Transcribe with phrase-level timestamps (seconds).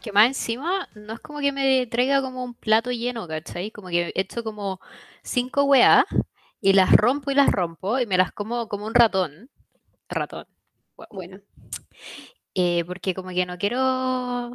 [0.00, 3.70] Que más encima no es como que me traiga como un plato lleno, ¿cachai?
[3.70, 4.80] Como que he hecho como
[5.22, 6.04] cinco weas
[6.60, 9.50] y las rompo y las rompo y me las como como un ratón.
[10.08, 10.46] Ratón.
[11.10, 11.40] Bueno.
[12.54, 14.54] Eh, porque como que no quiero...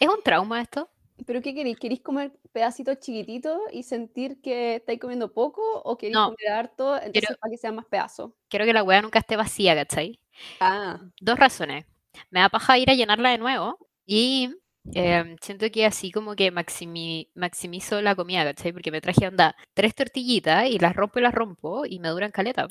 [0.00, 0.88] ¿Es un trauma esto?
[1.26, 1.78] ¿pero qué queréis?
[1.78, 6.26] ¿Queréis comer pedacitos chiquititos y sentir que estáis comiendo poco o queréis No.
[6.34, 8.32] comer harto entonces Quiero- para que sean más pedazos?
[8.48, 10.20] Quiero que la wea nunca esté vacía, ¿cachai?
[10.60, 11.86] Ah, Dos razones.
[12.30, 14.54] Me da paja ir a llenarla de nuevo y
[14.92, 18.72] em, siento que así como que maximi- maximizo la comida, ¿cachai?
[18.72, 22.30] Porque me traje onda tres tortillitas y las rompo y las rompo y me duran
[22.30, 22.68] caleta.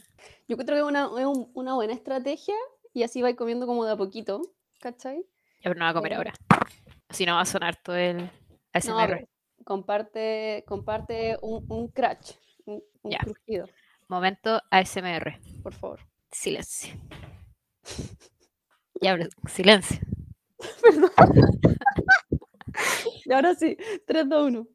[0.47, 2.55] yo creo que es una, es un- una buena estrategia
[2.95, 4.41] y así vais comiendo como de a poquito,
[4.79, 5.17] ¿cachai?
[5.17, 5.25] Ya,
[5.69, 6.33] pero no va a comer Eh, ahora.
[7.09, 8.29] Si no va a sonar todo el
[8.73, 9.27] ASMR.
[9.65, 13.19] comparte, comparte un, un crunch, un, un Ya.
[13.19, 13.67] crujido,
[14.07, 15.39] Momento ASMR.
[15.61, 15.99] por favor.
[16.31, 16.93] Silencio.
[19.01, 19.99] Ya, pero silencio.
[23.25, 23.75] Y ahora sí,
[24.07, 24.67] 3, 2, 1.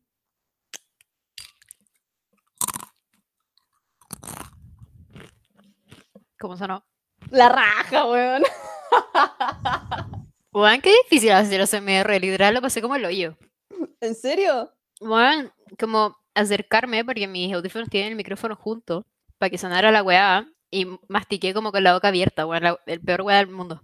[6.38, 6.84] ¿Cómo sonó?
[7.30, 8.42] La raja, weón.
[10.52, 12.20] Weón, qué difícil hacer ASMR.
[12.20, 13.36] Literal lo pasé como el hoyo.
[14.00, 14.72] ¿En serio?
[15.00, 19.06] Weón, como acercarme porque mis audífonos tienen el micrófono junto
[19.38, 23.00] para que sonara la weá y mastiqué como con la boca abierta, weón, la- el
[23.00, 23.80] peor weá del mundo.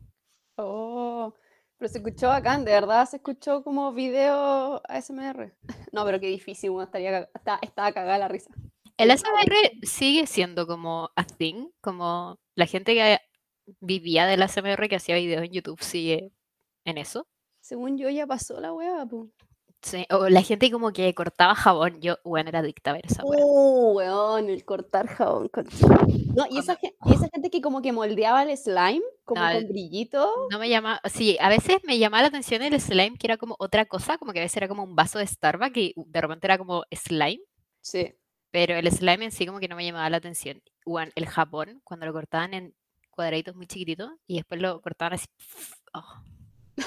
[0.56, 1.32] Oh,
[1.78, 5.54] pero se escuchó bacán, de verdad se escuchó como video ASMR.
[5.92, 8.50] No, pero qué difícil, weón, estaría, está, estaba cagada la risa.
[8.98, 13.18] El ASMR sigue siendo como a thing, como la gente que
[13.80, 16.32] vivía del ASMR que hacía videos en YouTube sigue
[16.84, 17.26] en eso.
[17.60, 18.70] Según yo ya pasó la
[19.08, 19.28] po.
[19.82, 23.24] Sí, o la gente como que cortaba jabón, yo, bueno, era adicta a ver esa
[23.24, 23.38] weá.
[23.44, 25.48] Uh, weón, el cortar jabón.
[25.48, 25.66] con-
[26.36, 29.68] No, y esa, y esa gente que como que moldeaba el slime, como No, con
[29.68, 30.48] brillito.
[30.50, 33.56] No me llama, sí, a veces me llamaba la atención el slime que era como
[33.58, 36.46] otra cosa, como que a veces era como un vaso de Starbucks y de repente
[36.46, 37.40] era como slime.
[37.80, 38.12] Sí.
[38.50, 40.62] Pero el slime en sí como que no me llamaba la atención.
[40.84, 42.74] Bueno, el Japón, cuando lo cortaban en
[43.16, 45.26] cuadraditos muy chiquititos y después lo cortaban así.
[45.94, 46.22] oh,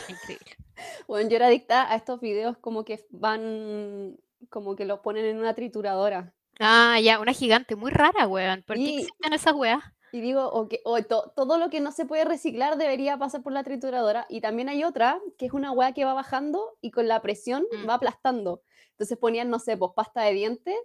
[0.07, 0.55] increíble.
[1.09, 4.15] Bueno, yo era adicta a estos videos como que van,
[4.49, 6.33] como que los ponen en una trituradora.
[6.57, 8.63] Ah, ya, una gigante muy rara, weón.
[8.63, 9.83] ¿Por qué existen esas weas?
[10.13, 13.51] Y digo, ok, o to- todo lo que no se puede reciclar debería pasar por
[13.51, 14.25] la trituradora.
[14.29, 17.65] Y también hay otra, que es una hueá que va bajando y con la presión
[17.83, 17.89] Mm.
[17.89, 18.61] va aplastando.
[18.91, 20.75] Entonces ponían, no sé, pues pasta de dientes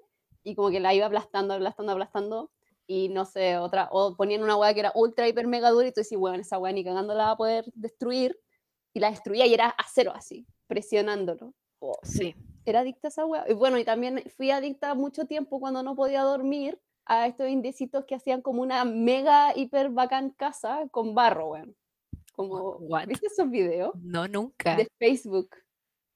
[0.42, 2.50] y como que la iba aplastando, aplastando, aplastando.
[2.86, 5.92] Y no sé, otra, o ponían una hueá que era ultra, hiper, mega dura y
[5.92, 8.38] tú decís, bueno, esa hueá ni cagando la va a poder destruir.
[8.92, 11.54] Y la destruía y era acero así, presionándolo.
[11.80, 12.34] Oh, Sí.
[12.66, 13.44] era adicta a esa hueá.
[13.48, 18.04] Y bueno, y también fui adicta mucho tiempo cuando no podía dormir a estos indecitos
[18.06, 21.76] que hacían como una mega hiper bacán casa con barro, weón.
[22.32, 23.06] Como, What?
[23.06, 23.92] ¿viste esos videos?
[24.02, 24.76] No, nunca.
[24.76, 25.50] De Facebook.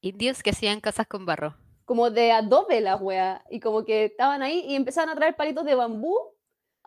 [0.00, 1.56] Indios que hacían casas con barro.
[1.85, 3.41] Como de adobe las weas.
[3.50, 6.17] Y como que estaban ahí y empezaban a traer palitos de bambú,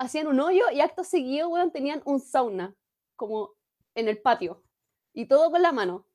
[0.01, 2.75] hacían un hoyo y acto seguido, weón, tenían un sauna.
[3.15, 3.51] Como
[3.95, 4.63] en el patio.
[5.13, 6.07] Y todo con la mano.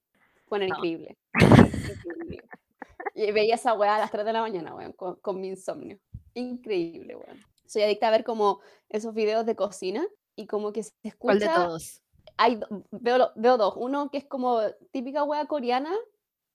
[0.48, 0.74] Bueno, No.
[0.76, 1.16] increíble.
[1.40, 2.42] Increíble.
[3.14, 5.98] Y veía esa weá a las 3 de la mañana, weón, con, con mi insomnio.
[6.34, 7.40] Increíble, weón.
[7.66, 11.46] Soy adicta a ver como esos videos de cocina y como que se ¿Cuál de
[11.46, 11.64] escucha.
[11.66, 12.02] todos?
[12.36, 12.60] Hay,
[12.90, 13.74] veo, veo dos.
[13.76, 14.60] Uno que es como
[14.90, 15.94] típica weá coreana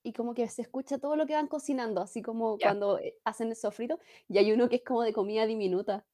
[0.02, 3.48] y como que se escucha todo lo que van cocinando, así como cuando eh, hacen
[3.48, 3.98] el sofrito.
[4.28, 6.04] Y hay uno que es como de comida diminuta.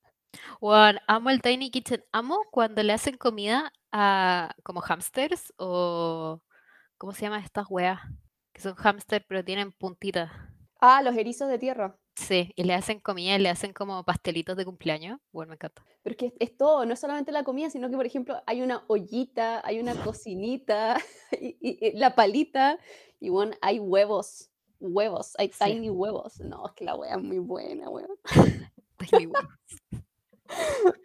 [0.61, 2.05] Weón, amo el Tiny Kitchen.
[2.13, 6.41] Amo cuando le hacen comida a como hamsters o
[6.99, 8.01] ¿cómo se llaman estas weas?
[8.53, 10.31] Que son hamsters pero tienen puntitas.
[10.81, 11.97] Ah, los erizos de tierra.
[12.17, 15.21] Sí, y le hacen comida y le hacen como pastelitos de cumpleaños.
[15.33, 15.85] Bueno, me encanta.
[16.03, 18.43] Pero es que es, es todo, no es solamente la comida, sino que, por ejemplo,
[18.47, 20.99] hay una ollita, hay una cocinita,
[21.41, 22.79] y, y- y la palita,
[23.21, 24.51] y bueno, hay huevos,
[24.81, 25.65] huevos, hay Sí.
[25.65, 26.41] tiny huevos.
[26.41, 28.11] No, es que la wea es muy buena, weón.
[28.99, 30.08] Tiny Weavers.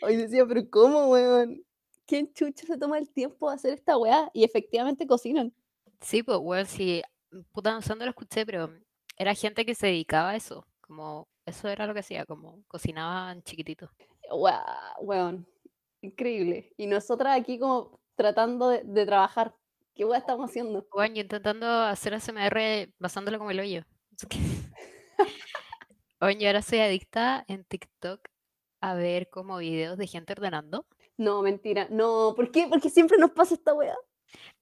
[0.01, 1.63] Hoy decía, pero ¿cómo, weón?
[2.05, 4.29] ¿Quién chucha se toma el tiempo de hacer esta weá?
[4.33, 5.53] Y efectivamente cocinan.
[6.01, 7.01] Sí, pues, weón, sí.
[7.51, 8.69] Puta, no sé lo escuché, pero
[9.17, 10.65] era gente que se dedicaba a eso.
[10.81, 13.89] Como, eso era lo que hacía, como cocinaban chiquititos.
[14.31, 15.47] Weón,
[16.01, 16.73] increíble.
[16.77, 19.55] Y nosotras aquí como tratando de, de trabajar.
[19.95, 20.87] ¿Qué weá estamos haciendo?
[20.91, 23.83] Weón, yo intentando hacer ASMR basándolo como el hoyo.
[26.39, 28.21] Yo ahora soy adicta en TikTok
[28.83, 30.85] a ver como videos de gente ordenando.
[31.17, 31.87] No, mentira.
[31.89, 32.67] No, ¿por qué?
[32.69, 33.95] Porque siempre nos pasa esta weá.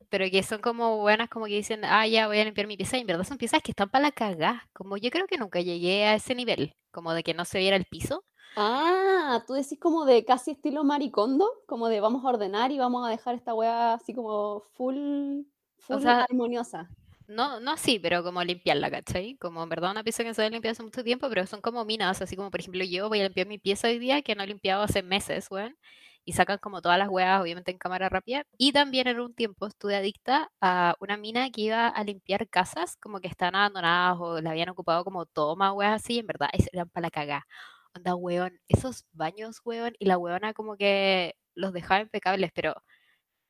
[0.10, 2.98] pero que son como buenas, como que dicen, ah, ya voy a limpiar mi pieza,
[2.98, 4.68] y en verdad son piezas que están para la cagá.
[4.74, 7.78] Como yo creo que nunca llegué a ese nivel, como de que no se viera
[7.78, 8.26] el piso.
[8.56, 13.06] Ah, tú decís como de casi estilo maricondo, como de vamos a ordenar y vamos
[13.08, 15.44] a dejar esta weá así como full,
[15.90, 16.90] O full sea, armoniosa.
[17.32, 19.36] No, no así, pero como limpiarla, ¿cachai?
[19.38, 21.86] Como en verdad una pieza que se debe limpiar hace mucho tiempo, pero son como
[21.86, 24.44] minas, así como por ejemplo yo voy a limpiar mi pieza hoy día que no
[24.44, 25.78] he limpiado hace meses, weón.
[26.24, 28.46] Y sacan como todas las weas, obviamente en cámara rápida.
[28.58, 32.96] Y también en un tiempo estuve adicta a una mina que iba a limpiar casas,
[32.98, 36.90] como que estaban abandonadas o la habían ocupado como toma, weas así, en verdad, eran
[36.90, 37.48] para la cagá.
[37.96, 42.76] Onda, weón, esos baños, weón, y la weona como que los dejaba impecables, pero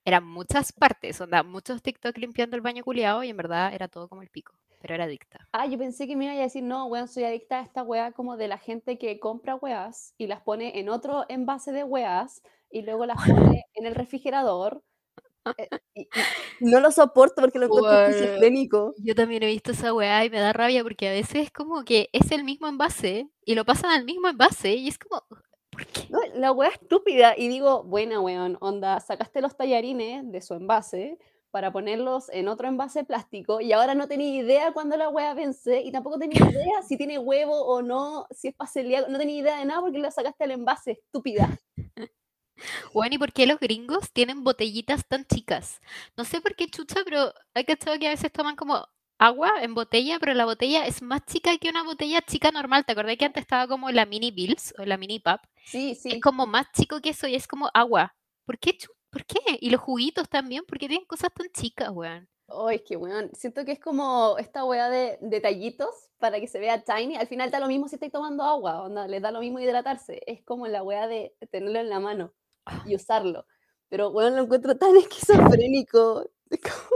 [0.06, 4.08] eran muchas partes, onda, muchos TikTok limpiando el baño culiado y en verdad era todo
[4.10, 5.50] como el pico, pero era adicta.
[5.54, 8.14] Ah, yo pensé que me iba a decir, no, weón, soy adicta a esta weá
[8.14, 12.42] como de la gente que compra weas y las pone en otro envase de weas
[12.70, 14.82] y luego las pone en el refrigerador.
[15.58, 16.26] eh, y, y
[16.60, 18.94] no lo soporto porque lo encuentro Weón, esquizofrénico.
[18.98, 21.84] Yo también he visto esa weá y me da rabia porque a veces es como
[21.86, 25.24] que es el mismo envase y lo pasan al mismo envase y es como,
[25.72, 26.02] ¿por qué?
[26.10, 27.34] No, la wea estúpida.
[27.38, 31.18] Y digo, buena, weón, onda, sacaste los tallarines de su envase
[31.52, 35.82] para ponerlos en otro envase plástico y ahora no tenía idea cuándo la wea vence
[35.82, 39.42] y tampoco tenía idea si tiene huevo o no, si es para celíaco, no tenía
[39.42, 41.60] idea de nada porque la sacaste al envase, estúpida.
[42.94, 45.82] Bueno, ¿y por qué los gringos tienen botellitas tan chicas?
[46.16, 48.86] No sé por qué chucha, pero hay cachado que a veces toman como
[49.22, 52.86] agua en botella, pero la botella es más chica que una botella chica normal.
[52.86, 55.44] ¿Te acordás que antes estaba como la mini Bills o la mini Pap?
[55.66, 56.20] Sí, Es sí.
[56.20, 58.16] como más chico que eso y es como agua.
[58.46, 58.78] ¿Por qué?
[59.12, 59.40] ¿Por qué?
[59.60, 62.28] Y los juguitos también, ¿por qué tienen cosas tan chicas, weón?
[62.48, 66.60] Oh, es que, weón, siento que es como esta weá de detallitos para que se
[66.60, 67.16] vea tiny.
[67.16, 70.22] Al final da lo mismo si estáis tomando agua, onda, les da lo mismo hidratarse.
[70.26, 72.34] Es como la weá de tenerlo en la mano
[72.86, 73.46] y usarlo.
[73.88, 76.26] Pero, weón, lo encuentro tan esquizofrénico.
[76.50, 76.91] Es como-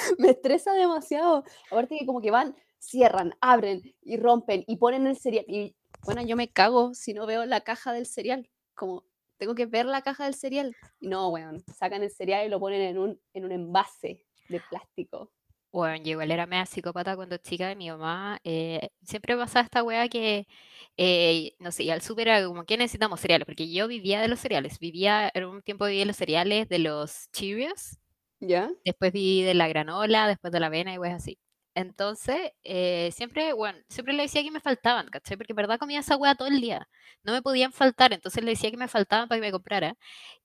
[0.18, 1.44] me estresa demasiado.
[1.70, 5.44] Aparte que como que van, cierran, abren y rompen y ponen el cereal.
[5.48, 8.48] Y, bueno, yo me cago si no veo la caja del cereal.
[8.74, 9.04] Como,
[9.36, 10.76] tengo que ver la caja del cereal.
[11.00, 14.60] Y no, weón, sacan el cereal y lo ponen en un, en un envase de
[14.68, 15.30] plástico.
[15.72, 19.84] Bueno, yo igual era media psicópata cuando chica y mi mamá eh, siempre pasaba esta
[19.84, 20.48] weá que,
[20.96, 23.46] eh, no sé, y al súper era como, ¿qué necesitamos cereales?
[23.46, 26.80] Porque yo vivía de los cereales, vivía, en un tiempo vivía de los cereales de
[26.80, 27.99] los Cheerios,
[28.40, 28.70] ¿Ya?
[28.84, 31.38] después viví de la granola, después de la avena y weas así.
[31.74, 35.36] Entonces, eh, siempre, bueno, siempre le decía que me faltaban, ¿cachai?
[35.36, 36.88] Porque en verdad comía esa weá todo el día,
[37.22, 39.96] no me podían faltar, entonces le decía que me faltaban para que me comprara.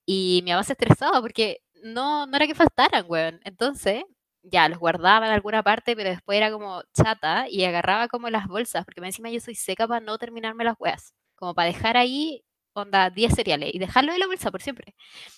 [0.06, 3.40] Y mi mamá se estresaba porque no, no era que faltaran, weón.
[3.44, 4.04] Entonces,
[4.42, 8.46] ya, los guardaba en alguna parte, pero después era como chata y agarraba como las
[8.46, 11.14] bolsas, porque encima yo soy seca para no terminarme las weas.
[11.34, 14.94] Como para dejar ahí, onda, 10 cereales y dejarlo en la bolsa por siempre.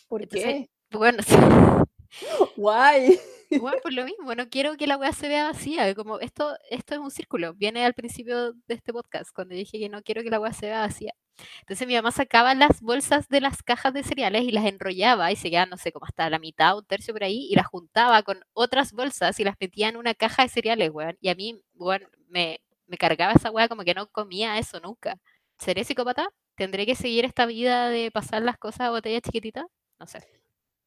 [0.08, 0.96] ¿Por Entonces, qué?
[0.96, 1.18] bueno,
[2.56, 3.18] Guay.
[3.50, 6.94] Igual por lo mismo, no quiero que la weá se vea vacía, como esto, esto
[6.94, 10.28] es un círculo, viene al principio de este podcast, cuando dije que no quiero que
[10.30, 11.14] la weá se vea vacía.
[11.60, 15.36] Entonces mi mamá sacaba las bolsas de las cajas de cereales y las enrollaba y
[15.36, 18.22] se quedaban, no sé, como hasta la mitad, un tercio por ahí, y las juntaba
[18.22, 21.16] con otras bolsas y las metía en una caja de cereales, weón.
[21.20, 25.16] Y a mí, weón, me, me cargaba esa weá como que no comía eso nunca.
[25.58, 26.28] ¿Seré psicópata?
[26.56, 29.66] ¿Tendré que seguir esta vida de pasar las cosas a botella chiquitita?
[29.98, 30.37] No sé.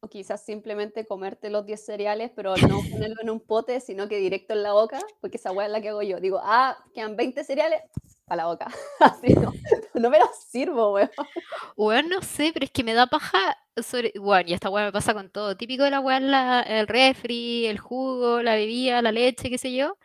[0.04, 4.16] O quizás simplemente comerte los 10 cereales, pero no ponerlo en un pote, sino que
[4.18, 6.18] directo en la boca, porque esa weá es la que hago yo.
[6.18, 7.80] Digo, ah, quedan 20 cereales,
[8.26, 8.66] a la boca.
[9.00, 9.52] Así no,
[9.94, 11.10] no me los sirvo, weón.
[11.76, 14.12] Weón, no sé, pero es que me da paja sobre...
[14.18, 15.56] Bueno, y esta weá me pasa con todo.
[15.56, 19.72] Típico de la weá, la- el refri, el jugo, la bebida, la leche, qué sé
[19.72, 19.96] yo.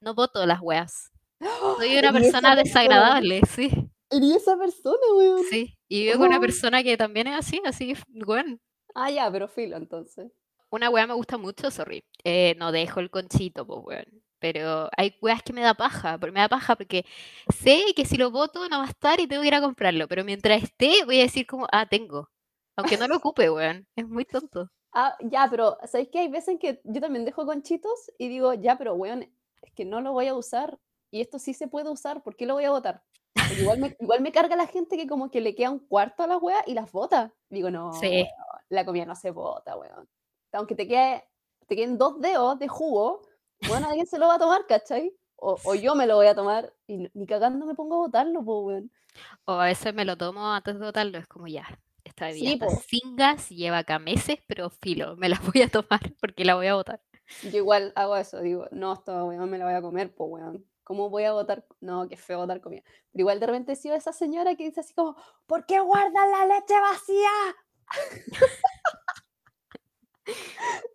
[0.00, 1.10] No boto las weas.
[1.78, 3.70] Soy una persona desagradable, sí,
[4.10, 5.42] Eres esa persona, weón.
[5.50, 5.76] sí.
[5.86, 6.40] Y vivo con una Oh.
[6.40, 7.92] persona que también es así, así
[8.26, 8.58] weón.
[8.94, 10.32] Ah, ya, pero filo, entonces.
[10.70, 12.04] Una weá me gusta mucho, sorry.
[12.24, 14.22] Eh, no dejo el conchito, pues weón.
[14.38, 17.04] Pero hay weas que me da paja, me da paja porque
[17.48, 20.06] sé que si lo boto no va a estar y tengo que ir a comprarlo.
[20.08, 22.30] Pero mientras esté, voy a decir como, ah, tengo.
[22.76, 23.86] Aunque no lo ocupe, weón.
[23.96, 24.70] Es muy tonto.
[24.92, 28.54] Ah, ya, pero ¿sabéis que hay veces en que yo también dejo conchitos y digo,
[28.54, 29.22] ya, pero weón,
[29.62, 30.78] es que no lo voy a usar
[31.10, 33.02] y esto sí se puede usar, ¿por qué lo voy a botar?
[33.58, 36.26] Igual me, igual me carga la gente que como que le queda un cuarto a
[36.26, 37.32] las weas y las bota.
[37.48, 38.08] Digo, no, Sí.
[38.08, 38.26] weón,
[38.68, 40.08] la comida no se bota, weón.
[40.52, 41.24] Aunque te, quede,
[41.66, 43.22] te queden dos dedos de jugo,
[43.68, 45.14] bueno, alguien se lo va a tomar, ¿cachai?
[45.36, 48.44] O, o yo me lo voy a tomar y ni cagando me pongo a botarlo,
[48.44, 48.90] po, weón.
[49.44, 51.66] O a veces me lo tomo antes de botarlo, es como ya,
[52.04, 52.72] esta bebida Sí, está po.
[52.88, 56.66] sin gas, lleva acá meses, pero filo, me la voy a tomar porque la voy
[56.68, 57.00] a botar.
[57.42, 60.64] Yo igual hago eso, digo, no, esta weón me la voy a comer, pues weón.
[60.84, 61.66] ¿Cómo voy a botar?
[61.80, 62.82] No, qué feo botar comida.
[63.10, 66.30] Pero igual de repente he sido esa señora que dice así como, ¿por qué guardan
[66.30, 67.30] la leche vacía?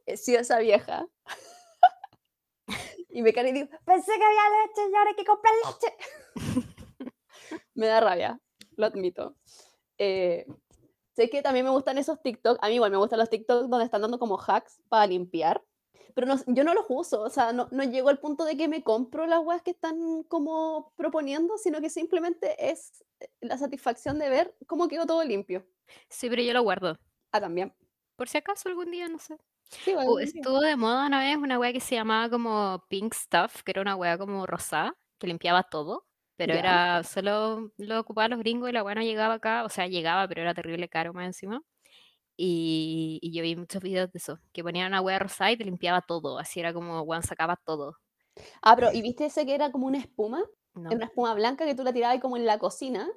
[0.06, 1.08] He sido esa vieja.
[3.10, 5.96] y me cae y digo, pensé que había leche y ahora hay que comprar leche.
[7.74, 8.40] me da rabia,
[8.76, 9.36] lo admito.
[9.98, 10.46] Eh,
[11.14, 13.86] sé que también me gustan esos TikTok, a mí igual me gustan los TikTok donde
[13.86, 15.64] están dando como hacks para limpiar,
[16.16, 18.68] pero no, yo no los uso, o sea, no, no llego al punto de que
[18.68, 24.20] me compro las weas que están como proponiendo, sino que simplemente es eh, la satisfacción
[24.20, 25.66] de ver cómo quedó todo limpio.
[26.10, 26.98] Sí, pero yo lo guardo.
[27.32, 27.74] Ah, también.
[28.16, 29.38] Por si acaso algún día, no sé.
[29.82, 33.14] Sí, igual, Uh, estuvo de moda una vez una wea que se llamaba como Pink
[33.14, 36.60] Stuff, que era una wea como rosada, que limpiaba todo, pero Ya.
[36.60, 40.28] era solo lo ocupaban los gringos y la wea no llegaba acá, o sea, llegaba,
[40.28, 41.62] pero era terrible caro más encima.
[42.42, 45.66] Y, y yo vi muchos videos de eso, que ponían una wea rosada y te
[45.66, 47.98] limpiaba todo, así era como, weón, sacaba todo.
[48.62, 50.42] Ah, pero ¿y viste ese que era como una espuma?
[50.74, 50.88] No.
[50.90, 53.10] Era una espuma blanca que tú la tirabas como en la cocina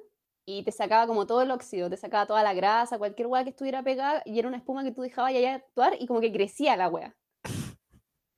[0.45, 3.51] y te sacaba como todo el óxido, te sacaba toda la grasa, cualquier hueá que
[3.51, 6.75] estuviera pegada y era una espuma que tú dejabas ahí actuar y como que crecía
[6.75, 7.15] la hueá.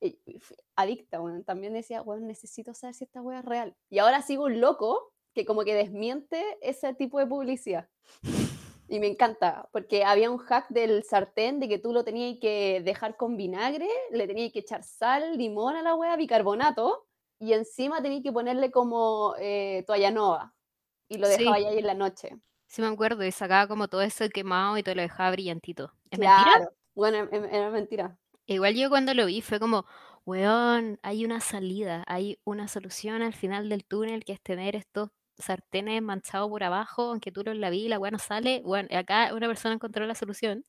[0.01, 0.39] Y- y
[0.75, 1.43] Adicta, weón.
[1.45, 3.75] También decía, weón, necesito saber si esta hueá es real.
[3.89, 7.89] Y ahora sigo un loco que como que desmiente ese tipo de publicidad.
[8.87, 12.81] Y me encanta, porque había un hack del sartén de que tú lo tenías que
[12.85, 17.07] dejar con vinagre, le tenías que echar sal, limón a la hueá, bicarbonato,
[17.39, 20.53] y encima tenías que ponerle como eh, toalla nova.
[21.09, 21.37] Y lo Sí.
[21.39, 22.37] dejaba ahí en la noche.
[22.67, 25.91] Sí me acuerdo, y sacaba como todo eso quemado y te lo dejaba brillantito.
[26.11, 26.43] ¿Es mentira?
[26.43, 26.71] Claro.
[26.93, 28.17] Bueno, em- em- era mentira.
[28.45, 29.85] Igual yo cuando lo vi fue como,
[30.25, 35.09] weón, hay una salida, hay una solución al final del túnel que es tener estos
[35.37, 38.61] sartenes manchados por abajo, aunque tú los laví y la weá no sale.
[38.63, 40.65] Bueno, acá una persona encontró la solución.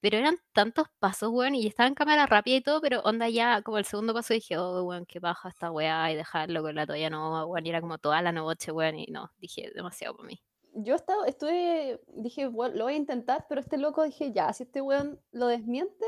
[0.00, 3.62] Pero eran tantos pasos, weón, y estaba en cámara rápida y todo, pero onda ya,
[3.62, 6.86] como el segundo paso dije, oh, weón, qué baja esta weá, y dejarlo con la
[6.86, 10.28] toalla no, weón, y era como toda la noche, weón, y no, dije, demasiado para
[10.28, 10.40] mí.
[10.74, 14.64] Yo estaba, estuve, dije, bueno, lo voy a intentar, pero este loco dije, ya, si
[14.64, 16.06] este weón lo desmiente,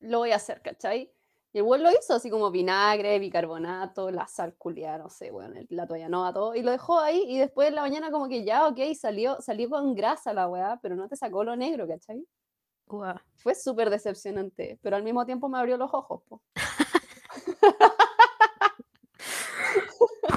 [0.00, 1.12] lo voy a hacer, ¿cachai?
[1.52, 5.56] Y el weón lo hizo, así como vinagre, bicarbonato, la sal culiada, no sé, weón,
[5.56, 8.28] el- la toalla nova, todo, y lo dejó ahí, y después en la mañana como
[8.28, 11.88] que ya, ok, salió, salió con grasa la weá, pero no te sacó lo negro,
[11.88, 12.22] ¿cachai?
[12.86, 13.16] Guau.
[13.36, 16.42] Fue súper decepcionante, pero al mismo tiempo me abrió los ojos, po.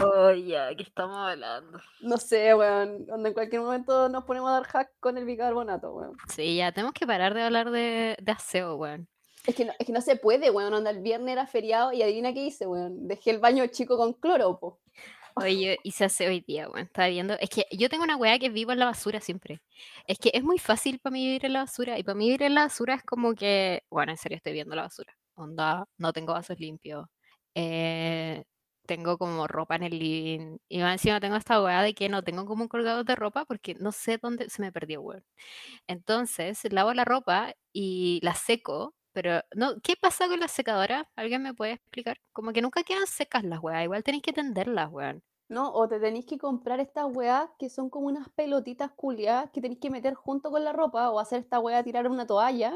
[0.03, 1.79] Oh, ¿qué estamos hablando?
[2.01, 5.93] No sé, weón, donde en cualquier momento nos ponemos a dar hack con el bicarbonato,
[5.93, 6.17] weón.
[6.27, 9.07] Sí, ya, tenemos que parar de hablar de, de aseo, weón.
[9.45, 12.01] Es que, no, es que no se puede, weón, onda, el viernes era feriado y
[12.03, 14.79] adivina qué hice, weón, dejé el baño chico con cloro, po.
[15.35, 16.85] Oye, y se hace hoy día, weón.
[16.87, 17.35] Estaba viendo.
[17.39, 19.61] Es que yo tengo una weá que vivo en la basura siempre.
[20.05, 21.97] Es que es muy fácil para mí vivir en la basura.
[21.97, 23.83] Y para mí vivir en la basura es como que.
[23.89, 25.15] Bueno, en serio estoy viendo la basura.
[25.35, 27.05] Onda, no tengo vasos limpios.
[27.55, 28.43] eh,
[28.85, 30.57] tengo como ropa en el living.
[30.67, 33.45] Y más encima tengo esta weá de que no tengo como un colgador de ropa
[33.45, 35.23] porque no sé dónde se me perdió, weón.
[35.87, 38.95] Entonces, lavo la ropa y la seco.
[39.13, 41.09] Pero, no, ¿qué pasa con la secadora?
[41.15, 42.17] ¿Alguien me puede explicar?
[42.33, 43.83] Como que nunca quedan secas las weas.
[43.83, 45.23] Igual tenéis que tenderlas, weón.
[45.49, 45.71] ¿no?
[45.73, 49.79] O te tenéis que comprar estas weas que son como unas pelotitas culiadas que tenéis
[49.81, 52.73] que meter junto con la ropa o hacer esta wea tirar una toalla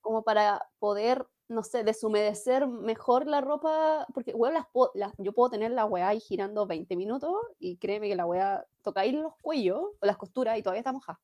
[0.00, 5.50] como para poder, no sé, deshumedecer mejor la ropa, porque weón, las las- yo puedo
[5.50, 9.34] tener la wea ahí girando 20 minutos y créeme que la wea toca ahí los
[9.42, 11.20] cuellos o las costuras y todavía está mojada.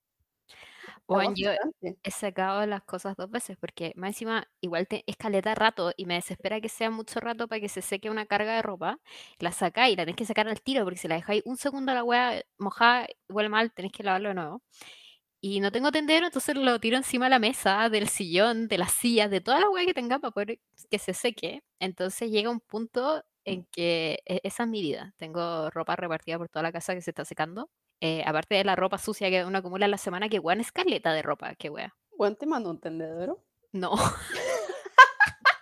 [1.09, 1.51] Wea yo
[2.03, 5.93] he sacado las cosas dos veces porque más encima igual te, es caleta de rato
[5.97, 8.99] y me desespera que sea mucho rato para que se seque una carga de ropa.
[9.41, 11.93] La sacáis y la tenés que sacar al tiro porque si la dejáis un segundo
[11.95, 14.63] la weá mojada, huele mal, tenés que lavarlo de nuevo.
[15.41, 18.93] Y no tengo tendero, entonces lo tiro encima de la mesa, del sillón, de las
[18.93, 20.61] sillas, de toda la weá que tenga para poder
[20.91, 21.63] que se seque.
[21.81, 25.15] Entonces llega un punto en que e- esa es mi vida.
[25.19, 27.71] Tengo ropa repartida por toda la casa que se está secando.
[28.00, 30.71] Eh, aparte de la ropa sucia que uno acumula en la semana, que weón es
[30.73, 31.95] caleta de ropa, que weá.
[32.19, 33.43] Weón, te mando un tendedero.
[33.73, 33.93] No.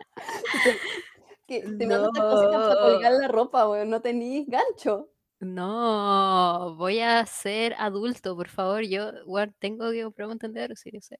[1.46, 5.10] Que te mando estas cositas para colgar la ropa, weón, no tenéis gancho.
[5.40, 8.82] No, voy a ser adulto, por favor.
[8.82, 11.18] Yo, weón, tengo que comprar un tendedero, sí, yo sé.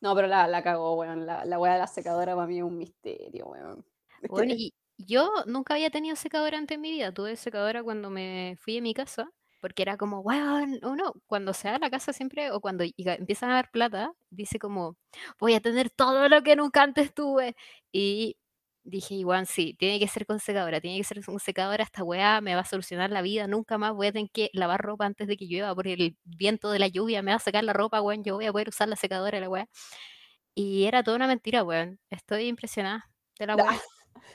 [0.00, 1.26] No, pero la, la cagó, weón.
[1.26, 3.84] La, la weá de la secadora para mí es un misterio, weón.
[4.20, 7.12] Que- Bueno, y yo nunca había tenido secadora antes en mi vida.
[7.12, 9.30] Tuve secadora cuando me fui de mi casa,
[9.66, 13.54] porque era como, weón, uno, cuando se da la casa siempre, o cuando empiezan a
[13.54, 14.96] dar plata, dice como,
[15.40, 17.56] voy a tener todo lo que nunca antes tuve.
[17.90, 18.36] Y
[18.84, 22.40] dije, igual sí, tiene que ser con secadora, tiene que ser con secadora, esta weá
[22.40, 25.26] me va a solucionar la vida, nunca más voy a tener que lavar ropa antes
[25.26, 28.00] de que llueva, por el viento de la lluvia me va a sacar la ropa,
[28.00, 29.68] weón, yo voy a poder usar la secadora, la weá.
[30.54, 31.98] Y era toda una mentira, weón.
[32.08, 33.66] Estoy impresionada de la weá.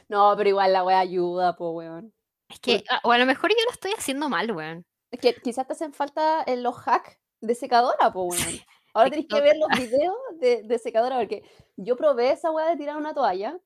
[0.09, 2.13] No, pero igual la weá ayuda, po, weón.
[2.50, 4.85] Es que, o a lo mejor yo lo estoy haciendo mal, weón.
[5.20, 8.60] Que quizás te hacen falta los hacks de secadora, po, weón.
[8.94, 11.44] Ahora tenéis que ver los videos de, de secadora, porque
[11.77, 13.60] yo probé esa weá de tirar una toalla,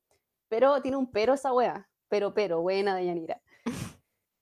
[0.48, 1.88] pero tiene un pero esa weá.
[2.08, 3.40] Pero, pero, buena de Yanira.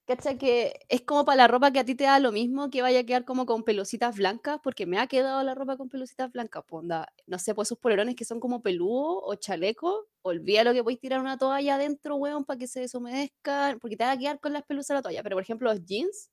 [0.06, 0.36] ¿Cacha?
[0.36, 3.00] Que es como para la ropa que a ti te da lo mismo que vaya
[3.00, 6.62] a quedar como con pelucitas blancas, porque me ha quedado la ropa con pelucitas blancas.
[6.68, 10.74] Pues onda, no sé, pues esos polerones que son como peludos o chalecos, olvida lo
[10.74, 14.18] que podéis tirar una toalla adentro, weón, para que se deshumedezcan, porque te va a
[14.18, 15.22] quedar con las pelusas de la toalla.
[15.22, 16.30] Pero por ejemplo, los jeans,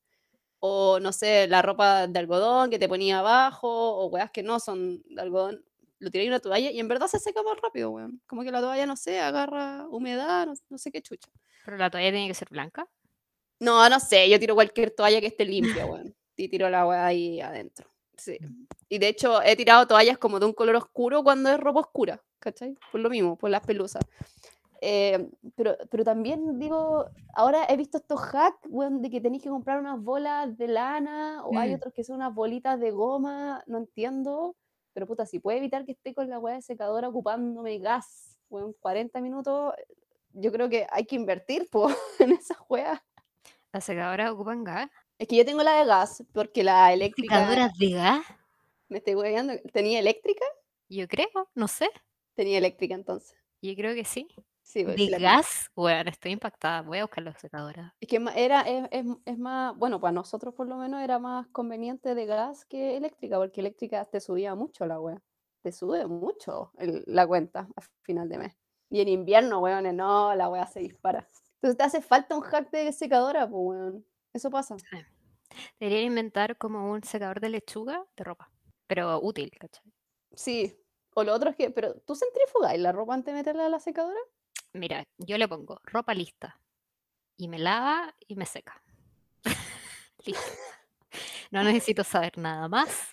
[0.62, 4.60] o no sé, la ropa de algodón que te ponía abajo, o weas que no
[4.60, 5.65] son de algodón,
[5.98, 8.22] lo tiráis en una toalla y en verdad se seca más rápido, weón.
[8.27, 11.30] Como que la toalla, no sé, agarra humedad, no, no sé qué chucha.
[11.65, 12.88] Pero la toalla tiene que ser blanca.
[13.60, 16.15] No, no sé, yo tiro cualquier toalla que esté limpia, weón.
[16.36, 17.88] Y tiro la weá ahí adentro.
[18.18, 18.38] Sí.
[18.88, 22.24] Y de hecho, he tirado toallas como de un color oscuro cuando es ropa oscura,
[22.39, 22.77] ¿cachai?
[22.91, 24.03] Por lo mismo, por las pelusas.
[24.83, 29.50] Eh, pero, pero también digo, ahora he visto estos hacks, weón, de que tenéis que
[29.50, 31.75] comprar unas bolas de lana, o hay Mm.
[31.75, 34.55] otros que son unas bolitas de goma, no entiendo.
[34.93, 38.73] Pero puta, si puede evitar que esté con la weá de secadora ocupándome gas, weón,
[38.79, 39.73] 40 minutos,
[40.33, 41.88] yo creo que hay que invertir, po,
[42.19, 43.00] en esas weas.
[43.71, 44.89] Las secadoras ocupan gas.
[45.19, 47.35] Es que yo tengo la de gas, porque la eléctrica.
[47.35, 48.25] ¿Secadoras de gas?
[48.89, 49.53] Me estoy hueveando.
[49.71, 50.43] ¿Tenía eléctrica?
[50.89, 51.89] Yo creo, no sé.
[52.35, 53.38] Tenía eléctrica entonces.
[53.61, 54.27] Yo creo que sí.
[54.63, 55.70] Sí, ¿De la gas?
[55.75, 56.82] Bueno, estoy impactada.
[56.82, 57.94] Voy a buscar las secadoras.
[58.00, 61.48] Es que era, es, es- es más, bueno, para nosotros por lo menos era más
[61.48, 65.22] conveniente de gas que eléctrica, porque eléctrica te subía mucho la wea.
[65.62, 68.58] Te sube mucho el- la cuenta a final de mes.
[68.89, 71.27] Y en invierno, weón, no, la wea se dispara.
[71.56, 74.06] Entonces te hace falta un hack de secadora, pues, weón.
[74.34, 74.75] Eso pasa.
[75.80, 78.50] Debería inventar como un secador de lechuga de ropa.
[78.88, 79.84] Pero útil, ¿cachai?
[80.34, 80.77] Sí.
[81.13, 83.80] O lo otro es que, pero ¿tú centrifugáis la ropa antes de meterla a la
[83.82, 84.20] secadora?
[84.74, 86.60] Mira, yo le pongo ropa lista.
[87.38, 88.82] Y me lava y me seca.
[90.25, 90.51] Listo.
[91.51, 93.10] No necesito saber nada más.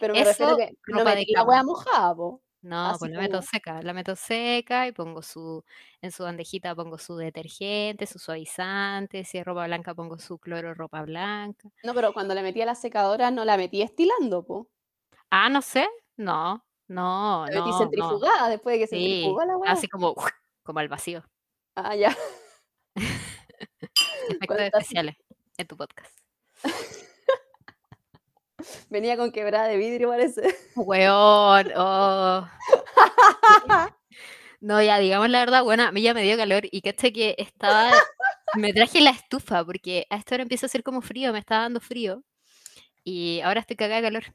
[0.00, 2.42] Pero me refiero Eso, que no ropa de metí la wea mojada, po.
[2.62, 5.64] No, Así pues la meto seca, la meto seca y pongo su,
[6.00, 10.72] en su bandejita pongo su detergente, su suavizante, si es ropa blanca pongo su cloro
[10.72, 11.68] ropa blanca.
[11.82, 14.68] No, pero cuando la metí a la secadora no la metí estilando, po.
[15.30, 17.78] Ah, no sé, no, no, La metí no.
[17.78, 19.72] centrifugada después de que Sí, centrifugó la weá.
[19.72, 20.14] así como,
[20.62, 21.24] como al vacío.
[21.74, 22.16] Ah, ya.
[24.28, 25.16] Efectos especiales
[25.56, 26.18] en tu podcast.
[28.90, 30.56] Venía con quebrada de vidrio, parece.
[30.76, 32.48] Weón, oh.
[34.60, 37.34] No, ya, digamos la verdad, bueno, a mí ya me dio calor y caché que
[37.36, 37.90] estaba,
[38.54, 41.58] me traje la estufa porque a esta hora empieza a hacer como frío, me está
[41.58, 42.22] dando frío
[43.02, 44.34] y ahora estoy cagada de calor.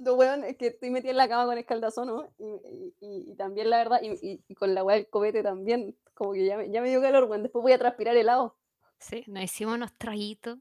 [0.00, 2.24] Lo weón es que estoy metida en la cama con escaldazón, ¿no?
[2.38, 5.96] Y, y- y- y también, la verdad, y, con la weá del copete también.
[6.14, 7.42] Como que ya me, ya me dio calor, weón.
[7.42, 8.56] Después voy a transpirar helado.
[8.98, 10.58] Sí, nos hicimos unos traguitos,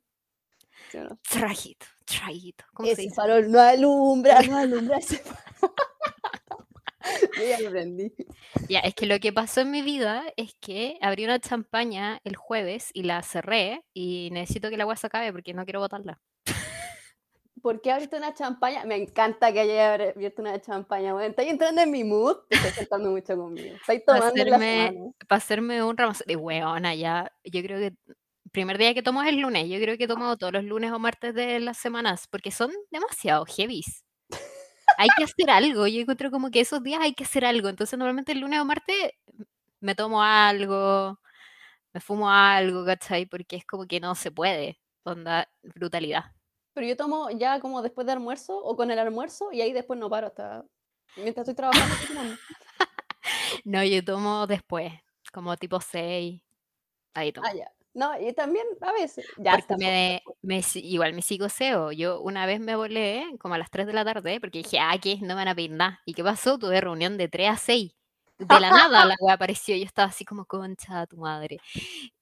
[0.92, 1.18] ¿sí no?
[2.74, 3.16] ¿cómo se Ese dice?
[3.16, 5.44] farol no alumbra, no alumbra ese farol.
[7.38, 8.14] Yo ya lo aprendí.
[8.70, 12.36] Ya, es que lo que pasó en mi vida es que abrí una champaña el
[12.36, 16.20] jueves y la cerré y necesito que la agua se acabe porque no quiero botarla.
[17.62, 18.86] ¿Por qué abriste una champaña?
[18.86, 21.32] Me encanta que hayas abierto una champaña, weón.
[21.32, 22.38] ¿Estás entrando en mi mood?
[22.50, 23.76] Te estás sentando mucho conmigo.
[23.86, 27.32] Para tomando la hacerme, para hacerme un ramo de hueona ya.
[27.44, 28.18] Yo creo que el
[28.52, 29.68] primer día que tomo es el lunes.
[29.70, 33.46] Yo creo que tomo todos los lunes o martes de las semanas porque son demasiado
[33.46, 34.04] heavies.
[34.98, 35.88] Hay que hacer algo.
[35.88, 37.70] Yo encuentro como que esos días hay que hacer algo.
[37.70, 39.12] Entonces, normalmente el lunes o martes
[39.80, 41.20] me tomo algo,
[41.94, 43.26] me fumo algo, ¿cachai?
[43.26, 44.80] Porque es como que no se puede.
[45.04, 46.37] Onda, brutalidad.
[46.78, 49.98] Pero yo tomo ya como después de almuerzo o con el almuerzo y ahí después
[49.98, 50.64] no paro hasta
[51.16, 51.96] mientras estoy trabajando.
[51.96, 52.38] estoy.
[53.66, 54.94] No, yo tomo después,
[55.34, 56.40] como tipo 6.
[57.16, 57.48] Ahí tomo.
[57.50, 57.72] Ah, ya.
[57.96, 59.26] No, y también a veces.
[59.38, 61.92] Ya Porque está, me, me igual me sigo SEO.
[61.94, 64.96] Yo una vez me volé como a las 3 de la tarde porque dije, ah,
[65.02, 65.18] ¿qué?
[65.22, 66.00] No me van a pedir nada.
[66.06, 66.60] ¿Y qué pasó?
[66.60, 67.97] Tuve reunión de 3 a 6.
[68.40, 69.76] De la nada la weá apareció.
[69.76, 71.60] Yo estaba así como, concha tu madre.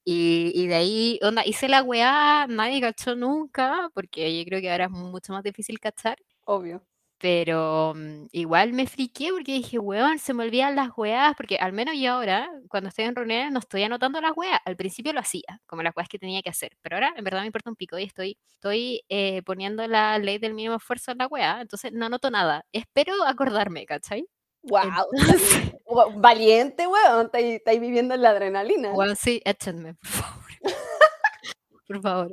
[0.04, 4.72] Y, y de ahí, onda, hice la weá, nadie cachó nunca, porque yo creo que
[4.72, 6.18] ahora es mucho más difícil cachar.
[6.46, 6.82] obvio.
[7.18, 11.72] Pero mm, igual me friqué porque dije, weón, se me olvidan las weas, porque al
[11.72, 14.60] menos yo ahora, cuando estoy en reuniones, no estoy anotando las weas.
[14.66, 17.40] Al principio lo hacía, como las weas que tenía que hacer, pero ahora en verdad
[17.42, 21.20] me importa un pico y estoy, estoy eh, poniendo la ley del mínimo esfuerzo en
[21.20, 22.66] la wea, entonces no anoto nada.
[22.74, 24.28] Espero acordarme, ¿cachai?
[24.64, 25.75] Wow, Entonces-
[26.16, 27.26] valiente, weón.
[27.28, 28.92] Estáis estáis viviendo en la adrenalina.
[28.94, 30.46] Weón, sí, échenme, por favor.
[31.88, 32.32] por favor.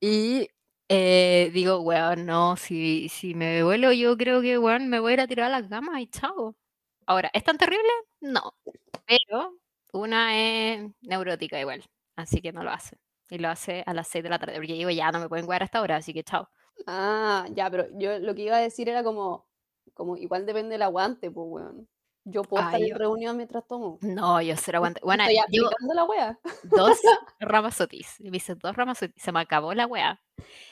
[0.00, 0.48] Y
[0.88, 5.14] eh, digo, weón, no, si, si me vuelo, yo creo que, weón, me voy a
[5.14, 6.56] ir a tirar a las gamas y chao.
[7.06, 7.88] Ahora, ¿es tan terrible?
[8.20, 8.54] No.
[9.06, 9.58] Pero
[9.92, 11.84] una es neurótica igual,
[12.16, 12.96] así que no lo hace.
[13.30, 15.46] Y lo hace a las 6 de la tarde, porque digo, ya no me pueden
[15.46, 16.48] jugar hasta ahora, así que chao.
[16.86, 19.46] Ah, ya, pero yo lo que iba a decir era como,
[19.94, 21.88] Como igual depende del aguante, pues, weón.
[22.28, 23.98] Yo puedo Ah, estar en yo- reunión mientras tomo.
[24.02, 25.00] No, yo cero aguante.
[25.04, 26.38] Bueno, Estoy yo la wea.
[26.64, 26.98] dos
[27.40, 28.16] ramazotis.
[28.20, 29.22] Me hice dos ramazotis.
[29.22, 30.20] Se me acabó la weá.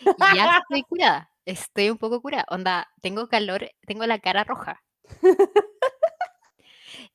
[0.05, 1.31] Y ya estoy curada.
[1.45, 2.45] Estoy un poco curada.
[2.49, 4.83] Onda, tengo calor, tengo la cara roja.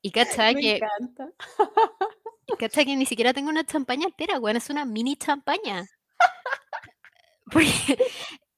[0.02, 1.30] Y cachai Me que, encanta.
[2.48, 4.56] y cachai que ni siquiera tengo una champaña entera, weón.
[4.56, 5.86] Es una mini champaña.
[7.52, 7.98] Porque,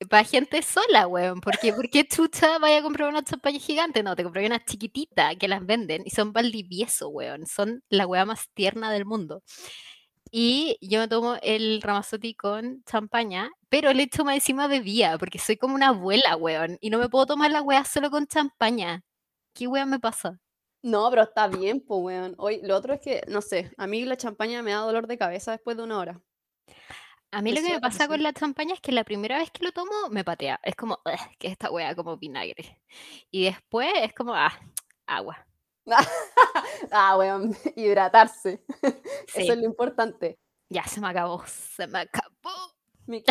[0.10, 1.42] para gente sola, weón.
[1.42, 4.04] Porque, ¿por qué chucha vaya a comprar una champaña gigante?
[4.04, 7.46] No, te compré una chiquitita que las venden y son Valdivieso, weón.
[7.46, 9.44] Son la weá más tierna del mundo.
[10.32, 15.40] Y yo me tomo el Ramazotti con champaña, pero le echo más encima bebida, porque
[15.40, 16.78] soy como una abuela, weón.
[16.82, 19.04] Y no me puedo tomar la weá solo con champaña.
[19.54, 20.40] ¿Qué weá me pasa?
[20.84, 22.36] No, pero está bien, pues, weón.
[22.38, 25.18] Hoy, lo otro es que, no sé, a mí la champaña me da dolor de
[25.18, 26.22] cabeza después de una hora.
[27.34, 29.64] A mí lo que me pasa con la champaña es que la primera vez que
[29.64, 30.60] lo tomo me patea.
[30.64, 32.82] Es como, "Ugh, que esta weá como vinagre.
[33.32, 34.52] Y después es como, ah,
[35.08, 35.48] agua.
[36.92, 38.64] ah, weón, hidratarse.
[39.28, 40.40] Sí, Eso es lo importante.
[40.70, 42.74] ya se me acabó, se me acabó.
[43.08, 43.24] Me.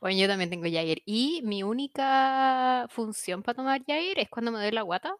[0.00, 0.98] Bueno, yo también tengo Jagger.
[1.06, 5.14] Y mi única función para tomar Jagger es cuando me doy la guata.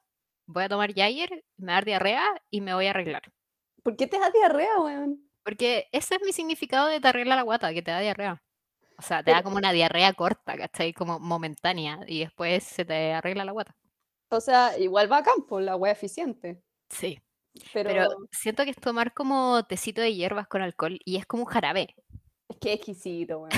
[0.46, 3.22] Voy a tomar Jagger, me da diarrea y me voy a arreglar.
[3.82, 5.25] ¿Por qué te da diarrea, weón?
[5.46, 8.42] Porque ese es mi significado de te arregla la guata, que te da diarrea.
[8.98, 10.92] O sea, te da como una diarrea corta, ¿cachai?
[10.92, 12.00] Como momentánea.
[12.08, 13.76] Y después se te arregla la guata.
[14.28, 16.60] O sea, igual va a campo, la wea eficiente.
[16.90, 17.20] Sí.
[17.72, 21.44] Pero, Pero siento que es tomar como tecito de hierbas con alcohol y es como
[21.44, 21.94] un jarabe.
[22.48, 23.50] es que es exquisito, weón.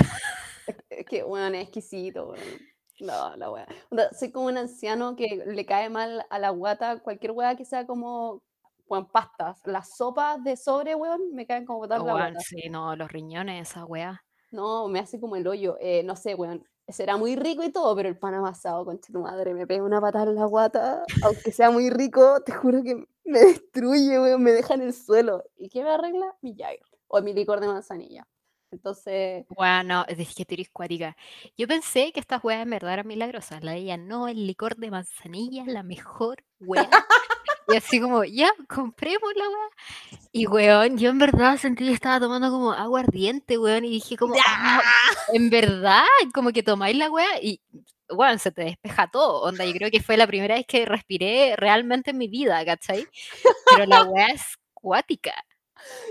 [0.90, 2.68] es, que, weón, es exquisito, weón.
[3.01, 3.66] No, la wea.
[3.90, 7.64] Onda, soy como un anciano que le cae mal a la guata cualquier wea que
[7.64, 8.42] sea como,
[8.88, 9.61] weón, pastas.
[9.64, 13.70] Las sopas de sobre, weón, me caen como botar la Weón, sí, no, los riñones,
[13.70, 14.24] esa weá.
[14.51, 15.77] No, me hace como el hoyo.
[15.81, 16.64] eh, no sé, weón.
[16.88, 20.01] Será muy rico y todo, pero el pan amasado, concha tu madre, me pega una
[20.01, 21.03] patada en la guata.
[21.22, 25.44] Aunque sea muy rico, te juro que me destruye, weón, me deja en el suelo.
[25.57, 26.35] ¿Y qué me arregla?
[26.40, 26.81] Mi Jagger.
[27.09, 28.27] O mi licor de manzanilla.
[28.70, 31.16] Entonces, Bueno, es que tú eres cuática.
[31.57, 33.62] Yo pensé que estas weas en verdad eran milagrosas.
[33.64, 36.88] La de ella, no, el licor de manzanilla, la mejor wea.
[37.68, 39.68] Y así como, ya, compremos la wea.
[40.33, 43.85] Y weón, yo en verdad sentí que estaba tomando como agua ardiente, weón.
[43.85, 44.81] Y dije como, "Ah,
[45.35, 46.04] en verdad,
[46.35, 47.61] como que tomáis la wea y,
[48.11, 49.42] weón, se te despeja todo.
[49.42, 53.07] Onda, yo creo que fue la primera vez que respiré realmente en mi vida, ¿cachai?
[53.70, 54.42] Pero la wea es
[54.74, 55.33] cuática.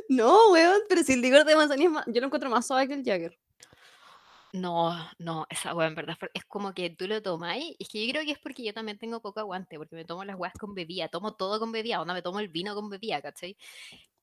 [0.09, 2.87] no, weón, pero si el licor de manzanilla es más- yo lo encuentro más suave
[2.87, 3.37] que el Jagger.
[4.59, 7.75] No, no, esa weá en verdad es como que tú lo tomáis.
[7.79, 10.23] Es que yo creo que es porque yo también tengo poco aguante, porque me tomo
[10.23, 13.21] las weas con bebida, tomo todo con bebida, onda me tomo el vino con bebida,
[13.21, 13.57] ¿cachai?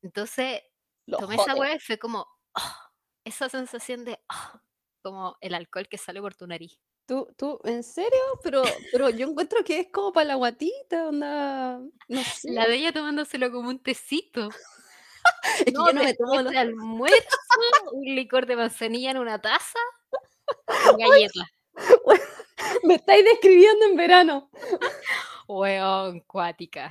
[0.02, 0.62] Entonces,
[1.06, 1.60] Lo tomé esa jode.
[1.60, 2.90] weá y fue como ah,
[3.24, 4.60] esa sensación de ah,
[5.02, 6.78] como el alcohol que sale por tu nariz.
[7.06, 8.18] ¿Tú, tú, en serio?
[8.42, 12.50] Pero, pero yo encuentro que es como para la guatita, onda, no sé.
[12.50, 14.48] La de ella tomándoselo como un tecito.
[15.58, 17.16] Es que No, yo no me tomo los- almuerzo,
[17.92, 19.78] un licor de manzanilla en una taza
[22.84, 24.50] Me estáis describiendo en verano.
[25.48, 26.90] Weón, cuática.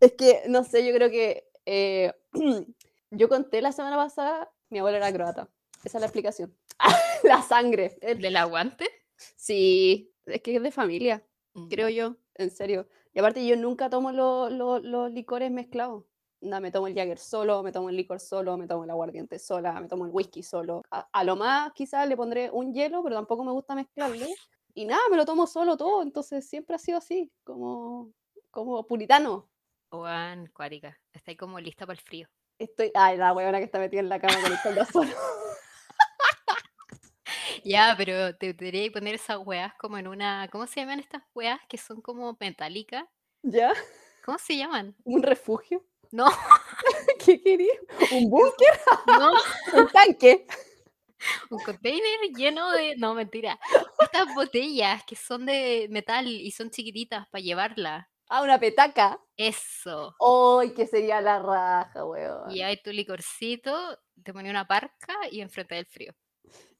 [0.00, 2.12] Es que, no sé, yo creo que eh,
[3.10, 5.48] yo conté la semana pasada, mi abuela era croata.
[5.84, 6.56] Esa es la explicación.
[7.24, 7.96] la sangre.
[8.00, 8.88] el- ¿Del aguante?
[9.16, 11.68] Sí, es que es de familia, Mm.
[11.68, 12.88] creo yo, en serio.
[13.12, 16.04] Y aparte yo nunca tomo lo- lo- los licores mezclados.
[16.42, 19.38] Nada, me tomo el Jagger solo, me tomo el licor solo, me tomo el aguardiente
[19.38, 20.82] sola, me tomo el whisky solo.
[20.90, 24.26] A, a lo más quizás le pondré un hielo, pero tampoco me gusta mezclarlo.
[24.74, 28.12] Y nada, me lo tomo solo todo, entonces siempre ha sido así, como,
[28.50, 29.48] como puritano.
[29.90, 30.98] Juan, cuática.
[31.12, 32.28] Está ahí como lista para el frío.
[32.58, 35.10] Estoy, ay, la huevona que está metida en la cama con el caldo solo.
[37.64, 40.48] Ya, pero te debería poner esas weas como en una.
[40.50, 43.04] ¿Cómo se llaman estas weas que son como metálicas?
[43.42, 43.72] ¿Ya?
[44.24, 44.96] ¿Cómo se llaman?
[45.04, 45.84] ¿Un refugio?
[46.12, 46.26] No,
[47.24, 47.76] ¿Qué querías?
[48.12, 48.80] ¿Un búnker?
[49.06, 49.32] no,
[49.80, 50.46] ¿Un tanque?
[51.50, 52.96] un container lleno de.
[52.96, 53.58] No, mentira.
[54.00, 58.10] Estas botellas que son de metal y son chiquititas para llevarla.
[58.28, 59.20] Ah, una petaca.
[59.36, 60.16] Eso.
[60.20, 62.50] ¡Ay, que sería la raja, weón!
[62.50, 66.14] Y hay tu licorcito, te ponía una parca y enfrente del frío.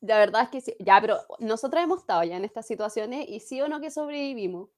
[0.01, 0.75] La verdad es que sí.
[0.79, 4.71] Ya, pero nosotras hemos estado ya en estas situaciones y sí o no que sobrevivimos.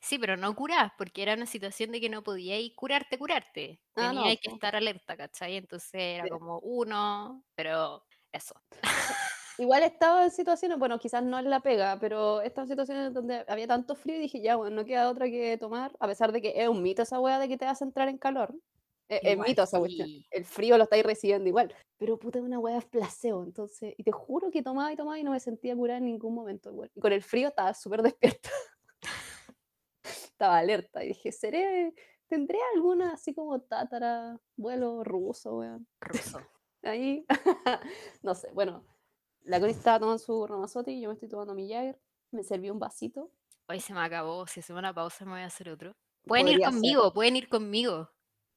[0.00, 3.80] Sí, pero no curás, porque era una situación de que no podíais curarte, curarte.
[3.96, 5.56] Ah, no, que estar alerta, ¿cachai?
[5.56, 6.30] Entonces era Sí.
[6.30, 8.54] como uno, pero eso.
[9.58, 13.44] Igual he estado en situaciones, bueno, quizás no es la pega, pero en situaciones donde
[13.46, 16.40] había tanto frío y dije, ya, bueno, no queda otra que tomar, a pesar de
[16.40, 18.54] que es un mito esa weá de que te vas a entrar en calor.
[19.08, 20.08] Es, es mito esa cuestión.
[20.08, 20.24] sí.
[20.30, 21.74] El frío lo estáis recibiendo igual.
[21.98, 25.32] Pero puta, una weá placebo, entonces, y te juro que tomaba y tomaba y no
[25.32, 26.90] me sentía curada en ningún momento, igual.
[26.94, 28.02] Y con el frío estaba súper
[28.38, 28.50] despierta.
[30.40, 31.94] Estaba alerta y dije, ¿seré,
[32.26, 35.86] tendré alguna así como tátara, vuelo ruso, weón?
[36.00, 36.40] Ruso.
[36.82, 37.26] Ahí,
[38.22, 38.82] no sé, bueno,
[39.42, 42.00] la Connie estaba tomando su ramazote y yo me estoy tomando mi Jagger,
[42.30, 43.30] me serví un vasito.
[43.68, 44.46] Hoy se me acabó.
[44.46, 45.94] Si hacemos una pausa, me voy a hacer otro.
[46.24, 46.70] Pueden ir ser.
[46.70, 48.10] conmigo, pueden ir conmigo.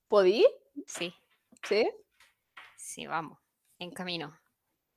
[0.07, 0.45] ¿Podí?
[0.87, 1.13] Sí,
[1.67, 1.89] Sí.
[2.77, 3.37] sí, vamos.
[3.79, 4.33] En camino.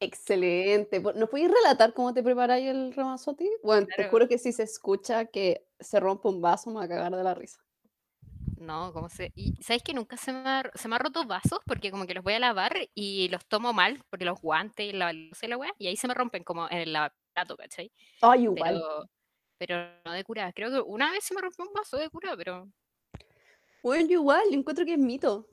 [0.00, 1.00] Excelente.
[1.00, 3.48] ¿Nos podéis relatar cómo te preparáis el ramazote?
[3.62, 4.10] Bueno, te Claro.
[4.10, 7.24] juro que si se escucha que se rompe un vaso, me va a cagar de
[7.24, 7.60] la risa.
[8.58, 9.32] No, ¿cómo se...?
[9.34, 11.60] Y ¿sabes que nunca se me, ha, se me ha roto vasos?
[11.66, 14.92] Porque como que los voy a lavar y los tomo mal, porque los guantes y
[14.92, 17.92] la luz y la weá, y ahí se me rompen como en el lavaplato, ¿cachai?
[18.22, 18.82] Ay, igual.
[18.82, 19.10] Pero,
[19.58, 20.52] pero no de cura.
[20.54, 22.70] Creo que una vez se me rompió un vaso de cura, pero...
[23.82, 25.48] Bueno, yo igual, yo encuentro que es mito.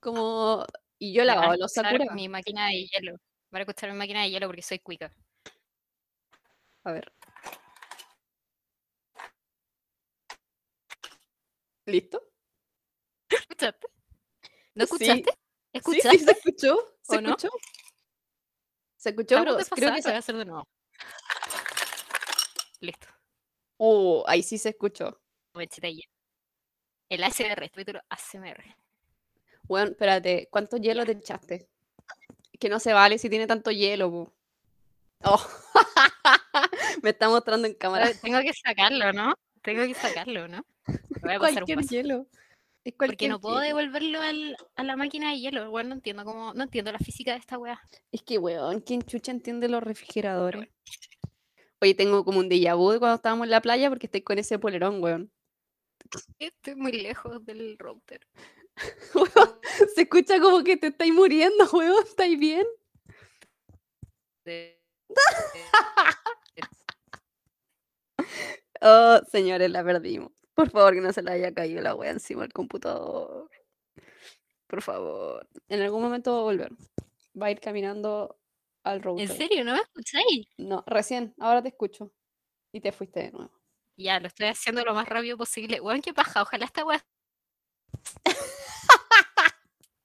[0.00, 0.64] Como.
[0.98, 2.04] Y yo he me van a lavado los escuchar Sakura.
[2.10, 3.16] mi máquina de hielo.
[3.52, 5.12] Van a escuchar mi máquina de hielo porque soy cuica.
[6.84, 7.12] A ver.
[11.84, 12.22] ¿Listo?
[13.28, 13.88] ¿Escuchaste?
[14.74, 14.94] ¿No Sí.
[14.94, 15.30] escuchaste?
[15.32, 15.38] Sí,
[15.74, 16.18] ¿Escuchaste?
[16.18, 16.96] sí, se escuchó.
[17.02, 17.30] ¿Se ¿O no?
[17.30, 17.50] escuchó?
[18.96, 20.02] Se escuchó, pero creo que.
[20.02, 20.66] se va a hacer de nuevo.
[22.80, 23.06] Listo.
[23.76, 25.20] Oh, ahí sí se escuchó.
[27.10, 28.76] El ASMR, título ASMR.
[29.64, 31.68] Bueno, espérate, ¿cuánto hielo te echaste?
[32.62, 34.32] Que no se vale si tiene tanto hielo, po.
[35.24, 35.44] Oh.
[37.02, 38.08] Me está mostrando en cámara.
[38.22, 39.34] Tengo que sacarlo, ¿no?
[39.62, 40.64] Tengo que sacarlo, ¿no?
[41.22, 42.28] Voy a un hielo.
[42.84, 43.78] Es Porque cualquier no puedo hielo.
[43.78, 45.70] devolverlo al- a la máquina de hielo.
[45.72, 47.80] Bueno, no entiendo cómo, no entiendo la física de esta weá.
[48.12, 50.68] Es que, weón, ¿quién chucha entiende los refrigeradores?
[51.80, 54.38] Oye, tengo como un déjà vu de cuando estábamos en la playa porque estoy con
[54.38, 55.32] ese polerón, weón.
[56.38, 58.20] Estoy muy lejos del router.
[59.14, 59.60] Weón,
[59.94, 62.02] Se escucha como que te estáis muriendo, weón.
[62.04, 62.66] ¿Estáis bien?
[64.44, 64.80] De-
[68.84, 70.32] Oh, señores, la perdimos.
[70.54, 73.48] Por favor, que no se le haya caído la wea encima del computador.
[74.66, 75.48] Por favor.
[75.68, 76.72] En algún momento va a volver.
[77.40, 78.40] Va a ir caminando
[78.82, 79.28] al ¿En router.
[79.28, 79.64] serio?
[79.64, 80.48] ¿No me escucháis?
[80.58, 82.12] No, recién, ahora te escucho.
[82.72, 83.52] Y te fuiste de nuevo.
[83.96, 85.80] Ya, lo estoy haciendo lo más rápido posible.
[85.80, 86.42] Weón, qué paja.
[86.42, 87.04] Ojalá esta weá.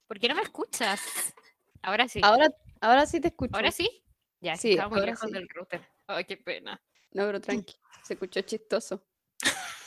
[0.07, 1.01] ¿Por qué no me escuchas?
[1.81, 2.21] Ahora sí.
[2.23, 2.49] Ahora,
[2.81, 3.55] ahora sí te escucho.
[3.55, 4.03] ¿Ahora sí?
[4.39, 5.33] Ya, Sí, estaba muy lejos sí.
[5.33, 5.81] del router.
[6.07, 6.81] Ay, qué pena.
[7.11, 7.75] No, pero tranqui.
[8.03, 9.05] Se escuchó chistoso.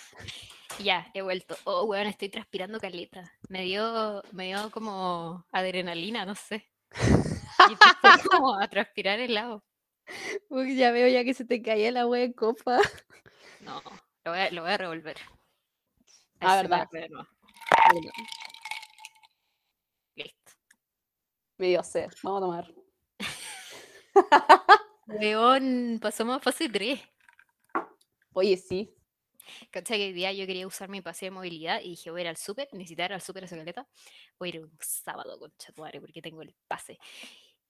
[0.78, 1.58] Ya, he vuelto.
[1.64, 3.30] Oh, weón, estoy transpirando caleta.
[3.50, 6.70] Me dio, me dio como adrenalina, no sé.
[7.68, 7.82] Y empecé
[8.30, 9.62] como a transpirar helado.
[10.48, 12.78] Uy, ya veo ya que se te caía la wea de copa.
[13.60, 13.82] No,
[14.24, 15.16] lo voy a, lo voy a revolver.
[16.40, 16.88] Ah, verdad.
[16.90, 17.28] de nuevo.
[20.14, 20.52] Listo.
[21.60, 22.08] Me dio sed.
[22.22, 22.74] Vamos a tomar.
[25.06, 26.98] Weón, pasamos a fase 3.
[28.32, 28.96] Oye, sí.
[29.70, 29.98] ¿Cachai?
[29.98, 32.28] Que hoy día yo quería usar mi pase de movilidad y dije, voy a ir
[32.28, 33.86] al súper, necesitaba ir al súper a esa caleta.
[34.38, 36.98] Voy a ir un sábado con chatuare porque tengo el pase.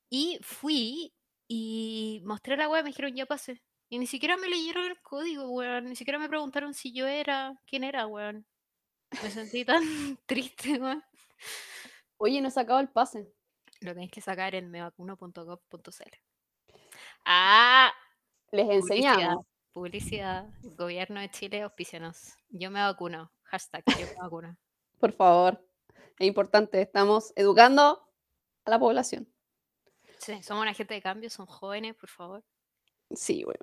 [0.08, 1.12] Y fui
[1.48, 3.60] y mostré la web, me dijeron, ya pase.
[3.88, 5.86] Y ni siquiera me leyeron el código, weón.
[5.86, 8.46] Ni siquiera me preguntaron si yo era, quién era, weón.
[9.20, 9.82] Me sentí tan
[10.26, 11.02] triste, weón.
[12.18, 13.32] Oye, no he sacado el pase.
[13.80, 16.16] Lo tenéis que sacar en mevacuno.gov.cl.
[17.24, 17.92] Ah,
[18.52, 19.14] Les publicidad.
[19.14, 19.46] enseñamos.
[19.72, 20.46] Publicidad.
[20.76, 22.34] Gobierno de Chile, auspicianos.
[22.48, 23.32] Yo me vacuno.
[23.44, 24.56] Hashtag yo me vacuno.
[25.00, 25.64] Por favor.
[26.18, 26.80] Es importante.
[26.82, 28.06] Estamos educando
[28.64, 29.28] a la población.
[30.18, 32.44] Sí, somos una gente de cambio, son jóvenes, por favor.
[33.14, 33.60] Sí, bueno.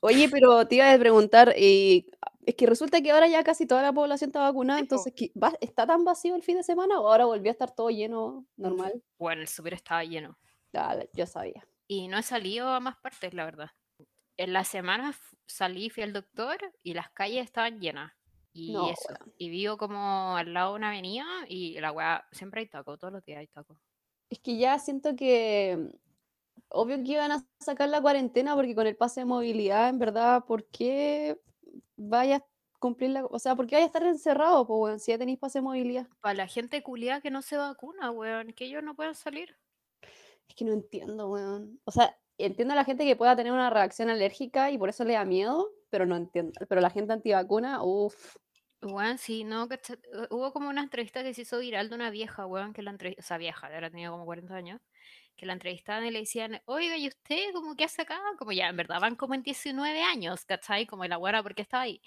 [0.00, 2.06] Oye, pero te iba a preguntar, eh,
[2.48, 5.52] es que resulta que ahora ya casi toda la población está vacunada, entonces, ¿qué- va-
[5.60, 9.02] ¿está tan vacío el fin de semana o ahora volvió a estar todo lleno normal?
[9.18, 10.38] Bueno, el súper estaba lleno.
[10.72, 11.66] La- yo sabía.
[11.86, 13.70] Y no he salido a más partes, la verdad.
[14.36, 15.14] En la semana
[15.46, 18.12] salí, fui al doctor y las calles estaban llenas.
[18.54, 19.14] Y No, eso.
[19.36, 23.12] Y vivo como al lado de una avenida y la weá, siempre hay taco, todos
[23.12, 23.78] los días hay taco.
[24.30, 25.96] Es que ya siento que, mm,
[26.70, 30.44] obvio que iban a sacar la cuarentena porque con el pase de movilidad, en verdad,
[30.46, 31.38] ¿por qué
[31.98, 32.44] vaya a
[32.78, 35.38] cumplir la, o sea, ¿por qué vaya a estar encerrado, pues, weón, si ya tenéis
[35.38, 36.06] pase de movilidad?
[36.20, 39.56] Para la gente culiada que no se vacuna, weón, que ellos no pueden salir.
[40.48, 41.80] Es que no entiendo, weón.
[41.84, 45.04] O sea, entiendo a la gente que pueda tener una reacción alérgica y por eso
[45.04, 46.52] le da miedo, pero no entiendo.
[46.68, 48.36] Pero la gente antivacuna, uff.
[48.80, 49.78] Weón, sí, no, eh,
[50.30, 53.22] Hubo como una entrevista que se hizo viral de una vieja, weón, que la entrevista,
[53.22, 54.80] o sea, vieja, ahora tenía como 40 años,
[55.38, 58.20] que la entrevistaban y le decían, oiga, ¿y usted cómo que hace acá?
[58.38, 60.86] Como ya, en verdad, van como en 19 años, ¿cachai?
[60.86, 62.02] Como la buena, ¿por qué estaba ahí?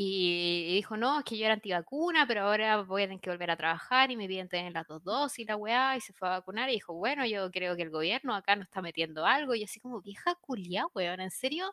[0.00, 3.50] Y dijo, no, es que yo era antivacuna, pero ahora voy a tener que volver
[3.50, 6.32] a trabajar y me piden tener las dos dosis, la weá, y se fue a
[6.32, 9.64] vacunar y dijo, bueno, yo creo que el gobierno acá nos está metiendo algo, y
[9.64, 11.72] así como, vieja culia, weón, ¿en serio?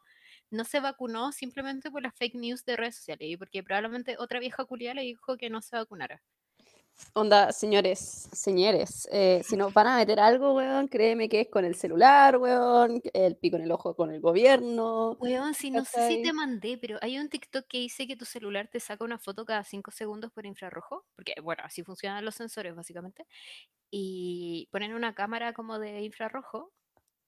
[0.49, 4.39] no se vacunó simplemente por las fake news de redes sociales y porque probablemente otra
[4.39, 6.23] vieja culiada le dijo que no se vacunara.
[7.17, 11.63] Onda, señores, señores, eh, si nos van a meter algo, weón, créeme que es con
[11.63, 15.17] el celular, weón, el pico en el ojo con el gobierno.
[15.17, 18.25] Weón, si no sé si te mandé, pero hay un TikTok que dice que tu
[18.25, 22.35] celular te saca una foto cada 5 segundos por infrarrojo, porque bueno, así funcionan los
[22.35, 23.25] sensores básicamente,
[23.91, 26.73] y ponen una cámara como de infrarrojo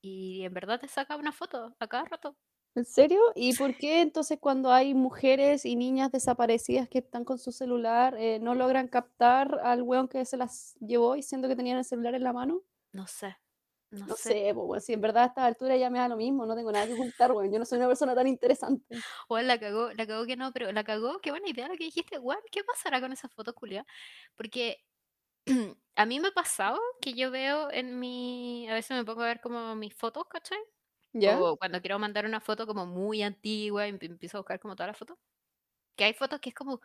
[0.01, 2.37] y en verdad te saca una foto a cada rato.
[2.77, 3.19] ¿En serio?
[3.35, 8.15] ¿Y por qué entonces cuando hay mujeres y niñas desaparecidas que están con su celular,
[8.19, 11.85] eh, no logran captar al weón que se las llevó y siendo que tenían el
[11.85, 12.61] celular en la mano?
[12.99, 13.31] No sé,
[13.91, 14.37] no No sé.
[14.37, 16.71] sé, weón, si en verdad a esta altura ya me da lo mismo, no tengo
[16.71, 17.51] nada que ocultar, weón.
[17.51, 19.03] Yo no soy una persona tan interesante.
[19.27, 21.85] O la cagó, la cagó que no, pero la cagó, qué buena idea lo que
[21.85, 23.85] dijiste, weón, ¿qué pasará con esa foto, Julia?
[24.35, 24.85] Porque
[25.95, 29.27] a mí me ha pasado que yo veo en mi, a veces me pongo a
[29.27, 30.59] ver como mis fotos, ¿cachai?
[31.13, 31.47] ¿Ya?
[31.51, 34.75] O cuando quiero mandar una foto como muy antigua y emp- empiezo a buscar como
[34.75, 35.17] todas las fotos.
[35.97, 36.81] Que hay fotos que es como,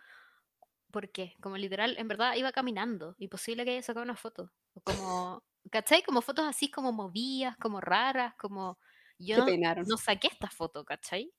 [0.93, 1.35] ¿por qué?
[1.43, 4.53] Como literal, en verdad iba caminando, imposible que haya sacado una foto.
[4.75, 6.03] O como, ¿cachai?
[6.03, 8.79] Como fotos así como movidas, como raras, como
[9.19, 9.45] yo no,
[9.81, 11.33] no saqué esta foto, ¿cachai?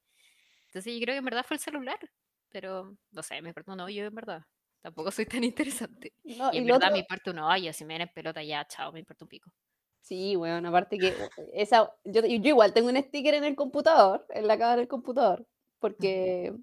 [0.68, 2.00] Entonces yo creo que en verdad fue el celular,
[2.50, 4.44] pero no sé, me perdono yo en verdad.
[4.82, 6.14] Tampoco soy tan interesante.
[6.26, 8.44] No, Y y en lo verdad otro, me importa una olla, si me vienen pelota
[8.44, 9.52] ya, chao, me importa un pico.
[10.04, 11.14] Sí, weón, aparte que
[11.54, 15.48] esa, yo, yo igual tengo un sticker en el computador, en la cámara del computador,
[15.80, 16.54] porque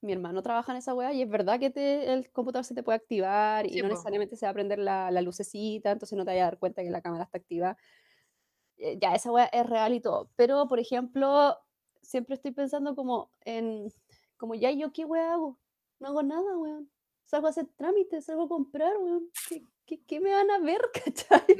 [0.00, 2.82] mi hermano trabaja en esa weá y es verdad que te- el computador se te
[2.82, 3.94] puede activar y Sí, no po.
[3.94, 6.82] necesariamente se va a prender la, la lucecita, entonces no te vayas a dar cuenta
[6.82, 7.76] que la cámara está activa.
[8.78, 10.28] Eh, ya, esa weá es real y todo.
[10.36, 11.56] Pero, por ejemplo,
[12.02, 13.92] siempre estoy pensando como en,
[14.36, 15.58] como ya yo qué weá hago.
[16.00, 16.90] No hago nada, weón.
[17.24, 19.30] Salgo a hacer trámites, salgo a comprar, weón.
[19.48, 21.56] ¿Qué, qué, qué me van a ver, cachai?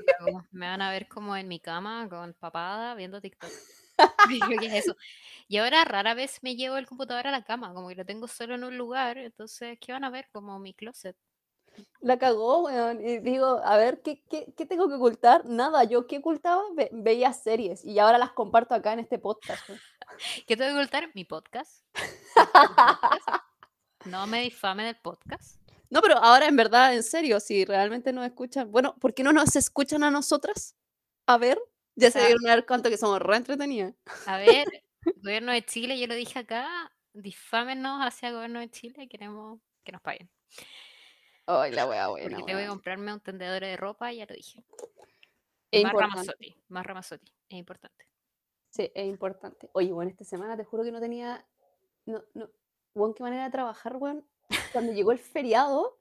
[0.62, 3.50] Me van a ver como en mi cama con papada viendo TikTok.
[4.64, 4.96] Es eso.
[5.48, 8.28] Y ahora rara vez me llevo el computador a la cama, como que lo tengo
[8.28, 10.28] solo en un lugar, entonces, ¿qué van a ver?
[10.30, 11.16] Como mi closet.
[12.00, 13.04] La cagó, weón.
[13.04, 15.44] Y digo, a ver, ¿qué, qué, qué tengo que ocultar?
[15.44, 19.68] Nada, yo qué ocultaba, Ve- veía series y ahora las comparto acá en este podcast.
[19.68, 19.80] weón.
[20.46, 21.10] ¿Qué tengo que ocultar?
[21.14, 21.84] Mi podcast.
[21.96, 23.44] Mi podcast.
[24.06, 25.61] No me difame del podcast.
[25.92, 29.30] No, pero ahora en verdad, en serio, si realmente nos escuchan, bueno, ¿por qué no
[29.30, 30.74] nos escuchan a nosotras?
[31.26, 31.58] A ver,
[31.96, 33.94] ya O se dieron a que somos re entretenidas.
[34.26, 34.66] a ver,
[35.22, 39.92] gobierno de Chile, yo lo dije acá, difámenos hacia el gobierno de Chile, queremos que
[39.92, 40.30] nos paguen.
[41.44, 42.68] Ay, la wea buena, Porque que weón.
[42.70, 44.64] comprarme un tendedor de ropa, ya lo dije.
[45.70, 46.16] Es Más importante.
[46.16, 48.08] Ramazotti, más Ramazotti, es importante.
[48.70, 49.68] Sí, es importante.
[49.74, 51.46] Oye, bueno, esta semana te juro que no tenía.
[52.06, 52.48] No, no.
[53.14, 54.26] Qué manera de trabajar, weón.
[54.72, 55.98] Cuando llegó el feriado,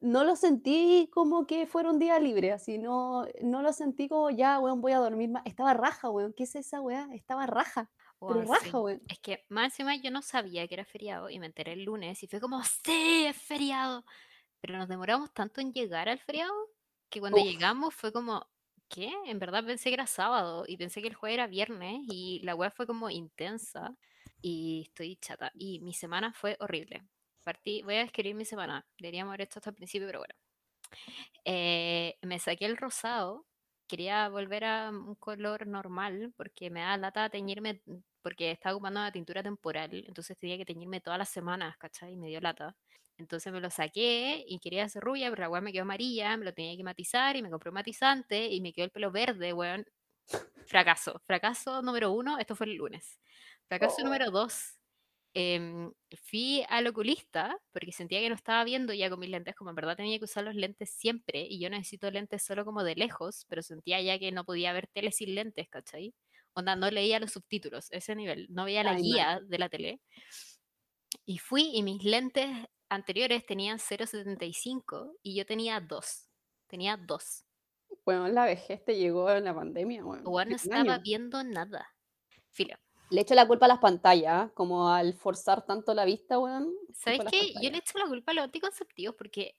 [0.00, 4.30] no lo sentí como que fuera un día libre, así, no, no lo sentí como
[4.30, 5.44] ya, weón, voy a dormir más.
[5.46, 6.34] Estaba raja, weón.
[6.34, 7.08] ¿Qué es esa weá?
[7.14, 7.90] Estaba raja.
[8.26, 8.80] Pero Bueno, raja, sí.
[8.80, 9.02] weón.
[9.08, 12.22] Es que más encima yo no sabía que era feriado y me enteré el lunes
[12.22, 14.04] y fue como, sí, es feriado.
[14.60, 16.52] Pero nos demoramos tanto en llegar al feriado
[17.10, 17.42] que cuando Uf.
[17.42, 18.48] llegamos fue como,
[18.88, 19.12] ¿qué?
[19.26, 22.54] En verdad pensé que era sábado y pensé que el jueves era viernes y la
[22.54, 23.96] web fue como intensa
[24.40, 25.52] y estoy chata.
[25.54, 27.02] Y mi semana fue horrible.
[27.44, 28.86] Partí, voy a describir mi semana.
[28.98, 30.34] Deberíamos haber hecho esto al principio, pero bueno.
[31.44, 33.46] Eh, me saqué el rosado.
[33.88, 37.82] Quería volver a un color normal porque me da lata teñirme,
[38.22, 42.12] porque estaba ocupando una tintura temporal, entonces tenía que teñirme todas las semanas, ¿cachai?
[42.14, 42.74] Y me dio lata.
[43.18, 46.46] Entonces me lo saqué y quería hacer rubia, pero la weá me quedó amarilla, me
[46.46, 49.52] lo tenía que matizar y me compré un matizante y me quedó el pelo verde,
[49.52, 49.84] weón.
[50.66, 51.20] Fracaso.
[51.26, 53.20] Fracaso número uno, esto fue el lunes.
[53.68, 54.78] Fracaso Oh, número dos,
[55.34, 55.92] em,
[56.22, 59.76] fui al oculista porque sentía que no estaba viendo ya con mis lentes, como en
[59.76, 63.46] verdad tenía que usar los lentes siempre y yo necesito lentes solo como de lejos,
[63.48, 66.14] pero sentía ya que no podía ver tele sin lentes, ¿cachai?
[66.54, 70.00] Onda, no leía los subtítulos, ese nivel, no veía la ay, guía de la tele.
[71.24, 72.48] Y fui y mis lentes
[72.88, 76.28] anteriores tenían 0.75 y yo tenía 2.
[76.66, 77.44] Tenía 2.
[78.04, 80.22] Bueno, la vejez te llegó en la pandemia, weón.
[80.24, 81.86] O no estaba viendo nada.
[82.50, 82.76] Filo.
[83.12, 86.72] Le echo la culpa a las pantallas, como al forzar tanto la vista, weón.
[86.94, 87.52] ¿Sabes qué?
[87.60, 89.54] Yo le echo la culpa a los anticonceptivos porque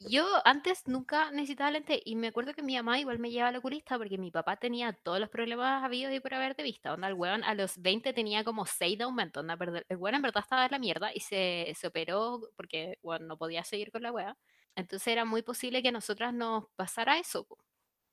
[0.00, 3.56] yo antes nunca necesitaba lentes y me acuerdo que mi mamá igual me llevaba al
[3.56, 6.92] oculista porque mi papá tenía todos los problemas habidos y por haber de vista.
[6.92, 9.40] Onda, el weón a los 20 tenía como 6 de aumento.
[9.40, 9.56] Onda,
[9.88, 13.38] el weón en verdad estaba en la mierda y se, se operó porque weón, no
[13.38, 14.36] podía seguir con la wea.
[14.76, 17.46] Entonces era muy posible que a nosotras nos pasara eso.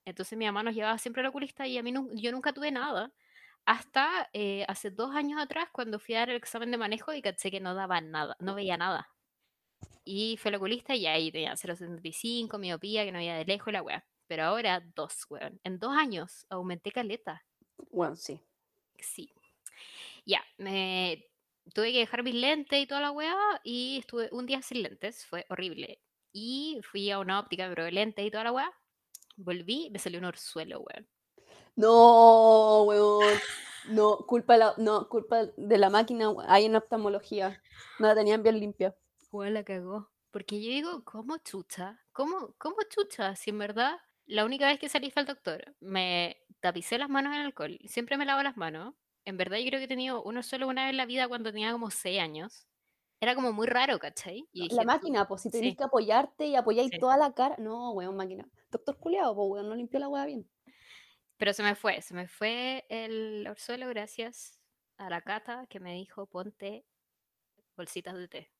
[0.05, 3.11] Entonces mi mamá nos llevaba siempre al oculista y a mí yo nunca tuve nada.
[3.65, 7.21] Hasta eh, hace dos años atrás, cuando fui a dar el examen de manejo y
[7.21, 9.09] caché que no daba nada, no veía nada.
[10.03, 13.81] Y fui al oculista y ahí tenía 0,75, miopía, que no veía de lejos la
[13.81, 14.05] weá.
[14.27, 15.59] Pero ahora dos, weón.
[15.63, 17.43] En dos años aumenté caleta.
[17.91, 18.39] Bueno, sí.
[18.99, 19.33] Sí.
[20.25, 21.25] Ya, me
[21.73, 25.25] tuve que dejar mis lentes y toda la weá y estuve un día sin lentes,
[25.25, 25.99] fue horrible.
[26.31, 28.71] Y fui a una óptica, probé lentes y toda la weá.
[29.37, 31.07] Volví, me salió un orzuelo, weón.
[31.75, 33.39] No, weón.
[33.89, 37.61] No, culpa de la, no, culpa de la máquina ahí en oftalmología.
[37.99, 38.95] No la tenían bien limpia.
[39.31, 40.09] Weón, la cagó.
[40.31, 41.99] Porque yo digo, ¿cómo chucha?
[42.11, 43.35] ¿Cómo, cómo chucha?
[43.35, 47.33] Si en verdad, la única vez que salí fue al doctor, me tapicé las manos
[47.33, 48.95] en alcohol, siempre me lavo las manos.
[49.25, 51.51] En verdad, yo creo que he tenido uno solo una vez en la vida cuando
[51.51, 52.67] tenía como 6 años.
[53.21, 54.47] Era como muy raro, ¿cachai?
[54.51, 56.99] Y La máquina, pues si tenés sí, que apoyarte y apoyáis sí.
[56.99, 57.55] toda la cara.
[57.57, 58.47] No, weón, máquina.
[58.71, 60.47] Doctor culiado, pues weón, no limpió la weá bien.
[61.37, 64.59] Pero se me fue, se me fue el orzuelo gracias
[64.97, 66.85] a la cata que me dijo, ponte
[67.75, 68.51] bolsitas de té.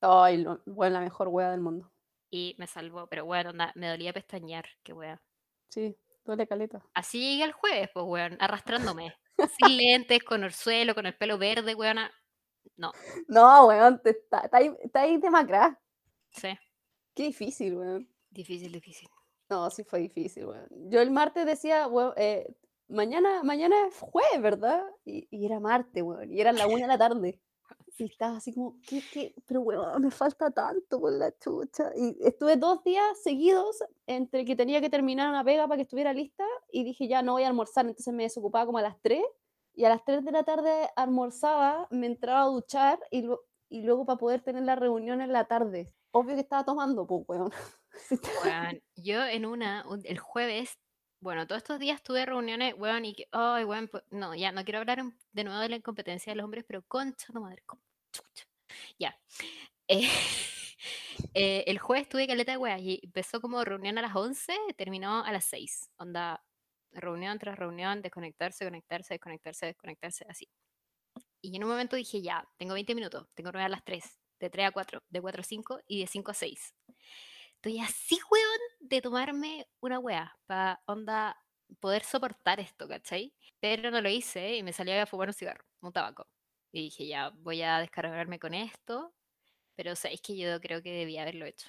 [0.00, 1.92] Ay, lo- weón, la mejor weá del mundo.
[2.30, 5.20] Y me salvó, pero bueno, me dolía pestañear, qué wea.
[5.68, 6.80] Sí, duele caleta.
[6.94, 9.16] Así llegué el jueves, pues, weón, arrastrándome.
[9.58, 12.12] Sin lentes, con orzuelo, con el pelo verde, weona.
[12.76, 12.92] No,
[13.26, 15.80] No, weón, te está, está ahí, está ahí demacrada.
[16.30, 16.56] sí,
[17.14, 18.08] Qué difícil, weón.
[18.30, 19.08] difícil, difícil.
[19.50, 20.68] No, sí fue difícil, weón.
[20.90, 22.54] Yo el martes decía, weón, eh,
[22.88, 24.82] mañana, mañana es jueves, ¿verdad?
[25.04, 27.40] Y, y era martes, weón, y eran la una de la tarde.
[27.98, 29.34] Y estaba así como, ¿qué, qué?
[29.46, 31.90] Pero, weón, me falta tanto por la chucha.
[31.96, 36.12] Y estuve dos días seguidos entre que tenía que terminar una pega para que estuviera
[36.12, 37.86] lista y dije, ya no voy a almorzar.
[37.86, 39.22] Entonces me desocupaba como a las 3
[39.74, 44.18] y a las 3 de la tarde almorzaba, me entraba a duchar y luego para
[44.18, 45.92] poder tener la reunión en la tarde.
[46.12, 47.50] Obvio que estaba tomando, pues, weón.
[48.44, 50.78] Weón, yo en una, un- el jueves,
[51.20, 54.64] bueno, todos estos días tuve reuniones, weón, y que, ay, weón, pues, no, ya, no
[54.64, 55.02] quiero hablar
[55.32, 57.82] de nuevo de la incompetencia de los hombres, pero concha tu madre, como
[58.12, 58.46] chucha.
[58.98, 59.18] Ya.
[59.92, 60.08] Eh,
[61.34, 65.24] eh, el jueves tuve caleta de weas y empezó como reunión a las 11, terminó
[65.24, 65.90] a las 6.
[65.98, 66.44] Onda,
[66.92, 70.48] reunión tras reunión, desconectarse, conectarse, desconectarse, desconectarse, así.
[71.42, 74.50] Y en un momento dije, ya, tengo 20 minutos, tengo reunión a las 3, de
[74.50, 76.74] 3 a 4, de 4 a 5 y de 5 a 6.
[77.54, 81.36] Estoy así, weón, de tomarme una wea para onda
[81.78, 83.34] poder soportar esto, ¿cachai?
[83.60, 86.26] Pero no lo hice y me salí a fumar un cigarro, un tabaco.
[86.72, 89.12] Y dije, ya, voy a descargarme con esto,
[89.74, 91.68] pero sabéis que yo creo que debía haberlo hecho.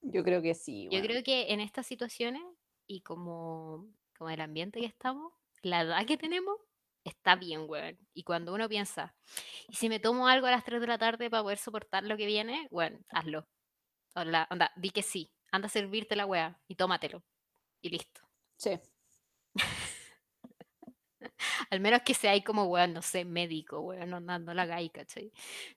[0.00, 2.42] Yo creo que sí, Yo creo que en estas situaciones
[2.86, 6.58] y como, como el ambiente que estamos, la edad que tenemos,
[7.04, 7.98] está bien, weón.
[8.14, 9.14] Y cuando uno piensa,
[9.68, 12.16] ¿y si me tomo algo a las 3 de la tarde para poder soportar lo
[12.16, 12.66] que viene?
[12.70, 13.46] Bueno, hazlo.
[14.14, 15.30] Onda, onda, di que sí.
[15.52, 17.24] Anda a servirte la weá y tómatelo.
[17.82, 18.22] Y listo.
[18.56, 18.80] Sí.
[21.70, 24.62] Al menos que sea ahí como, weón, no sé, médico, weón, no, no, no la
[24.62, 25.32] hagáis, ¿cachai?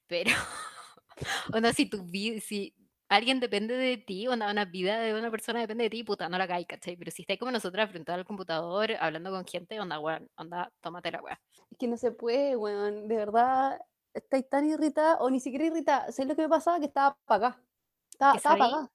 [0.08, 0.32] Pero,
[1.54, 2.74] onda, si tu vida, si
[3.10, 6.38] alguien depende de ti, onda, una vida de una persona depende de ti, puta, no
[6.38, 6.96] la hagáis, ¿cachai?
[6.96, 11.12] Pero si estáis como nosotras frente al computador, hablando con gente, onda, weón, onda, tómate
[11.12, 11.40] la weá.
[11.72, 13.08] Es que no se puede, weón.
[13.08, 13.80] De verdad,
[14.14, 16.12] estáis tan irritada, o ni siquiera irritada.
[16.12, 16.80] ¿Sabes lo que me pasaba?
[16.80, 17.62] Que estaba apagada.
[18.12, 18.92] Estaba, estaba apagada.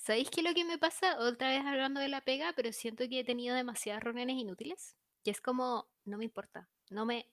[0.00, 1.18] ¿sabéis qué es lo que me pasa?
[1.18, 4.96] Otra vez hablando de la pega, pero siento que he tenido demasiadas reuniones inútiles.
[5.22, 7.30] Que es como, no me importa, no me...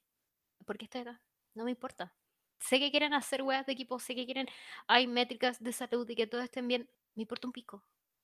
[0.65, 1.21] ¿Por qué estoy acá?
[1.53, 2.13] No me importa.
[2.59, 4.47] Sé que quieren hacer weas de equipo, sé que quieren,
[4.87, 6.89] hay métricas de salud y que todo estén bien.
[7.15, 7.83] Me importa un pico.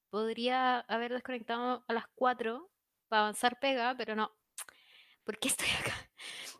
[0.09, 2.69] Podría haber desconectado a las 4
[3.07, 4.31] para avanzar pega, pero no.
[5.23, 5.93] ¿Por qué estoy acá?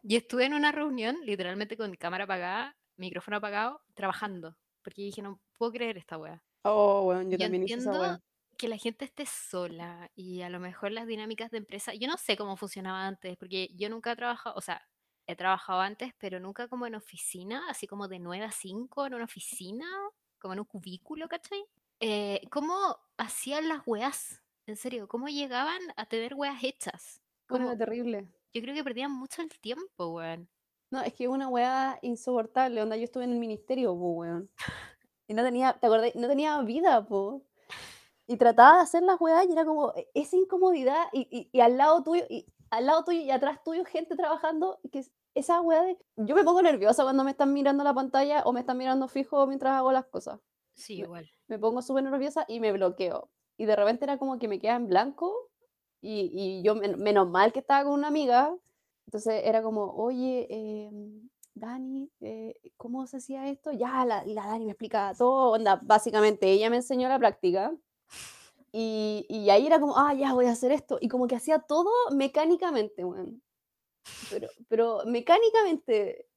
[0.03, 4.57] Y estuve en una reunión, literalmente con cámara apagada, micrófono apagado, trabajando.
[4.83, 6.43] Porque dije, no puedo creer esta wea.
[6.63, 8.19] Oh, weón, yo Yo también hice esa entiendo weá.
[8.57, 12.17] que la gente esté sola y a lo mejor las dinámicas de empresa, yo no
[12.17, 14.81] sé cómo funcionaba antes, porque yo nunca he trabajado, o sea,
[15.27, 19.13] he trabajado antes, pero nunca como en oficina, así como de 9 a 5 en
[19.15, 19.85] una oficina,
[20.39, 21.63] como en un cubículo, ¿cachai?
[21.99, 24.41] Eh, ¿Cómo hacían las weas?
[24.65, 27.21] En serio, ¿cómo llegaban a tener weas hechas?
[27.49, 28.27] Bueno, Como, era terrible.
[28.53, 30.49] yo creo que perdían mucho el tiempo, weón.
[30.91, 32.81] No, es que una weá insoportable.
[32.81, 34.49] Onda, yo estuve en el ministerio, po, weón.
[35.27, 36.15] Y no tenía, ¿te acordás?
[36.15, 37.43] No tenía vida, po.
[38.27, 41.61] Y trataba de hacer las weas y era como e- esa incomodidad y, y, y
[41.61, 42.45] al lado tuyo, y
[42.77, 45.97] al lado tuyo y atrás tuyo gente trabajando, que es- esa wea de...
[46.17, 49.47] Yo me pongo nerviosa cuando me están mirando la pantalla o me están mirando fijo
[49.47, 50.39] mientras hago las cosas.
[50.75, 51.29] Sí, Me- igual.
[51.47, 53.29] me pongo súper nerviosa y me bloqueo.
[53.57, 55.33] Y de repente era como que me queda en blanco
[56.01, 58.55] y, y yo, men- menos mal que estaba con una amiga,
[59.07, 63.71] entonces era como, oye, em, Dani, eh, ¿cómo se hacía esto?
[63.71, 67.71] Ya, la, la Dani me explica todo, onda, básicamente ella me enseñó la práctica.
[68.73, 70.97] Y, y ahí era como, ah, ya voy a hacer esto.
[71.01, 73.43] Y como que hacía todo mecánicamente, weón.
[74.29, 76.27] Pero, pero mecánicamente.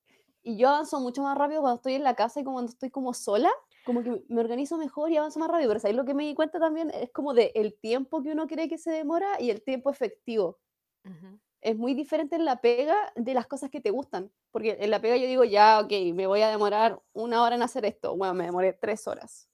[0.42, 2.90] Y yo avanzo mucho más rápido cuando estoy en la casa y como cuando estoy
[2.90, 3.50] como sola,
[3.84, 5.70] como que me organizo mejor y avanzo más rápido.
[5.70, 8.46] Pero ahí lo que me di cuenta también es como de el tiempo que uno
[8.48, 10.60] cree que se demora y el tiempo efectivo.
[11.04, 11.38] Ujú.
[11.60, 14.32] es muy diferente en la pega de las cosas que te gustan.
[14.52, 17.62] Porque en la pega yo digo, ya, ok, me voy a demorar una hora en
[17.62, 18.16] hacer esto.
[18.16, 19.48] Bueno, me demoré tres horas.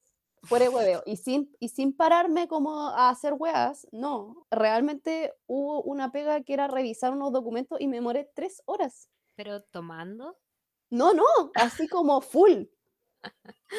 [0.45, 1.03] Fuera de hueveo.
[1.07, 4.47] Y sin, y sin pararme como a hacer weas, no.
[4.51, 9.09] Realmente hubo una pega que era revisar unos documentos y me demoré tres horas.
[9.37, 10.37] Pero tomando.
[10.91, 11.25] No, no,
[11.55, 12.65] así como full.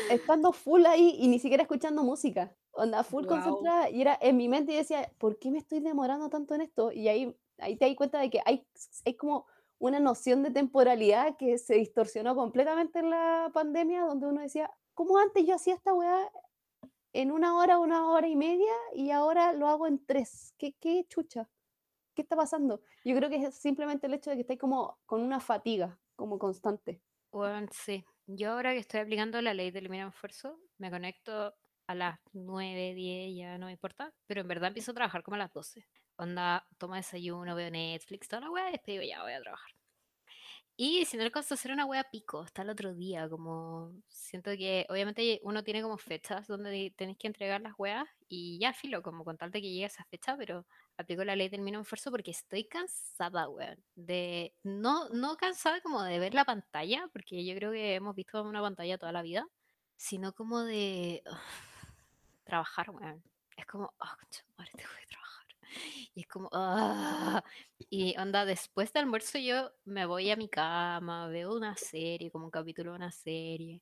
[0.10, 2.56] Estando full ahí y ni siquiera escuchando música.
[2.72, 3.42] Onda, full Guau.
[3.42, 3.90] concentrada.
[3.90, 6.92] Y era en mi mente y decía, ¿por qué me estoy demorando tanto en esto?
[6.92, 8.66] Y ahí, ahí te das cuenta de que hay,
[9.06, 9.46] hay como
[9.80, 15.18] una noción de temporalidad que se distorsionó completamente en la pandemia, donde uno decía, ¿cómo
[15.18, 16.32] antes yo hacía esta weá
[17.14, 20.54] en una hora, una hora y media y ahora lo hago en tres?
[20.58, 21.50] ¿Qué, qué chucha?
[22.16, 22.82] ¿Qué está pasando?
[23.06, 26.38] Yo creo que es simplemente el hecho de que estáis como con una fatiga, como
[26.38, 27.02] constante.
[27.32, 28.04] Bueno, sí.
[28.28, 31.54] Yo ahora que estoy aplicando la ley del mínimo esfuerzo, me conecto
[31.88, 35.36] a las 9, 10, ya no me importa, pero en verdad empiezo a trabajar como
[35.36, 35.86] a las 12.
[36.16, 39.83] Onda, tomo desayuno, veo Netflix, toda la weá, y después digo, ya voy a trabajar.
[40.76, 44.52] Y si no alcanzo a hacer una wea pico, hasta el otro día, como siento
[44.52, 49.04] que obviamente uno tiene como fechas donde tenés que entregar las weas y ya filo,
[49.04, 50.66] como con tal de que llegue a esa fecha, pero
[50.98, 56.02] aplico la ley del mínimo esfuerzo porque estoy cansada, weón, de no, no cansada como
[56.02, 59.46] de ver la pantalla, porque yo creo que hemos visto una pantalla toda la vida,
[59.96, 61.24] sino como de
[62.46, 63.24] trabajar, weón.
[63.58, 64.06] Es como, oh,
[64.58, 65.23] madre, tengo que trabajar.
[66.16, 67.44] Y es como, ah.
[67.90, 72.46] Y onda, después del almuerzo yo me voy a mi cama, veo una serie, como
[72.46, 73.82] un capítulo de una serie.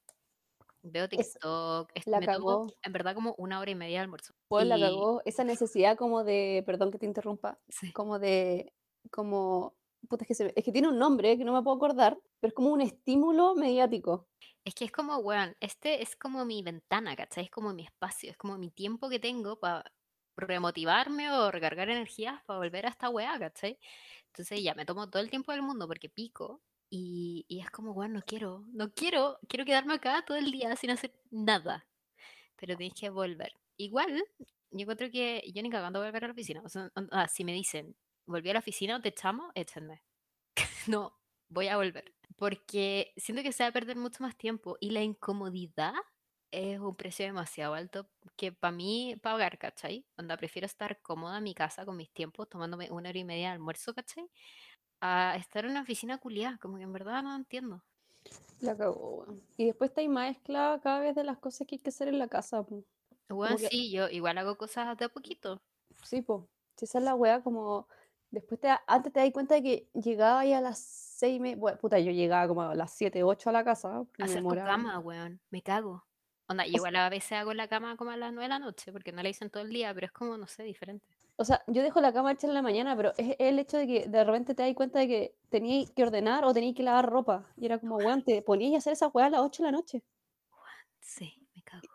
[0.83, 2.75] Veo TikTok, es- la me tomo cagó.
[2.83, 4.33] en verdad como una hora y media de almuerzo.
[4.47, 8.73] Pues la Y cagó esa necesidad como de, perdón que te interrumpa, sí, como de,
[9.11, 9.77] como,
[10.09, 12.49] puta, es que, se es que tiene un nombre que no me puedo acordar, pero
[12.49, 14.27] es como un estímulo mediático.
[14.65, 17.45] es que es como, weón, este es como mi ventana, ¿cachai?
[17.45, 19.91] Es como mi espacio, es como mi tiempo que tengo para
[20.35, 23.77] remotivarme o recargar energías para volver a esta weá, ¿cachai?
[24.27, 27.93] Entonces ya me tomo todo el tiempo del mundo porque pico y, y es como,
[27.93, 31.87] bueno, no quiero, no quiero, quiero quedarme acá todo el día sin hacer nada,
[32.55, 33.53] pero tienes que volver.
[33.77, 34.23] Igual,
[34.71, 36.61] yo encuentro que yo ni cagando voy a volver a la oficina.
[36.63, 40.01] O sea, ah, si me dicen, volví a la oficina o te echamos, échenme.
[40.87, 41.17] No,
[41.49, 42.13] voy a volver.
[42.37, 45.93] Porque siento que se va a perder mucho más tiempo y la incomodidad
[46.51, 50.07] es un precio demasiado alto que para mí pagar, ¿cachai?
[50.17, 53.47] Onda, prefiero estar cómoda en mi casa con mis tiempos, tomándome una hora y media
[53.49, 54.29] de almuerzo, ¿cachai?
[55.01, 57.85] A estar en una oficina culiada, como que en verdad no entiendo.
[58.61, 59.41] La cagó, weón.
[59.57, 62.07] Y después está ahí más esclava cada vez de las cosas que hay que hacer
[62.07, 62.63] en la casa.
[62.63, 62.85] po.
[63.29, 65.63] Bueno, que, sí, yo igual hago cosas de a poquito.
[66.03, 66.41] sí, pues,
[66.77, 67.87] si esa es la weá, como,
[68.31, 71.55] después te, da- antes te das cuenta de que llegaba ahí a las seis, me,
[71.55, 74.99] bueno, puta, yo llegaba como a las siete, ocho a la casa, Hacer tu cama,
[74.99, 76.07] weón, me cago.
[76.51, 79.13] Onda, igual a veces hago la cama como a las 9 de la noche, porque
[79.13, 81.05] no la hice en todo el día, pero es como, no sé, diferente.
[81.37, 83.87] O sea, yo dejo la cama hecha en la mañana, pero es el hecho de
[83.87, 87.09] que de repente te das cuenta de que tenías que ordenar o tenías que lavar
[87.09, 87.47] ropa.
[87.55, 89.71] Y era como, weón, te ponías a hacer esa weá a las 8 de la
[89.71, 90.03] noche.
[90.99, 91.87] Sí, me cago.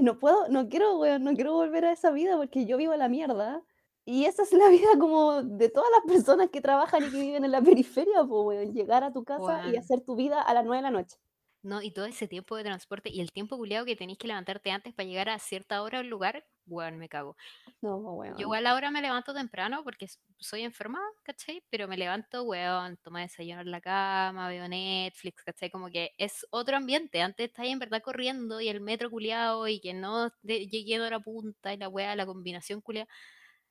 [0.00, 3.08] No puedo, no quiero, weón, no quiero volver a esa vida porque yo vivo la
[3.10, 3.62] mierda.
[4.06, 7.44] Y esa es la vida como de todas las personas que trabajan y que viven
[7.44, 10.64] en la periferia, pues, weón, llegar a tu casa y hacer tu vida a las
[10.64, 11.18] 9 de la noche.
[11.64, 14.70] No, y todo ese tiempo de transporte y el tiempo culiado que tenéis que levantarte
[14.70, 17.36] antes para llegar a cierta hora al lugar, weón, me cago.
[17.82, 17.96] No,
[18.36, 18.44] Yo weón.
[18.46, 20.06] igual ahora me levanto temprano porque
[20.38, 21.64] soy enferma, ¿cachai?
[21.70, 25.70] Pero me levanto, weón, tomo desayuno en la cama, veo Netflix, ¿cachai?
[25.70, 27.22] Como que es otro ambiente.
[27.22, 31.20] Antes estáis en verdad corriendo y el metro culiado y que no llegué a hora
[31.20, 33.08] punta y la weá, la combinación culiada,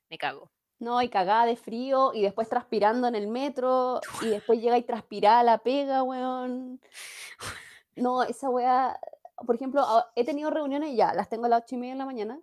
[0.10, 0.52] me cago.
[0.80, 4.84] No, y cagada de frío y después transpirando en el metro y después llega y
[4.84, 6.82] transpirada la pega, weón.
[7.96, 9.00] No, esa weá,
[9.46, 9.86] por ejemplo,
[10.16, 12.42] he tenido reuniones ya, las tengo a las ocho y media de la mañana,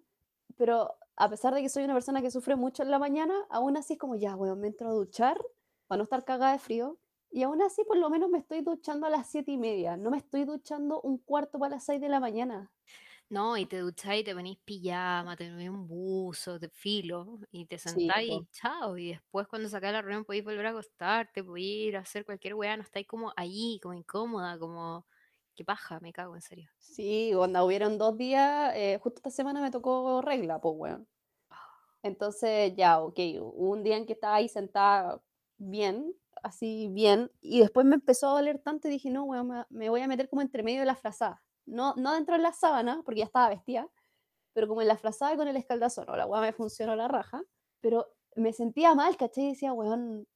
[0.56, 3.76] pero a pesar de que soy una persona que sufre mucho en la mañana, aún
[3.76, 5.40] así es como ya, weón, me entro a duchar
[5.88, 6.98] para no estar cagada de frío.
[7.32, 9.96] Y aún así, por lo menos me estoy duchando a las siete y media.
[9.96, 12.72] No me estoy duchando un cuarto para las seis de la mañana.
[13.28, 17.78] No, y te ducháis, te ponís pijama, te ponís un buzo, te filo, y te
[17.78, 18.96] sentáis y chao.
[18.98, 22.54] Y después cuando sacáis la reunión podéis volver a acostarte, podéis ir a hacer cualquier
[22.54, 25.06] weá, no estáis como ahí, como incómoda, como
[25.56, 26.70] qué paja, me cago, en serio.
[26.78, 31.08] Sí, onda, hubieron dos días, eh, justo esta semana me tocó regla, pues, weón.
[32.02, 35.20] Entonces, ya, ok, un día en que estaba ahí sentada
[35.58, 39.90] bien, así bien, y después me empezó a doler tanto y dije, no, weón, me,
[39.90, 41.42] voy a meter como entre medio de la frazada.
[41.66, 43.88] No, no dentro de la sábana, porque ya estaba vestida,
[44.54, 46.06] pero como en la frazada con el escaldazón.
[46.06, 47.42] No, la weá me funcionó la raja,
[47.80, 49.44] pero me sentía mal, ¿cachai?
[49.44, 50.26] Y decía, weón,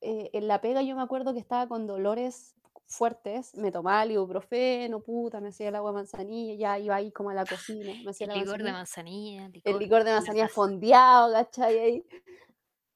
[0.00, 2.56] eh, en la pega yo me acuerdo que estaba con dolores
[2.86, 7.10] fuertes, me tomaba el ibuprofeno, puta, me hacía el agua de manzanilla, ya iba ahí
[7.12, 10.04] como a la cocina, me hacía El la licor de manzanilla manzanilla, el licor, licor
[10.04, 11.78] de la manzanilla fondeado, ¿cachai?
[11.78, 12.06] Ahí.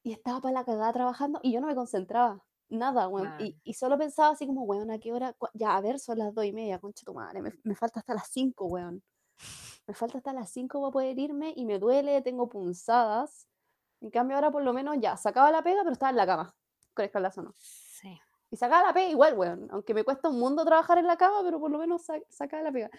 [0.03, 2.43] y estaba para la cagada trabajando y yo no me concentraba.
[2.69, 3.29] Nada, weón.
[3.29, 3.41] Weón.
[3.41, 5.35] Y, y solo pensaba así como, weón, ¿a qué hora?
[5.53, 7.41] Ya, a ver, son las dos y media, concha tu madre.
[7.41, 9.03] Me, me falta hasta las cinco, weón.
[9.87, 13.47] Me falta hasta las cinco para poder irme y me duele, tengo punzadas.
[14.01, 16.55] En cambio, ahora por lo menos ya, sacaba la pega, pero estaba en la cama,
[16.93, 17.53] con escalazo no.
[17.57, 18.19] Sí.
[18.51, 19.67] Y sacaba la pega igual, weón.
[19.71, 22.63] Aunque me cuesta un mundo trabajar en la cama, pero por lo menos sa- sacaba
[22.63, 22.89] la pega.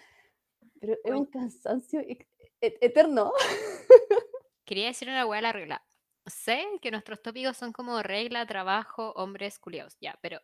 [0.79, 1.15] Pero es Oye.
[1.19, 2.27] un cansancio e-
[2.61, 3.33] e- eterno.
[4.65, 5.83] Quería decir una a la regla.
[6.25, 10.39] Sé que nuestros tópicos son como regla, trabajo, hombres, culiados, ya, pero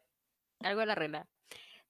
[0.59, 1.29] algo a la regla.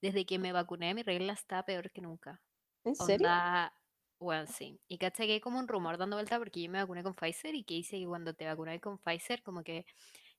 [0.01, 2.41] Desde que me vacuné, mi regla está peor que nunca.
[2.83, 3.27] ¿En serio?
[3.27, 3.73] Onda,
[4.19, 4.79] bueno, sí.
[4.87, 7.55] Y caché que hay como un rumor dando vuelta porque yo me vacuné con Pfizer
[7.55, 9.85] y que dice que cuando te vacunas con Pfizer, como que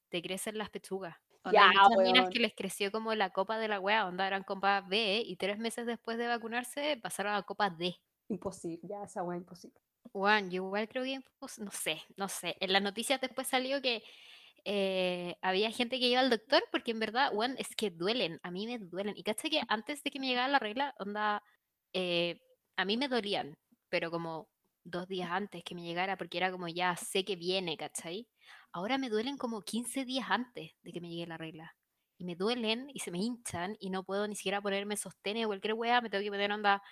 [0.08, 1.16] te crecen las pechugas.
[1.48, 4.44] Onda, Ya, muchas minas que les creció como la copa de la wea, onda eran
[4.44, 7.96] copa B y tres meses después de vacunarse pasaron a copa D.
[8.28, 9.80] Imposible, ya esa weá imposible.
[10.12, 12.56] Juan, yo igual creo que, pues, no sé, no sé.
[12.60, 14.02] En las noticias después salió que
[14.64, 18.50] eh, había gente que iba al doctor porque en verdad, Juan, es que duelen, a
[18.50, 19.16] mí me duelen.
[19.16, 21.42] Y caché que antes de que me llegara la regla, onda,
[21.92, 22.40] eh,
[22.76, 23.56] a mí me dolían,
[23.88, 24.48] pero como
[24.90, 28.28] dos días antes que me llegara, porque era como ya sé que viene, ¿cachai?
[28.72, 31.76] Ahora me duelen como 15 días antes de que me llegue la regla.
[32.18, 35.48] Y me duelen y se me hinchan y no puedo ni siquiera ponerme sostén o
[35.48, 36.82] cualquier wea, me tengo que poner onda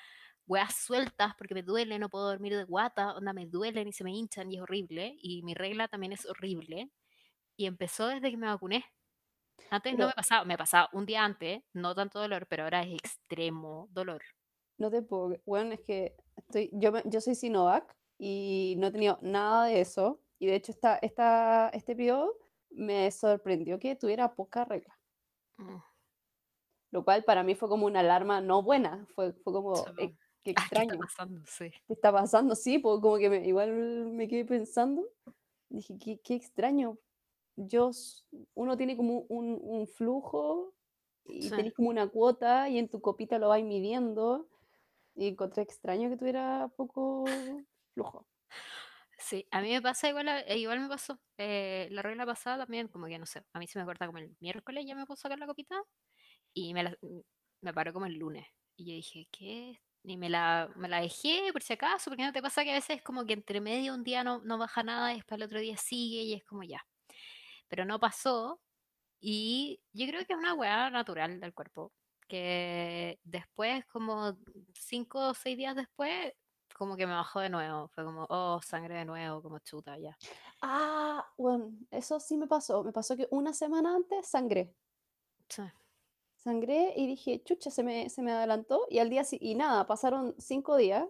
[0.47, 4.05] weas sueltas porque me duele, no puedo dormir de guata, onda me duelen y se
[4.05, 5.16] me hinchan y es horrible.
[5.20, 6.90] Y mi regla también es horrible.
[7.57, 8.84] Y empezó desde que me vacuné.
[9.70, 12.82] Antes no Pero me pasaba, me pasaba un día antes, no tanto dolor, pero ahora
[12.82, 14.22] es extremo dolor.
[14.78, 15.36] no te puedo.
[15.47, 20.20] Bueno, es que estoy, yo, yo soy Sinovac y no he tenido nada de eso.
[20.39, 22.34] Y de hecho, esta, esta, este periodo
[22.70, 24.99] me sorprendió que tuviera poca regla.
[25.59, 25.76] Mm,
[26.91, 29.07] Lo cual para mí fue como una alarma no buena.
[29.14, 30.14] Fue, fue como, eh, qué Ah,
[30.45, 30.99] ¿qué está extraño.
[31.01, 31.41] pasando?
[31.47, 31.70] Sí.
[31.87, 32.55] ¿Qué está pasando?
[32.55, 35.05] Sí, pues como que me- igual me quedé pensando.
[35.68, 36.99] Dije, qué, qué extraño.
[37.57, 37.91] Yo,
[38.55, 40.74] uno tiene como un, un flujo
[41.24, 41.51] y Sí.
[41.51, 44.47] tenés como una cuota y en tu copita lo vais midiendo.
[45.17, 47.25] Y encontré extraño que tuviera poco
[47.95, 48.29] flujo.
[49.19, 51.19] Sí, a mí me pasa igual, eh, igual me pasó.
[51.39, 54.19] eh, la regla pasada también, como que no sé, a mí se me corta como
[54.19, 55.83] el miércoles, ya me puedo sacar la copita
[56.55, 57.21] y me, la, mm,
[57.62, 58.47] me paró como el lunes.
[58.77, 59.81] Y yo dije, ¿qué?
[60.05, 62.75] Y me la, me la dejé por si acaso, porque no te pasa que a
[62.75, 65.61] veces como que entre medio un día no, no baja nada y después el otro
[65.61, 66.87] día sigue y es como ya.
[67.69, 68.61] Pero no pasó
[69.21, 71.93] y yo creo que es una weá natural del cuerpo,
[72.27, 74.37] que después, como
[74.74, 76.33] cinco o seis días después,
[76.77, 77.89] como que me bajó de nuevo.
[77.89, 80.16] Fue como, oh, sangre de nuevo, como chuta, ya.
[80.61, 82.85] Ah, bueno, eso sí me pasó.
[82.85, 84.74] Me pasó que una semana antes sangré.
[85.49, 85.62] Sí.
[86.37, 88.87] Sangré y dije, chucha, se me, se me adelantó.
[88.91, 91.07] Y al día y nada, pasaron cinco días.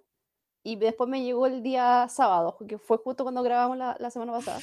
[0.62, 4.32] Y después me llegó el día sábado, que fue justo cuando grabamos la, la semana
[4.32, 4.60] pasada.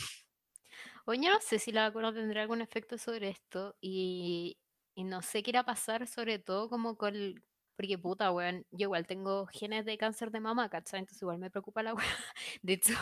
[1.06, 4.58] Oye, no sé si la vacuna tendrá algún efecto sobre esto y,
[4.96, 7.16] y no sé qué irá a pasar, sobre todo como con...
[7.16, 7.44] el-
[7.76, 11.00] Porque puta, weón, yo igual tengo genes de cáncer de mama, ¿cachai?
[11.02, 12.06] Entonces igual me preocupa la weá.
[12.62, 12.94] De hecho,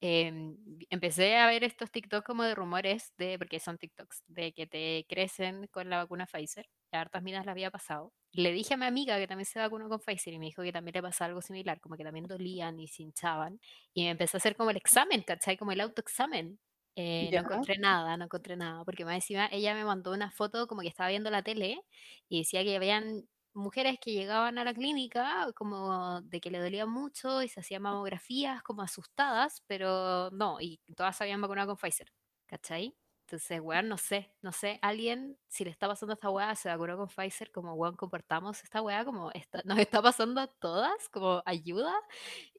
[0.00, 0.56] em,
[0.90, 5.06] empecé a ver estos TikToks como de rumores de, porque son TikToks, de que te
[5.08, 6.68] crecen con la vacuna Pfizer.
[6.92, 8.12] A hartas minas la había pasado.
[8.32, 10.72] Le dije a mi amiga que también se vacunó con Pfizer y me dijo que
[10.72, 13.58] también le pasaba algo similar, como que también dolían y se hinchaban.
[13.94, 15.56] Y me empecé a hacer como el examen, ¿cachai?
[15.56, 16.58] Como el autoexamen.
[16.98, 20.66] Eh, no encontré nada, no encontré nada, porque más encima ella me mandó una foto
[20.66, 21.82] como que estaba viendo la tele
[22.28, 26.86] y decía que habían mujeres que llegaban a la clínica como de que le dolía
[26.86, 31.76] mucho y se hacían mamografías como asustadas, pero no, y todas se habían vacunado con
[31.76, 32.10] Pfizer,
[32.46, 32.96] ¿cachai?
[33.26, 36.68] Entonces, weón, no sé, no sé, alguien, si le está pasando a esta weá, se
[36.68, 41.08] vacunó con Pfizer, como weón, comportamos esta weá, como está, nos está pasando a todas,
[41.10, 41.92] como ayuda,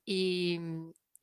[0.05, 0.59] y,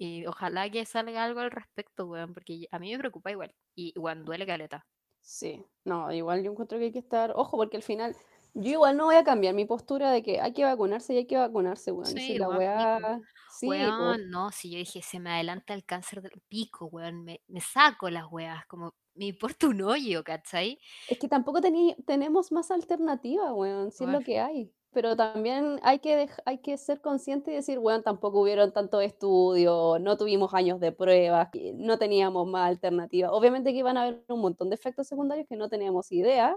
[0.04, 3.98] y ojalá que salga algo al respecto, weón, porque a mí me preocupa igual, y
[3.98, 4.86] weón, duele caleta.
[5.20, 8.14] Sí, no, igual yo encuentro que hay que estar, ojo, porque al final,
[8.52, 11.26] yo igual no voy a cambiar mi postura de que hay que vacunarse y hay
[11.26, 12.06] que vacunarse, weón.
[12.06, 13.20] Si la weón, weá,
[13.58, 17.40] sí, Weón, no, si yo dije, se me adelanta el cáncer del pico, weón, me,
[17.48, 20.78] me saco las weas, como me importa un hoyo, ¿cachai?
[21.08, 24.72] es que tampoco tenemos más alternativa, weón, si es lo que hay.
[24.94, 30.00] Pero también hay que, hay que ser consciente y decir, weón, tampoco hubieron tantos estudios,
[30.00, 33.32] no tuvimos años de pruebas, que no teníamos más alternativa.
[33.32, 36.56] Obviamente que iban a haber un montón de efectos secundarios que no teníamos idea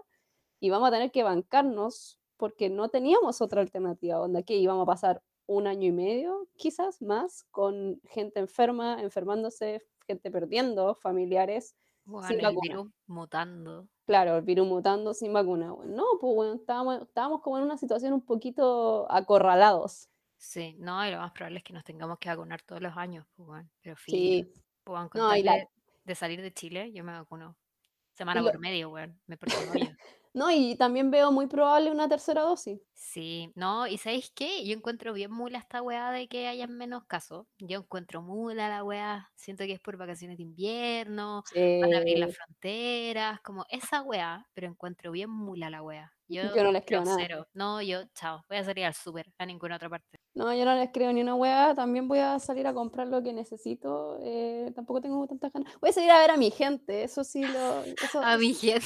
[0.60, 4.86] y vamos a tener que bancarnos porque no teníamos otra alternativa, donde aquí íbamos a
[4.86, 11.76] pasar un año y medio, quizás más, con gente enferma, enfermándose, gente perdiendo familiares
[12.30, 12.62] sin el vacuna.
[12.62, 13.88] virus mutando.
[14.06, 15.72] Claro, el virus mutando sin vacuna.
[15.72, 20.10] Bueno, no, pues bueno, estábamos, estábamos como en una situación un poquito acorralados.
[20.38, 23.26] Sí, no, y lo más probable es que nos tengamos que vacunar todos los años,
[23.36, 24.18] pues, weón, pero filo.
[24.18, 24.54] Sí,
[24.84, 25.68] Pues, con no, la,
[26.06, 27.58] de, salir de Chile, yo me vacuno.
[28.14, 29.20] Semana lo- por medio, weón.
[29.28, 29.38] Me
[29.74, 29.92] hoyo.
[30.38, 32.80] No, y también veo muy probable una tercera dosis.
[32.94, 34.64] Sí, no, y ¿sabéis qué?
[34.68, 37.48] Yo encuentro bien mula esta weá de que haya menos casos.
[37.58, 39.32] Yo encuentro mula la weá.
[39.36, 44.46] Siento que es por vacaciones de invierno, van a abrir las fronteras, como esa weá,
[44.54, 46.14] pero encuentro bien mula la weá.
[46.30, 47.16] Yo, yo no les creo nada.
[47.18, 47.48] cero.
[47.54, 50.20] No, yo, chao, voy a salir al súper, a ninguna otra parte.
[50.36, 51.74] No, yo no les creo ni una weá.
[51.74, 54.20] También voy a salir a comprar lo que necesito.
[54.22, 55.74] eh, tampoco tengo tantas ganas.
[55.80, 57.04] Voy a salir a ver a mi gente.
[57.04, 57.82] Eso sí lo.
[57.82, 58.86] Eso, A mi gente.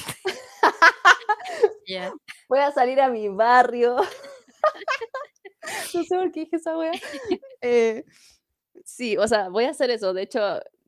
[1.92, 2.12] Ya.
[2.48, 3.96] Voy a salir a mi barrio.
[5.94, 6.92] no sé por qué dije esa weá.
[7.60, 8.04] Eh,
[8.84, 10.12] sí, o sea, voy a hacer eso.
[10.12, 10.40] De hecho,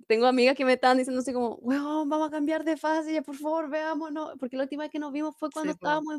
[0.08, 3.22] tengo amigas que me están diciendo así como, weón, vamos a cambiar de fase, ya
[3.22, 4.32] por favor, veámonos.
[4.40, 6.14] Porque la última vez que nos vimos fue cuando Sí, estábamos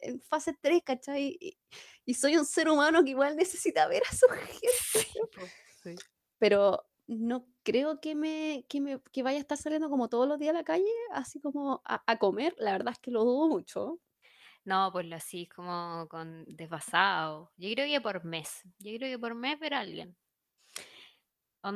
[0.00, 1.36] en, en fase 3, ¿cachai?
[1.40, 1.56] Y,
[2.04, 4.68] y soy un ser humano que igual necesita ver a su gente.
[5.82, 5.94] Sí.
[6.38, 10.38] Pero no creo que me, que me que vaya a estar saliendo como todos los
[10.38, 12.54] días a la calle, así como a, a comer.
[12.58, 14.00] La verdad es que lo dudo mucho.
[14.64, 17.52] No, pues lo así como con desfasado.
[17.56, 18.62] Yo creo que por mes.
[18.78, 20.16] Yo creo que por mes ver a alguien.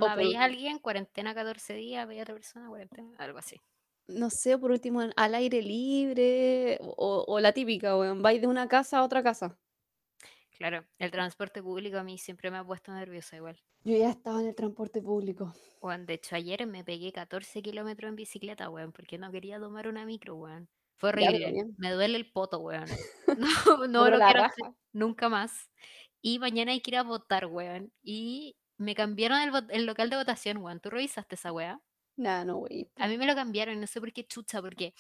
[0.01, 3.39] O Onda, por, veías a alguien, cuarentena 14 días, veía a otra persona, cuarentena, algo
[3.39, 3.57] así.
[4.09, 8.47] no sé, por último, en- al aire libre, o, o la típica, weón, vais de
[8.47, 9.59] una casa a otra casa.
[10.51, 13.62] Claro, el transporte público a mí siempre me ha puesto nerviosa igual.
[13.82, 15.53] Yo ya estaba en el transporte público.
[15.80, 19.89] Weón, de hecho ayer me pegué 14 kilómetros en bicicleta, weón, porque no quería tomar
[19.89, 20.70] una micro, weón.
[20.99, 21.64] Fue horrible.
[21.78, 22.86] Me duele el poto, weón.
[23.38, 24.74] No, No, pero lo la quiero hacer raja.
[24.92, 25.70] nunca más.
[26.20, 27.92] Y mañana hay que ir a votar, weón.
[28.03, 29.38] Y me cambiaron
[29.70, 30.80] el, local de votación, weón.
[30.80, 31.80] ¿Tú revisaste esa weá?
[32.16, 32.90] Nada, no, güey.
[32.96, 34.92] A mí me lo cambiaron no sé por qué chucha, porque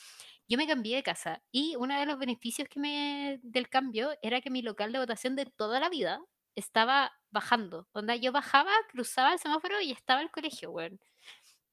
[0.46, 4.40] yo me cambié de casa y uno de los beneficios que me del cambio era
[4.40, 6.20] que mi local de votación de toda la vida
[6.54, 7.88] estaba bajando.
[7.92, 11.00] Onda, yo bajaba, cruzaba el semáforo y estaba el colegio, weón.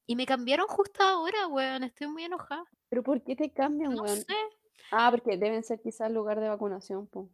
[0.06, 1.84] Y me cambiaron justo ahora, weón.
[1.84, 2.64] Estoy muy enojada.
[2.88, 4.18] Pero ¿por qué te cambian, No weón?
[4.18, 4.34] sé.
[4.90, 7.28] Ah, porque deben ser quizás lugar de vacunación, po.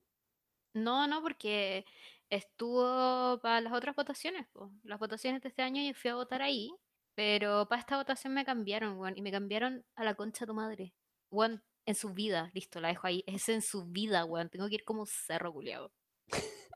[0.74, 1.84] No, no, porque
[2.30, 4.72] estuvo para las otras votaciones, po.
[4.84, 6.70] Las votaciones de este año yo fui a votar ahí,
[7.14, 9.16] pero para esta votación me cambiaron, weón.
[9.16, 10.94] Y me cambiaron a la concha de tu madre.
[11.30, 13.22] Weón, en su vida, listo, la dejo ahí.
[13.44, 14.48] Es en su vida, weón.
[14.48, 15.92] Tengo que ir como un cerro culiado.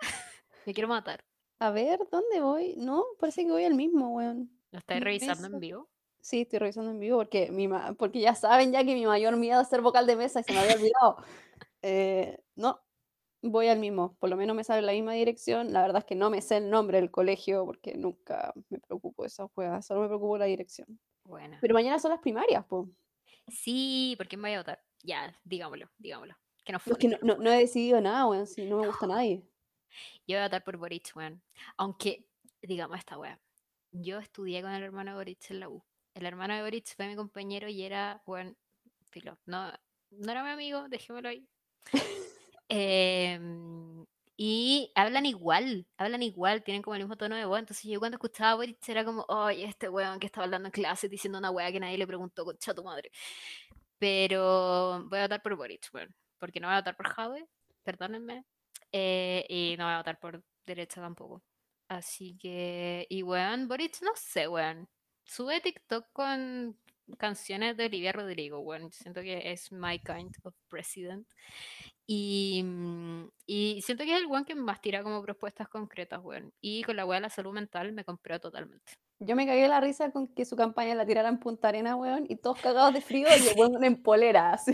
[0.66, 1.24] Me quiero matar.
[1.58, 2.74] A ver, ¿dónde voy?
[2.76, 4.50] No, parece que voy al mismo, weón.
[4.74, 5.88] ¿Lo estáis revisando en vivo?
[6.20, 9.36] Sí, estoy revisando en vivo porque, mi ma- porque ya saben ya que mi mayor
[9.36, 11.16] miedo es ser vocal de mesa y se me había olvidado.
[11.86, 12.80] Eh, no,
[13.42, 14.16] voy al mismo.
[14.18, 15.70] Por lo menos me sale la misma dirección.
[15.72, 19.22] La verdad es que no me sé el nombre del colegio porque nunca me preocupo
[19.22, 19.86] de esas juegas.
[19.86, 20.98] Solo me preocupo de la dirección.
[21.24, 21.58] Buena.
[21.60, 22.88] Pero mañana son las primarias, po.
[23.48, 24.82] Sí, ¿por quién voy a votar?
[25.02, 26.34] Ya, digámoslo, digámoslo.
[26.64, 28.46] Que no es que no- no he decidido nada, weón.
[28.46, 29.42] Si no me gusta nadie.
[30.26, 31.42] Yo voy a votar por Boric, weón.
[31.76, 32.26] Aunque,
[32.62, 33.38] digamos esta weá.
[33.94, 35.82] Yo estudié con el hermano de Boric en la U.
[36.14, 38.56] El hermano de Boric fue mi compañero y era, weón,
[39.10, 39.38] filo.
[39.46, 39.72] No,
[40.10, 41.46] no era mi amigo, dejémoslo ahí.
[42.68, 47.58] Em, y hablan igual, hablan igual, tienen como el mismo tono de voz.
[47.60, 50.72] Entonces yo cuando escuchaba a Boric era como, oye, este weón que estaba hablando en
[50.72, 53.10] clase diciendo una weá que nadie le preguntó, concha tu madre.
[53.98, 56.14] Pero voy a votar por Boric, weón.
[56.38, 57.48] Porque no voy a votar por Jadwe,
[57.84, 58.44] perdónenme.
[58.92, 61.42] eh, y no voy a votar por derecha tampoco.
[61.94, 64.88] Así que, y weón, Boric, no sé, weón.
[65.24, 66.76] Sube TikTok con
[67.18, 68.90] canciones de Olivia Rodrigo, weón.
[68.92, 71.26] Siento que es my kind of president.
[72.06, 76.52] Y, mm, y siento que es el weón que más tira como propuestas concretas, weón.
[76.60, 78.94] Y con la weá de la salud mental me compré totalmente.
[79.20, 82.26] Yo me cagué la risa con que su campaña la tirara en Punta Arena, weón,
[82.28, 84.72] y todos cagados de frío y el weón en polera, así.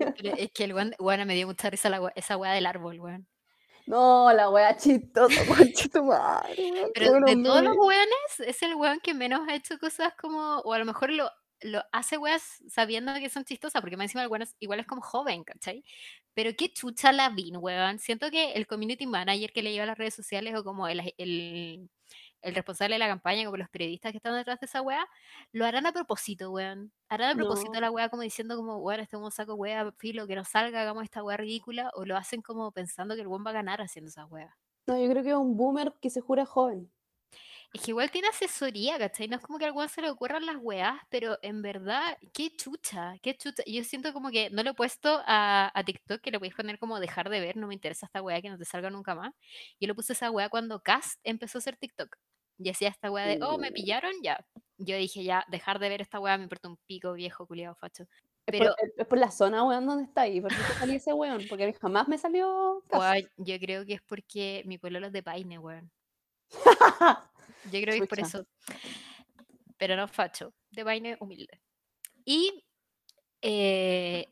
[0.40, 3.28] Es que el weón, weón, me dio mucha risa la esa weá del árbol, weón.
[3.86, 5.34] No, la wea chistosa,
[5.92, 10.12] tu madre, Pero de todos los weones, es el weón que menos ha hecho cosas
[10.20, 11.30] como, o a lo mejor lo,
[11.60, 14.86] lo hace weas sabiendo que son chistosas, porque más encima el weón es- igual es
[14.86, 15.84] como joven, ¿cachai?
[16.34, 17.98] Pero qué chucha la vin, weón.
[18.00, 21.14] Siento que el community manager que le lleva a las redes sociales o como el,
[21.16, 21.88] el,
[22.42, 25.06] el responsable de la campaña, como los periodistas que están detrás de esa wea,
[25.52, 26.92] lo harán a propósito, weón.
[27.08, 27.80] Harán a propósito No.
[27.80, 31.04] la wea como diciendo como, weón, este un saco wea, filo, que no salga, hagamos
[31.04, 34.08] esta wea ridícula, o lo hacen como pensando que el weón va a ganar haciendo
[34.10, 34.56] esa wea.
[34.88, 36.90] No, yo creo que es un boomer que se jura joven.
[37.72, 39.28] Es que igual tiene asesoría, ¿cachai?
[39.28, 42.50] No es como que al weón se le ocurran las weas, pero en verdad, qué
[42.56, 43.62] chucha, qué chucha.
[43.66, 46.78] Yo siento como que no lo he puesto a, a TikTok, que le podéis poner
[46.78, 49.34] como dejar de ver, no me interesa esta wea que no te salga nunca más.
[49.78, 52.16] Yo lo puse esa wea cuando Cast empezó a hacer TikTok.
[52.58, 53.74] Y hacía esta wea de, oh, me Mm.
[53.74, 54.42] pillaron, ya.
[54.78, 58.04] Yo dije, ya, dejar de ver esta wea me importa un pico, viejo, culiado, facho.
[58.04, 58.08] Es
[58.52, 60.40] Pero, por, es- por la zona, weón, donde está ahí.
[60.40, 61.42] ¿Por qué te salió ese weón?
[61.50, 65.22] Porque a jamás me salió weón, yo creo que es porque mi pololo es de
[65.22, 65.90] Paine, weón.
[67.72, 68.46] Yo creo que es por eso.
[69.76, 71.60] pero no facho, de vaina humilde.
[72.24, 72.64] Y
[73.42, 74.26] eh,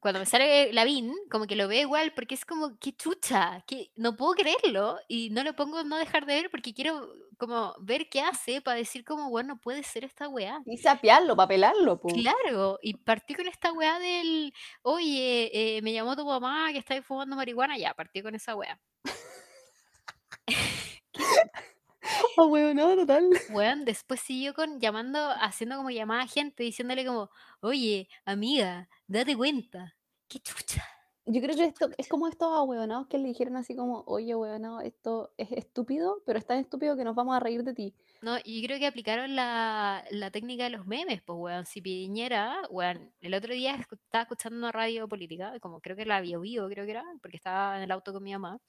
[0.00, 3.90] cuando me sale Lavín, como que lo veo igual, porque es como, qué chucha, que
[3.96, 8.08] no puedo creerlo y no lo pongo no dejar de ver porque quiero como ver
[8.08, 10.60] qué hace para decir como, bueno, puede ser esta weá.
[10.64, 12.08] Y sapearlo, para pelarlo, po.
[12.08, 17.00] Claro, y partí con esta weá del, oye, eh, me llamó tu mamá que está
[17.02, 18.80] fumando marihuana, ya, partí con esa weá.
[22.36, 23.30] Oh, weón, total.
[23.48, 27.30] Weón, después siguió con llamando, haciendo como llamada a gente, diciéndole como,
[27.60, 29.94] oye, amiga, date cuenta.
[30.28, 30.84] Qué chucha.
[31.28, 34.80] Yo creo que esto es como estos ahueonados que le dijeron así como, oye, hueonado,
[34.80, 37.94] esto es estúpido, pero es tan estúpido que nos vamos a reír de ti.
[38.22, 41.66] No, y yo creo que aplicaron la, la técnica de los memes, pues, weón.
[41.66, 46.20] Si Piñera, weón, el otro día estaba escuchando una radio política, como creo que la
[46.20, 48.60] Bio Bio, creo que era, porque estaba en el auto con mi mamá.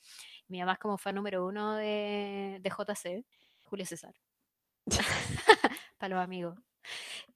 [0.48, 3.24] Mi mamá es como fan número uno de, de JC,
[3.66, 4.16] Julio César.
[5.98, 6.58] Para los amigos.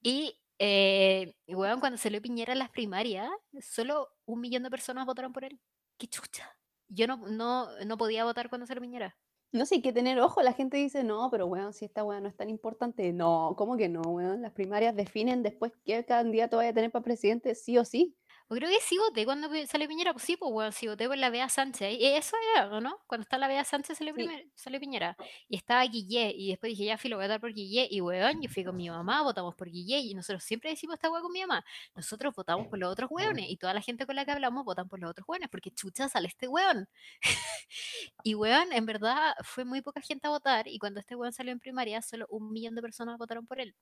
[0.02, 3.28] Y, eh, weón, cuando salió Piñera en las primarias,
[3.62, 5.60] solo un millón de personas votaron por él.
[5.98, 6.56] ¡Qué chucha!
[6.88, 9.18] Yo no, no, no podía votar cuando salió Piñera.
[9.52, 10.44] No sé, hay que tener ojo.
[10.44, 13.12] La gente dice, no, pero weón, si esta weón no es tan importante.
[13.12, 14.44] No, ¿cómo que no, weón?
[14.44, 18.16] Las primarias definen después qué candidato vaya a tener para presidente, sí o sí.
[18.52, 21.18] O creo que sí voté cuando salió Piñera, pues sí, pues weón, sí voté por
[21.18, 21.94] la Bea Sánchez.
[21.98, 22.98] Y eso era, ¿o ¿no?
[23.08, 24.18] Cuando está la Bea Sánchez salió, Sí.
[24.26, 25.16] primer- salió Piñera.
[25.48, 27.88] Y estaba Guillé, y después dije, ya, filo, voy a votar por Guillé.
[27.90, 31.10] Y weón, yo fui con mi mamá, votamos por Guillé, y nosotros siempre decimos esta
[31.10, 31.64] weá con mi mamá.
[31.96, 34.90] Nosotros votamos por los otros weones, y toda la gente con la que hablamos votan
[34.90, 36.90] por los otros weones, porque chucha sale este weón.
[38.26, 41.54] y weón, en verdad, fue muy poca gente a votar, y cuando este weón salió
[41.54, 43.74] en primaria, solo un millón de personas votaron por él.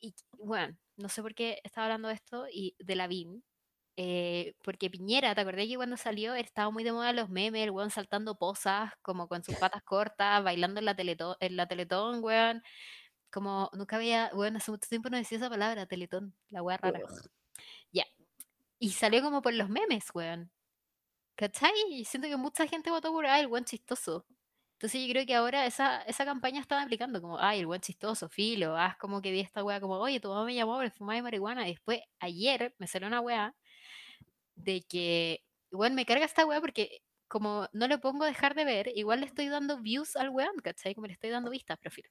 [0.00, 3.40] Y bueno, no sé por qué estaba hablando de esto, y de la BIM,
[3.96, 7.70] eh, porque Piñera, ¿te acordás que cuando salió estaba muy de moda los memes, el
[7.70, 12.22] weón saltando posas, como con sus patas cortas, bailando en la teletón, en la teletón,
[12.24, 12.62] weón?
[13.30, 17.00] Como nunca había, weón, hace mucho tiempo no decía esa palabra, teletón, la weá rara.
[17.92, 18.04] Ya.
[18.78, 20.50] Y salió como por los memes, weón.
[21.36, 21.72] ¿Cachai?
[21.90, 24.26] Y siento que mucha gente votó por, ah, el weón chistoso.
[24.82, 28.28] Entonces yo creo que ahora esa, esa campaña estaba aplicando como, ay, el buen chistoso,
[28.28, 31.16] filo, haz como que di esta weá como, oye, tu mamá me llamó por fumar
[31.16, 31.68] de marihuana.
[31.68, 33.54] Y después, ayer, me salió una weá
[34.56, 38.90] de que, igual me carga esta weá porque como no le pongo dejar de ver,
[38.94, 40.94] igual le estoy dando views al weón, ¿cachai?
[40.94, 42.10] Como le estoy dando vistas, prefiero.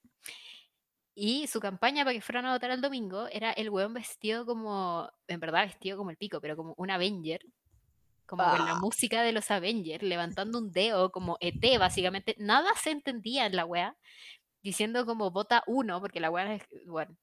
[1.17, 5.09] Y su campaña para que fueran a votar el domingo era el weón vestido como,
[5.27, 7.41] en verdad vestido como el pico, pero como un Avenger,
[8.27, 8.81] como con la Ah.
[8.81, 12.35] música de los Avengers, levantando un dedo, como ET, básicamente.
[12.39, 13.97] Nada se entendía en la wea,
[14.63, 17.17] diciendo como vota uno, porque la wea es, bueno,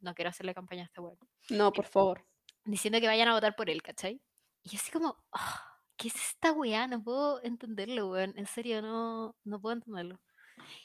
[0.00, 1.16] no quiero hacerle campaña a esta wea,
[1.50, 2.24] No, por favor.
[2.64, 4.20] diciendo que vayan a votar por él, ¿cachai?
[4.64, 5.62] Y así como, "Ah,
[5.96, 6.86] ¿qué es esta weá?
[6.86, 8.34] No puedo entenderlo, weón.
[8.36, 10.20] En serio, no, no puedo entenderlo.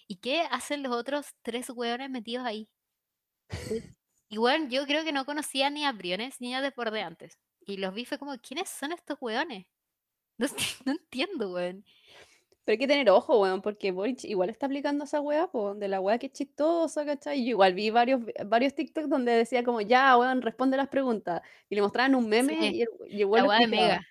[0.08, 2.70] ¿Y qué hacen los otros tres weones metidos ahí?
[4.30, 7.38] Y weón, yo creo que no conocía ni a Briones ni a Desborde antes.
[7.66, 9.66] Y los vi fue como, ¿quiénes son estos weones?
[10.40, 10.48] No,
[10.86, 11.86] no entiendo, weón.
[12.68, 15.88] Pero hay que tener ojo, weón, porque Boric igual está aplicando esa weá, po, de
[15.88, 17.42] la weá que es chistosa, ¿cachai?
[17.46, 21.42] Yo igual vi varios, varios TikTok donde decía como, ya, weón, responde las preguntas.
[21.70, 23.68] Y le mostraban un meme Sí, y el, y el la lo weá de.
[23.68, 24.02] Mega.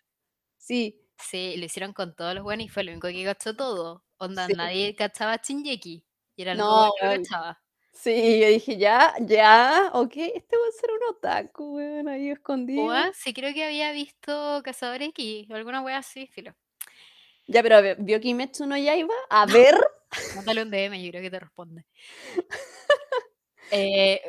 [0.56, 4.04] Sí, Sí, lo hicieron con todos los buenos y fue el único que cachó todo.
[4.16, 4.54] Onda, sí.
[4.54, 6.02] nadie cachaba a Shinjeki.
[6.36, 7.24] Y era No, único que lo weón.
[7.24, 7.62] cachaba.
[7.92, 12.86] Sí, yo dije, ya, ya, ok, este va a ser un otaku, weón, ahí escondido.
[12.86, 16.54] Weón, sí creo que había visto Cazadores X o alguna wea así, filo.
[17.46, 19.76] Ya, pero ver, vio Kimetsu no Yaiba, a ver.
[20.34, 21.84] Mándale un DM, yo creo que te responde.
[23.72, 24.20] Eh,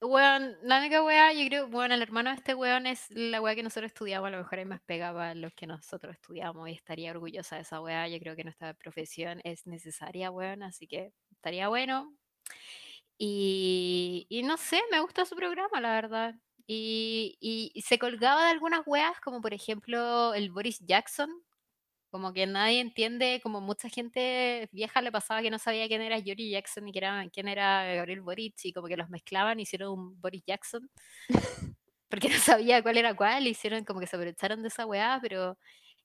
[0.00, 3.54] weón, la única wea, yo creo, bueno, el hermano de este weón es la wea
[3.54, 6.72] que nosotros estudiamos, a lo mejor es más pegaba a los que nosotros estudiamos y
[6.72, 8.08] estaría orgullosa de esa wea.
[8.08, 12.14] Yo creo que nuestra profesión es necesaria, weón, así que estaría bueno.
[13.18, 16.34] Y, y no sé, me gusta su programa, la verdad.
[16.66, 21.30] Y, y- y se colgaba de algunas weas, como por ejemplo el Boris Jackson,
[22.10, 26.18] como que nadie entiende, como mucha gente vieja le pasaba que no sabía quién era
[26.18, 29.92] Yuri Jackson y que era, quién era Gabriel Boric, y como que los mezclaban, hicieron
[29.98, 30.90] un Boris Jackson,
[32.08, 35.58] porque no sabía cuál era cuál, hicieron como que se aprovecharon de esa weá, pero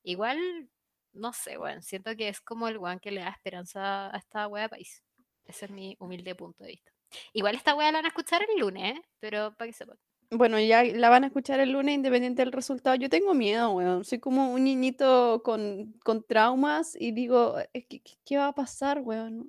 [0.04, 0.70] igual,
[1.14, 4.48] no sé, weón, siento que es como el weón que le da esperanza a esta
[4.48, 5.04] weá país.
[5.46, 6.92] Ese es mi humilde punto de vista.
[7.34, 9.02] Igual esta weá la van a escuchar el lunes, ¿eh?
[9.20, 9.98] pero para que sepan.
[10.36, 12.96] Bueno, ya la van a escuchar el lunes independiente del resultado.
[12.96, 14.04] Yo tengo miedo, weón.
[14.04, 17.86] Soy como un niñito con, con traumas y digo, "Eh,
[18.26, 19.48] ¿qué, va a pasar, weón?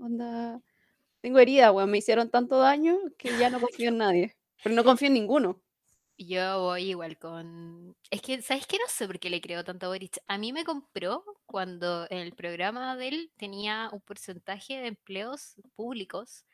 [1.20, 1.91] Tengo herida, weón.
[1.91, 4.37] Me hicieron tanto daño que ya no confío en nadie.
[4.62, 5.61] Pero no confío en ninguno.
[6.16, 7.97] Yo voy igual con...
[8.11, 8.76] Es que, ¿sabes qué?
[8.78, 10.18] No sé por qué le creo tanto a Boric.
[10.28, 15.57] A mí me compró cuando en el programa de él tenía un porcentaje de empleos
[15.74, 16.45] públicos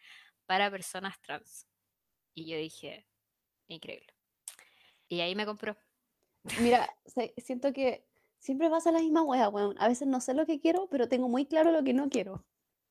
[0.46, 1.66] para personas trans.
[2.34, 3.06] Y yo dije,
[3.68, 4.19] increíble.
[5.10, 5.76] Y ahí me compró.
[6.62, 6.88] Mira,
[7.36, 8.06] siento que
[8.38, 9.74] siempre pasa la misma wea, weón.
[9.78, 12.46] A veces no sé lo que quiero, pero tengo muy claro lo que no quiero.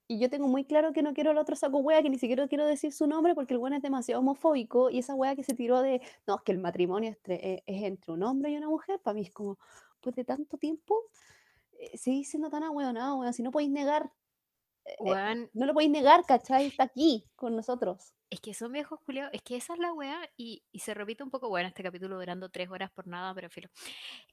[0.06, 2.46] Y yo tengo muy claro que no quiero al otro saco wea, que ni siquiera
[2.50, 4.90] quiero decir su nombre porque el weón es demasiado homofóbico.
[4.90, 8.12] Y esa wea que se tiró de, no, es que el matrimonio es, eh, entre
[8.12, 9.58] un hombre y una mujer, para mí es como,
[10.02, 11.00] pues de tanto tiempo,
[11.80, 13.34] eh, seguís siendo tan ahueonado, weón.
[13.34, 14.12] Si no podéis negar,
[14.90, 14.96] eh,
[15.44, 16.66] eh, no lo podéis negar, ¿cachai?
[16.68, 18.14] Está aquí con nosotros.
[18.32, 19.32] es que son viejos culiados.
[19.34, 20.20] Es que esa es la weá.
[20.38, 23.50] Y, y se repite un poco, bueno, este capítulo durando tres horas por nada, pero
[23.50, 23.70] filo.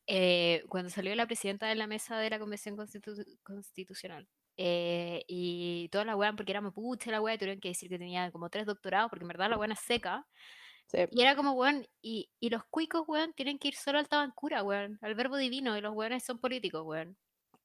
[0.07, 4.29] Eh, cuando salió la presidenta de la mesa de la Convención Constitu- Constitucional.
[4.59, 8.31] eh, y toda la weá, porque era mapuche la weá, tuvieron que decir que tenía
[8.33, 10.27] como tres doctorados, porque en verdad la weá es seca.
[10.87, 10.99] Sí.
[11.11, 14.63] Y era como, weón, y, y los cuicos, weón, tienen que ir solo al tabancura,
[14.63, 17.17] weón, al verbo divino, y los weones son políticos, weón.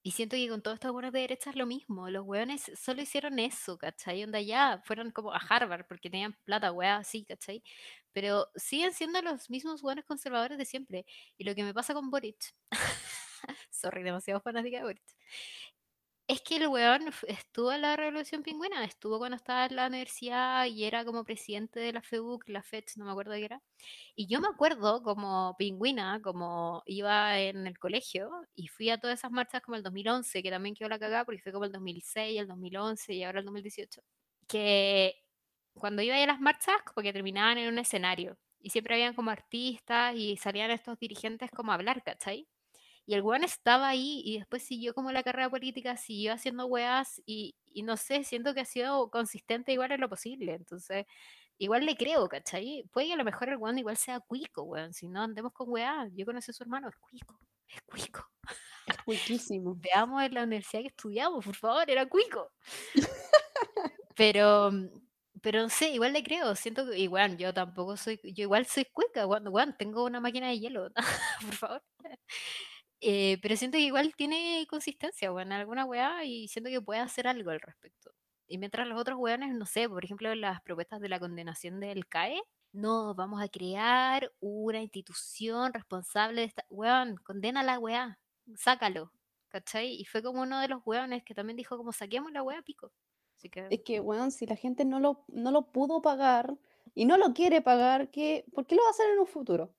[0.03, 3.01] Y siento que con todos estos weones de derecha es lo mismo, los weones solo
[3.03, 4.23] hicieron eso, ¿cachai?
[4.23, 7.63] Onda ya, fueron como a Harvard porque tenían plata, weá, así, ¿cachai?
[8.11, 11.05] Pero siguen siendo los mismos weones conservadores de siempre.
[11.37, 12.55] Y lo que me pasa con Boric,
[13.71, 15.03] sorry, demasiado fanática de Boric,
[16.31, 20.65] es que el weón estuvo en la Revolución Pingüina, estuvo cuando estaba en la universidad
[20.65, 23.61] y era como presidente de la FEUC, la FETS, no me acuerdo qué era.
[24.15, 29.19] Y yo me acuerdo como pingüina, como iba en el colegio y fui a todas
[29.19, 32.39] esas marchas como el 2011, que también quedó la cagada porque fue como el 2006,
[32.39, 34.01] el 2011 y ahora el 2018.
[34.47, 35.15] Que
[35.73, 39.31] cuando iba a las marchas, como que terminaban en un escenario y siempre habían como
[39.31, 42.47] artistas y salían estos dirigentes como a hablar, ¿cachai?
[43.05, 47.21] Y el weón estaba ahí y después siguió como la carrera política, siguió haciendo weas
[47.25, 50.53] y, y no sé, siento que ha sido consistente igual en lo posible.
[50.55, 51.05] Entonces,
[51.57, 52.83] igual le creo, ¿cachai?
[52.91, 54.93] Puede que a lo mejor el weón igual sea cuico, weón.
[54.93, 58.29] Si no andemos con weas, yo conocí a su hermano, es cuico, es cuico.
[58.87, 59.75] Es cuiquísimo.
[59.77, 62.51] Veamos en la universidad que estudiamos, por favor, era cuico.
[64.15, 64.71] Pero,
[65.41, 68.85] pero no sé, igual le creo, siento que igual yo tampoco soy, yo igual soy
[68.85, 70.89] cuica, weón, weón, tengo una máquina de hielo,
[71.45, 71.83] por favor.
[73.01, 77.27] Eh, pero siento que igual tiene consistencia, weón, alguna weá y siento que puede hacer
[77.27, 78.11] algo al respecto.
[78.47, 82.07] Y mientras los otros weones, no sé, por ejemplo, las propuestas de la condenación del
[82.07, 82.41] CAE,
[82.73, 86.65] no, vamos a crear una institución responsable de esta.
[86.69, 88.19] Weón, condena la weá,
[88.55, 89.11] sácalo,
[89.49, 89.95] ¿cachai?
[89.99, 92.91] Y fue como uno de los weones que también dijo, como saquemos la weá, pico.
[93.37, 96.59] Así que, Es que, weón, si la gente no lo, no lo pudo pagar
[96.93, 99.73] y no lo quiere pagar, ¿qué, ¿por qué lo va a hacer en un futuro?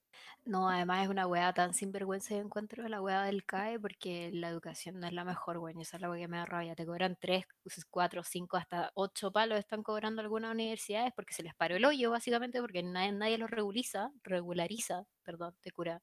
[0.44, 4.48] No, además es una weá tan sinvergüenza de encuentro la weá del CAE porque la
[4.48, 6.74] educación no es la mejor, weón, esa es la weá que me da rabia.
[6.74, 7.44] Te cobran 3,
[7.90, 12.10] 4, 5, hasta 8 palos están cobrando algunas universidades porque se les paró el hoyo,
[12.10, 16.02] básicamente, porque nadie, nadie lo regulariza, regulariza, perdón, te cura,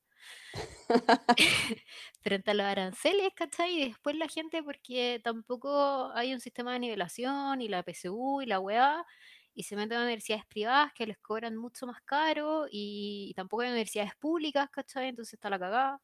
[2.22, 3.82] frente a los aranceles, ¿cachai?
[3.82, 8.46] Y después la gente, porque tampoco hay un sistema de nivelación, y la PSU, y
[8.46, 9.06] la weá,
[9.54, 13.70] y se meten a universidades privadas que les cobran mucho más caro, y, tampoco hay
[13.70, 15.10] universidades públicas, ¿cachai?
[15.10, 16.02] Entonces está la cagada.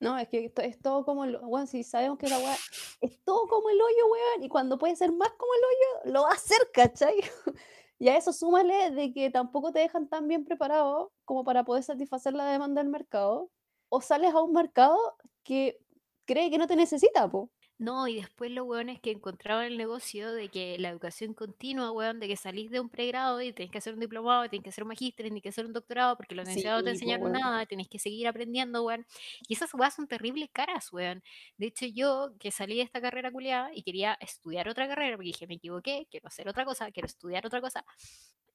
[0.00, 2.56] No, es que esto es todo como el, weón, si sabemos que la weá
[3.00, 6.22] es todo como el hoyo, weón, y cuando puede ser más como el hoyo, lo
[6.24, 7.16] va a hacer, ¿cachai?
[7.98, 11.84] Y a eso súmale de que tampoco te dejan tan bien preparado como para poder
[11.84, 13.50] satisfacer la demanda del mercado,
[13.88, 14.98] o sales a un mercado
[15.44, 15.78] que
[16.26, 17.50] cree que no te necesita, po.
[17.78, 22.20] No, y después los weones que encontraban el negocio de que la educación continua, weón,
[22.20, 24.84] de que salís de un pregrado y tenés que hacer un diplomado, tenés que hacer
[24.84, 27.32] un magíster, tenés que hacer un doctorado, porque la universidad no te Sí, po, enseñaron
[27.32, 27.32] weón.
[27.32, 29.04] nada, tenés que seguir aprendiendo, weón.
[29.48, 31.22] Y esas weas son terribles caras, weón.
[31.56, 35.26] De hecho, yo que salí de esta carrera culiada y quería estudiar otra carrera, porque
[35.28, 37.84] dije, me equivoqué, quiero hacer otra cosa, quiero estudiar otra cosa.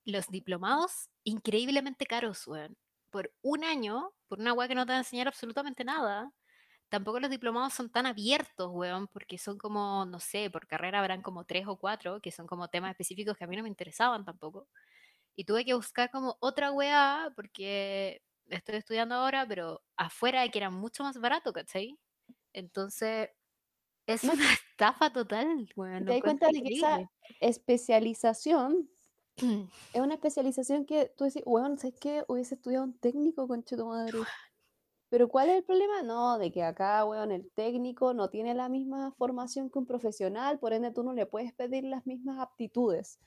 [0.06, 2.78] Los diplomados, increíblemente caros, weón.
[3.10, 6.32] Por un año, por una wea que no te va a enseñar absolutamente nada,
[6.90, 11.22] Tampoco los diplomados son tan abiertos, weón, porque son como, no sé, por carrera habrán
[11.22, 14.26] como tres o cuatro, que son como temas específicos que a mí no me interesaban
[14.26, 14.68] tampoco.
[15.36, 20.60] Y tuve que buscar como otra weá, porque estoy estudiando ahora, pero afuera de que
[20.60, 22.00] era mucho más barato, ¿cachai?
[22.54, 23.30] Entonces,
[24.08, 27.02] es No, una estafa total, weón, te das cuenta de que esa
[27.40, 28.90] especialización
[29.94, 32.24] es una especialización que tú decís, weón, ¿sabes qué?
[32.28, 34.28] Hubiese estudiado un técnico, conche tu madre.
[35.10, 36.04] Pero ¿cuál es el problema?
[36.04, 40.60] No, de que acá, weón, el técnico no tiene la misma formación que un profesional,
[40.60, 43.20] por ende tú no le puedes pedir las mismas aptitudes.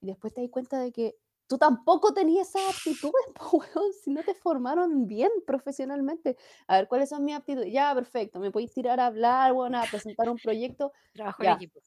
[0.00, 1.16] Y después te das cuenta de que
[1.48, 6.36] tú tampoco tenías esas aptitudes, po, weón, si no te formaron bien profesionalmente.
[6.68, 7.72] A ver, ¿cuáles son mis aptitudes?
[7.72, 11.80] Ya, perfecto, me podéis tirar a hablar, weón, a presentar un proyecto, Trabajo en equipo.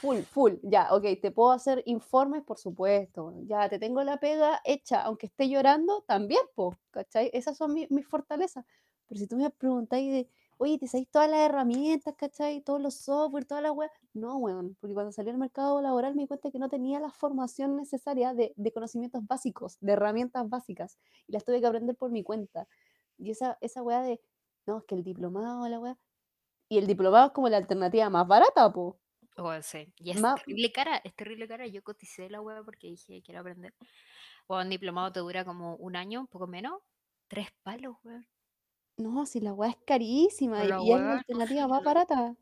[0.00, 4.60] Full, full, ya, ok, te puedo hacer informes, por supuesto, ya, te tengo la pega
[4.64, 7.30] hecha, aunque esté llorando, también, po, ¿cachai?
[7.32, 8.64] Esas son mi- mis fortalezas.
[9.08, 12.60] Pero si tú me preguntáis de, oye, ¿te sabéis todas las herramientas, cachai?
[12.62, 13.90] Todos los software, toda la web.
[14.14, 17.10] No, weón, porque cuando salí al mercado laboral me di cuenta que no tenía la
[17.10, 20.98] formación necesaria de, conocimientos básicos, de herramientas básicas,
[21.28, 22.66] y las tuve que aprender por mi cuenta.
[23.18, 24.20] Y esa, esa weá de,
[24.66, 25.96] no, es que el diplomado, la weá,
[26.68, 28.98] y el diplomado es como la alternativa más barata, po.
[29.36, 29.92] Bueno, sí.
[29.98, 31.66] Y es Ma- terrible cara, es terrible cara.
[31.66, 33.74] Yo coticé la web porque dije, quiero aprender.
[34.48, 36.80] O un diplomado te dura como un año, un poco menos.
[37.28, 38.26] Tres palos, weón.
[38.98, 42.34] No, si la weá es carísima y, y es no, alternativa más barata.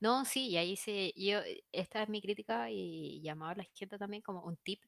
[0.00, 1.40] No, sí, y ahí se, yo,
[1.72, 4.82] esta es mi crítica y llamaba a la gente también como un tip,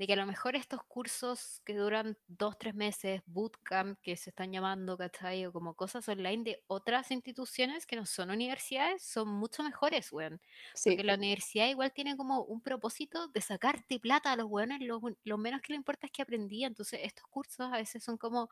[0.00, 4.30] de que a lo mejor estos cursos que duran dos, tres meses, bootcamp que se
[4.30, 5.44] están llamando, ¿cachai?
[5.44, 10.40] O como cosas online de otras instituciones que no son universidades, son mucho mejores, weón.
[10.82, 15.02] Porque la universidad igual tiene como un propósito de sacarte plata a los weones, lo,
[15.22, 18.48] lo menos que le importa es que aprendí, entonces estos cursos a veces son como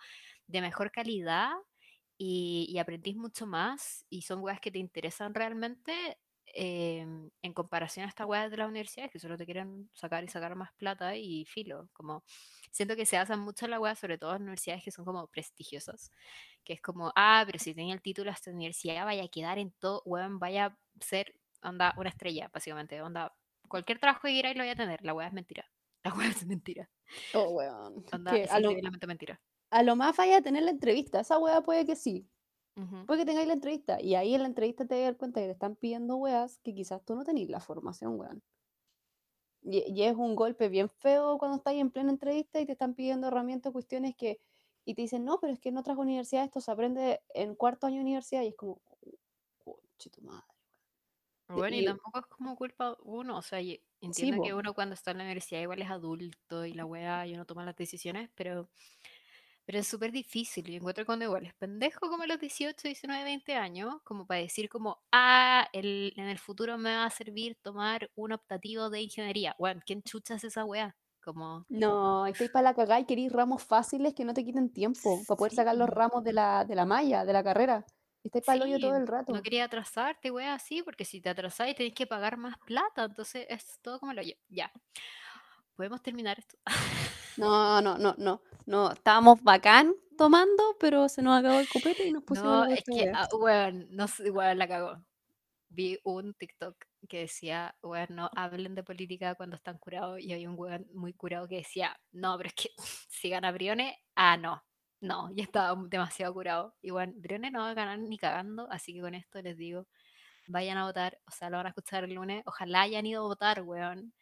[0.49, 1.53] de mejor calidad
[2.19, 6.19] y, y aprendís mucho más y son weas que te interesan realmente
[6.55, 10.29] em, en comparación a estas weas de las universidades que solo te quieren sacar y
[10.29, 11.89] sacar más plata y filo.
[11.93, 12.25] Como
[12.71, 15.27] siento que se basan mucho en la wea, sobre todo en universidades que son como
[15.29, 16.11] prestigiosas,
[16.65, 19.59] que es como, ah, pero si tenía el título de esta universidad vaya a quedar
[19.59, 23.35] en todo, weón, vaya a ser, onda, una estrella, básicamente, onda,
[23.69, 25.65] cualquier trabajo que queráis lo voy a tener, la wea es mentira.
[26.05, 26.89] La wea es mentira.
[27.35, 28.05] oh, weón.
[28.13, 28.71] Onda, es a lo,
[29.07, 29.41] mentira.
[29.71, 31.21] a lo más vaya a tener la entrevista.
[31.21, 32.29] Esa weá puede que sí.
[33.07, 34.01] Puede que tengáis la entrevista.
[34.01, 37.05] Y ahí en la entrevista te dar cuenta que te están pidiendo weas que quizás
[37.05, 38.43] tú no tenés la formación, weón.
[39.63, 42.95] Y, y es un golpe bien feo cuando estás en plena entrevista y te están
[42.95, 44.41] pidiendo herramientas, cuestiones que.
[44.85, 47.87] Y te dicen, no, pero es que en otras universidades esto se aprende en cuarto
[47.87, 48.43] año de universidad.
[48.43, 48.81] Y es como,
[49.59, 50.45] coche tu madre.
[51.49, 54.75] Bueno, y Y tampoco es como culpa uno, o sea, y sí, entiendo que uno
[54.75, 57.77] cuando está en la universidad igual es adulto y la weá y uno toma las
[57.77, 58.71] decisiones, pero,
[59.69, 60.71] pero es súper difícil.
[60.71, 64.41] Y encuentro cuando igual es pendejo como a los 18, 19, 20 años, como para
[64.41, 69.03] decir como, ah, el, en el futuro me va a servir tomar un optativo de
[69.03, 69.55] ingeniería.
[69.59, 70.97] Bueno, ¿quién chucha es esa weá?
[71.21, 75.25] Como, No, estáis para la cagada y queréis ramos fáciles que no te quiten tiempo
[75.27, 77.87] para poder sacar los sí, ramos de la, de la malla, de la carrera.
[78.25, 79.43] Estáis para el hoyo todo sí, el no rato.
[79.43, 83.79] quería atrasarte, weá, así, porque si te atrasáis tenés que pagar más plata, entonces es
[83.83, 84.73] todo como lo Ya,
[85.75, 86.57] podemos terminar esto.
[87.39, 88.93] No, no, no, no, no.
[88.93, 93.11] Estábamos bacán tomando, pero se nos acabó el copete y nos pusimos No, es que,
[93.15, 95.03] ah, weón, no sé, weón, la cagó.
[95.71, 96.77] Vi un TikTok
[97.09, 101.13] que decía, weón, no hablen de política cuando están curados, y hay un weón muy
[101.13, 102.71] curado que decía, no, pero es que
[103.09, 104.63] si gana Briones, ah, no,
[105.01, 106.75] no, ya estaba demasiado curado.
[106.83, 109.87] Y bueno, Briones no va a ganar ni cagando, así que con esto les digo,
[110.49, 113.27] vayan a votar, o sea, lo van a escuchar el lunes, ojalá hayan ido a
[113.29, 114.13] votar, weón.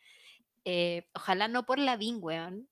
[0.65, 2.69] Eh, ojalá no por Lavín, weón,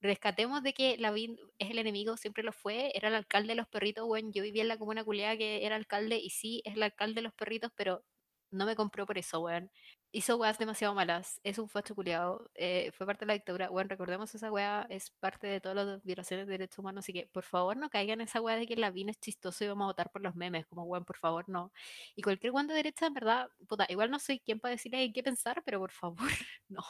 [0.00, 3.68] rescatemos de que Lavín es el enemigo, siempre lo fue, era el alcalde de los
[3.68, 6.82] perritos, bueno, yo vivía en la comuna culiada que era alcalde y sí, es el
[6.82, 8.04] alcalde de los perritos, pero
[8.50, 9.70] no me compró por eso, weón.
[10.12, 13.88] Hizo weas demasiado malas, es un facho culiado, eh, fue parte de la dictadura, weón,
[13.88, 17.44] recordemos esa wea, es parte de todas las violaciones de derechos humanos, así que por
[17.44, 20.10] favor no caigan en esa wea de que Lavín es chistoso y vamos a votar
[20.10, 21.72] por los memes, como weón, por favor no.
[22.16, 25.22] Y cualquier weón de derecha, en verdad, puta, igual no soy quien para decirle qué
[25.22, 26.16] pensar, pero por favor,
[26.68, 26.82] no.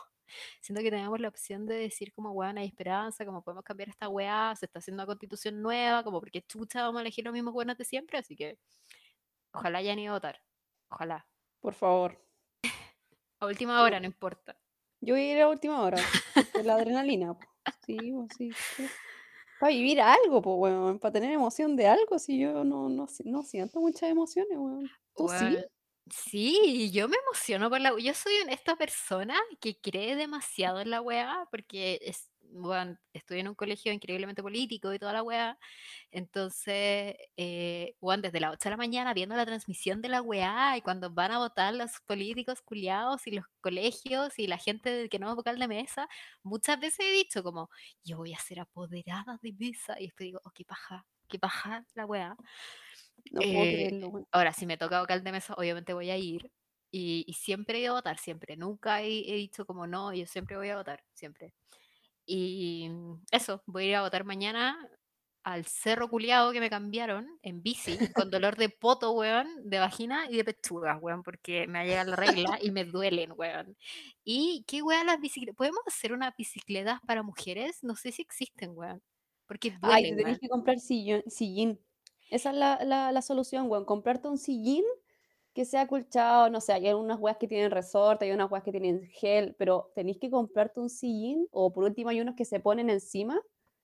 [0.60, 4.08] Siento que tenemos la opción de decir como, weón, hay esperanza, como podemos cambiar esta
[4.08, 7.52] weá, se está haciendo una constitución nueva, como porque chucha vamos a elegir los mismos
[7.54, 8.58] buenos de siempre, así que
[9.52, 10.42] ojalá hayan ido a votar.
[10.90, 11.26] Ojalá.
[11.60, 12.24] Por favor.
[13.40, 14.56] A última hora, no importa.
[15.00, 15.96] yo voy a ir a última hora.
[16.62, 17.46] La adrenalina, po.
[17.86, 18.50] Sí, po, sí.
[19.58, 20.98] Para vivir algo, pues, weón.
[20.98, 24.90] Para tener emoción de algo, si yo no, no, no siento muchas emociones, weón.
[25.14, 25.44] ¿Tú sí?
[25.44, 25.64] Weón, Sí,
[26.92, 31.46] yo me emociono por la Yo soy esta persona que cree demasiado en la weá,
[31.50, 35.58] porque es, bueno, estudié en un colegio increíblemente político y toda la weá.
[36.10, 40.82] Entonces, eh, desde las 8 de la mañana viendo la transmisión de la weá y
[40.82, 45.30] cuando van a votar los políticos culiados y los colegios y la gente que no
[45.30, 46.08] es vocal de mesa,
[46.42, 47.70] muchas veces he dicho como,
[48.04, 49.96] yo voy a ser apoderada de mesa.
[50.00, 52.36] Y después digo, oh, qué paja, qué paja la weá.
[53.30, 56.50] No puedo Eh, creerlo, ahora, si me toca vocal de mesa, obviamente voy a ir.
[56.92, 58.56] Y, y siempre he ido a votar, siempre.
[58.56, 61.54] Nunca he, he dicho como no, yo siempre voy a votar, siempre.
[62.26, 62.90] Y
[63.32, 64.76] eso, voy a ir a votar mañana
[65.42, 70.26] al cerro culiado que me cambiaron en bici, con dolor de poto, weón, de vagina
[70.30, 73.76] y de pechuga, weón, porque me ha llegado la regla y me duelen, weón.
[74.24, 75.56] Y qué weón las bicicletas.
[75.56, 77.78] ¿Podemos hacer unas bicicletas para mujeres?
[77.82, 79.00] No sé si existen, weón.
[79.46, 80.38] Porque Ay, duelen, tenés weón.
[80.40, 81.80] que comprar sillón- sillín.
[82.30, 83.84] Esa es la, la, la solución, weón.
[83.84, 84.84] Comprarte un sillín
[85.52, 88.70] que sea acolchado, no sé, hay algunas weas que tienen resorte, hay unas weas que
[88.70, 92.60] tienen gel, pero tenéis que comprarte un sillín, o por último hay unos que se
[92.60, 93.40] ponen encima,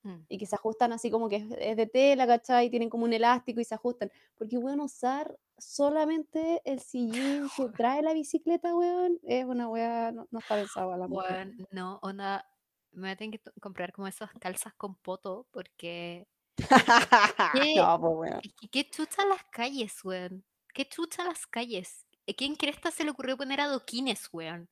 [0.07, 0.25] Mm.
[0.29, 2.67] y que se ajustan así como que es, de tela, ¿cachai?
[2.67, 4.11] Y tienen como un elástico y se ajustan.
[4.37, 10.29] Porque, weón, usar solamente el sillín que trae la bicicleta, weón, es una weá, no,
[10.31, 11.49] no está pensado a la mujer.
[11.49, 12.47] Weón, no, onda,
[12.93, 16.29] me voy a tener que comprar como esas calzas con poto porque...
[16.57, 16.65] ¿Qué?
[17.77, 18.41] no, pues, weón.
[18.43, 20.45] es que ¿Qué chucha las calles, weón?
[20.73, 22.07] ¿Qué chucha las calles?
[22.29, 24.69] ¿A quién cresta se le ocurrió poner adoquines, weón?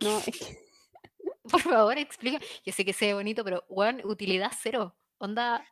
[0.00, 0.58] No, es que,
[1.50, 2.38] Por favor, explica.
[2.64, 4.96] Yo sé que se ve bonito, pero, weón, utilidad cero.
[5.18, 5.64] Onda,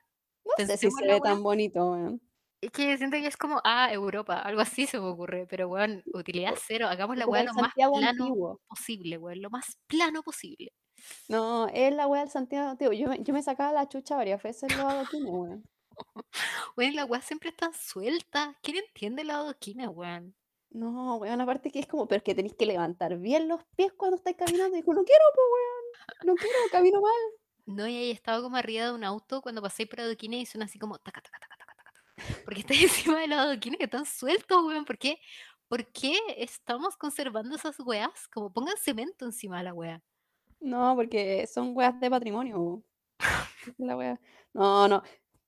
[0.59, 2.21] no sé si se ve tan bonito, weón.
[2.61, 6.03] Es que siento que es como, ah, Europa, algo así se me ocurre, pero weón,
[6.15, 8.61] utilidad cero, hagamos la el lo más plano antiguo.
[8.67, 10.73] posible, weón, lo más plano posible.
[11.29, 12.93] No, es la weá del Santiago antiguo.
[12.93, 15.65] Yo me, yo me sacaba la chucha varias veces en los adoquines, weón.
[16.77, 18.59] Weón, la weá siempre está suelta.
[18.63, 20.35] ¿Quién entiende la adoquina, weón?
[20.71, 23.93] No, weón, aparte que es como, pero es que tenéis que levantar bien los pies
[23.97, 24.77] cuando estáis caminando.
[24.77, 26.27] Y digo, no quiero, pues, weón.
[26.27, 27.13] No quiero, camino mal.
[27.67, 30.67] No, y ahí estaba como arriba de un auto cuando pasé por adoquines y suena
[30.67, 32.45] así como taca, taca, taca, taca, taca, taca.
[32.45, 32.75] Porque está
[33.15, 34.85] encima de los adoquines que están sueltos, weón.
[34.85, 35.21] ¿Por qué?
[35.69, 38.29] ¿Por qué estamos conservando esas weas?
[38.33, 40.03] Como pongan cemento encima de la wea.
[40.65, 42.83] No, porque son weas de patrimonio.
[43.79, 44.21] La wea.
[44.55, 45.03] No, no.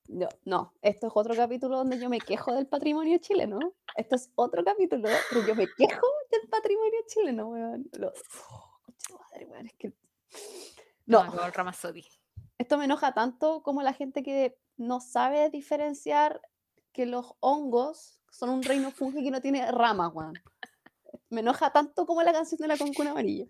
[0.09, 3.59] No, no, esto es otro capítulo donde yo me quejo del patrimonio chileno.
[3.93, 7.89] Esto es otro capítulo, pero yo me quejo del patrimonio chileno, weón.
[7.97, 8.13] Lo-
[8.47, 9.91] oh, madre, weón, es que...
[11.07, 12.05] No, Ramazotti.
[12.57, 16.41] esto me enoja tanto como la gente que no sabe diferenciar
[16.93, 20.35] que los hongos son un reino fungi que no tiene ramas, weón.
[21.29, 23.45] Me enoja tanto como la canción de la concuna amarilla.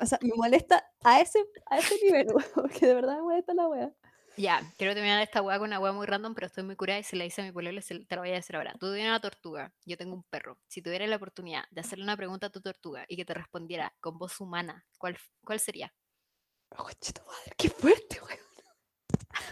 [0.00, 3.68] O sea, me molesta a ese, a ese nivel, porque de verdad me molesta la
[3.68, 3.92] wea.
[4.36, 7.02] Ya, quiero terminar esta weá con una weá muy random, pero estoy muy curada y
[7.02, 8.72] se la hice a mi pololo, se- te la voy a decir ahora.
[8.80, 10.58] Tú tienes una tortuga, yo tengo un perro.
[10.68, 13.94] Si tuvieras la oportunidad de hacerle una pregunta a tu tortuga y que te respondiera
[14.00, 15.92] con voz humana, ¿cuál, cuál sería?
[16.70, 18.38] Tu madre, qué fuerte, weón.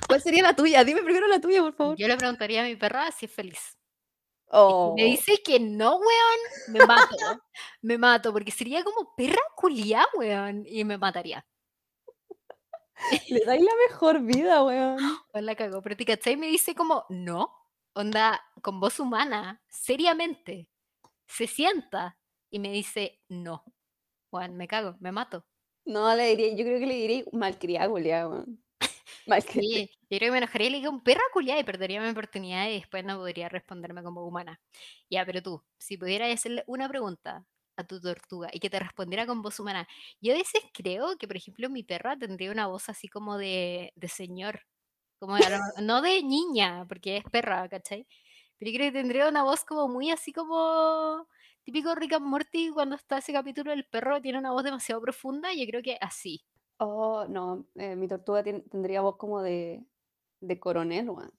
[0.09, 0.83] ¿Cuál sería la tuya?
[0.85, 1.97] Dime primero la tuya, por favor.
[1.99, 3.77] Yo le preguntaría a mi perra si es feliz.
[4.67, 7.17] Y Oh, me dice que no, weón, me mato.
[7.83, 11.47] me mato, porque sería como perra culiá, weón, y me mataría.
[13.29, 14.97] le dais la mejor vida, weón.
[15.33, 15.83] Pues la cagó.
[15.83, 17.53] Pero te cachai, me dice como, no,
[17.95, 20.69] onda, con voz humana, seriamente,
[21.27, 22.19] se sienta
[22.51, 23.65] y me dice, no.
[24.31, 25.47] Juan, me cago, me mato.
[25.85, 28.63] No, le diría, yo creo que le diría malcriada, weón.
[29.27, 29.69] Malcriada.
[29.73, 32.69] Sí, yo creo que me enojaría y le digo, perra culiada y perdería mi oportunidad
[32.69, 34.61] y después no podría responderme como humana.
[35.09, 37.47] Ya, pero tú, si pudieras hacerle una pregunta
[37.77, 39.87] a tu tortuga y que te respondiera con voz humana,
[40.21, 43.93] yo a veces creo que, por ejemplo, mi perra tendría una voz así como de,
[43.97, 44.63] de señor,
[45.19, 45.43] como de
[45.83, 48.07] no de niña, porque es perra, ¿cachai?
[48.59, 51.29] Pero yo creo que tendría una voz como muy así como
[51.65, 55.53] típico Rick and Morty cuando está ese capítulo del perro, tiene una voz demasiado profunda,
[55.55, 56.45] yo creo que así.
[56.79, 59.85] Oh, no, eh, mi tortuga tendría voz como de,
[60.41, 61.33] de coronel, weón.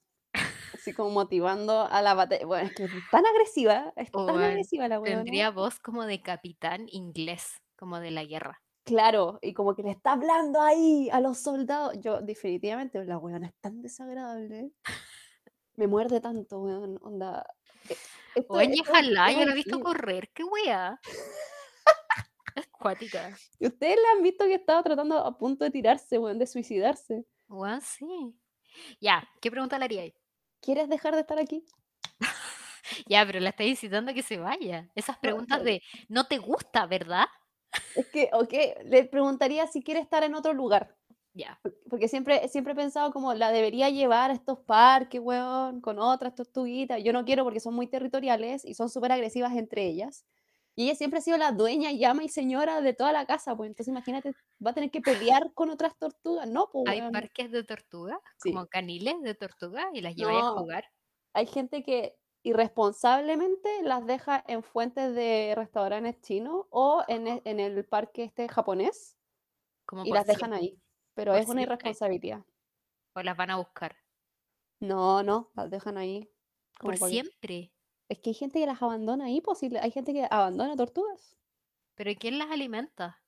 [0.74, 2.46] Así como motivando a la batalla.
[2.46, 5.16] Bueno, es que es tan agresiva, es tan agresiva la weona.
[5.22, 8.60] tendría voz como de capitán inglés, como de la guerra.
[8.84, 11.94] Claro, y como que le está hablando ahí a los soldados.
[12.00, 14.72] Yo, definitivamente, la weona es tan desagradable.
[15.76, 16.98] Me muerde tanto, weón.
[17.02, 17.46] Onda.
[17.88, 17.96] e-
[18.34, 20.98] esto- Oye, esto- ojalá, esto yo lo he visto correr, qué wea.
[22.56, 23.34] Es cuática.
[23.58, 27.24] Y ustedes la han visto que estaba tratando a punto de tirarse, weón, de suicidarse.
[27.48, 28.34] Weón, sí.
[29.00, 30.14] Ya, ¿qué pregunta le haría ahí?
[30.60, 31.64] ¿Quieres dejar de estar aquí?
[33.06, 34.90] Ya, pero la está incitando a que se vaya.
[34.94, 37.26] Esas preguntas de, no te gusta, ¿verdad?
[37.94, 38.52] Es que, ok,
[38.84, 40.94] le preguntaría si quiere estar en otro lugar.
[41.32, 41.58] Ya.
[41.62, 45.98] por- Porque siempre, siempre he pensado como la debería llevar a estos parques, weón, con
[45.98, 47.02] otras tortuguitas.
[47.02, 50.26] Yo no quiero porque son muy territoriales y son súper agresivas entre ellas.
[50.74, 53.54] Y ella siempre ha sido la dueña y ama y señora de toda la casa,
[53.56, 54.32] pues entonces imagínate,
[54.64, 56.48] va a tener que pelear con otras tortugas.
[56.48, 58.52] No, pues, Hay parques de tortuga, Sí.
[58.52, 60.84] como caniles de tortuga, y las lleváis a jugar.
[61.34, 67.60] Hay gente que irresponsablemente las deja en fuentes de restaurantes chinos o en e- en
[67.60, 69.16] el parque este japonés
[69.86, 70.80] Como y las dejan ahí.
[71.14, 71.62] Pero por es una siempre.
[71.74, 72.44] irresponsabilidad.
[73.14, 73.96] O las van a buscar.
[74.80, 76.28] No, no, las dejan ahí.
[76.80, 77.72] como Por siempre.
[78.08, 81.36] Es que hay gente que las abandona ahí, pues, hay gente que abandona tortugas.
[81.94, 83.22] ¿Pero quién las alimenta?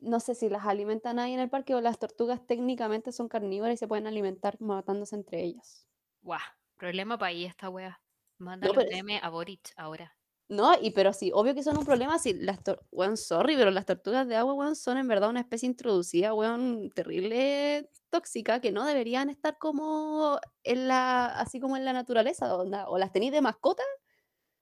[0.00, 3.74] No sé si las alimentan ahí en el parque o las tortugas técnicamente son carnívoras
[3.74, 5.86] y se pueden alimentar matándose entre ellas.
[6.22, 6.40] Guau,
[6.76, 8.00] problema para ahí esta wea.
[8.38, 10.16] Mándale pero un es- a Boric ahora.
[10.48, 13.70] No, y pero sí, obvio que son un problema si las tor- weón, sorry, pero
[13.70, 18.72] las tortugas de agua, weón, son en verdad una especie introducida, weón, terrible tóxica, que
[18.72, 23.32] no deberían estar como en la, así como en la naturaleza, onda, o las tenéis
[23.32, 23.82] de mascota,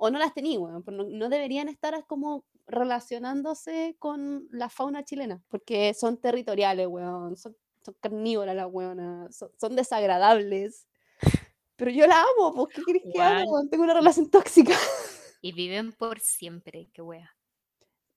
[0.01, 5.05] o no las tenéis, weón, pero no, no deberían estar como relacionándose con la fauna
[5.05, 7.55] chilena, porque son territoriales, weón, son
[7.85, 10.87] son carnívoras las weonas, son, son desagradables.
[11.77, 13.45] Pero yo la amo, pues, ¿qué querés que haga?
[13.71, 14.75] Tengo una relación tóxica.
[15.43, 17.35] Y viven por siempre, qué wea.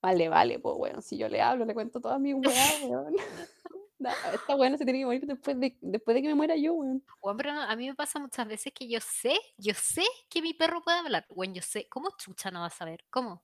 [0.02, 3.16] Vale, vale, pues, weón, si yo le hablo, le cuento todas mis weas, weón.
[4.04, 6.74] No, esta weona se tiene que morir después de, después de que me muera yo,
[6.74, 7.02] weón.
[7.22, 10.52] Weón, pero a mí me pasa muchas veces que yo sé, yo sé que mi
[10.54, 11.24] perro puede hablar.
[11.30, 13.04] Weón, yo sé, ¿cómo chucha no va a saber?
[13.10, 13.42] ¿Cómo?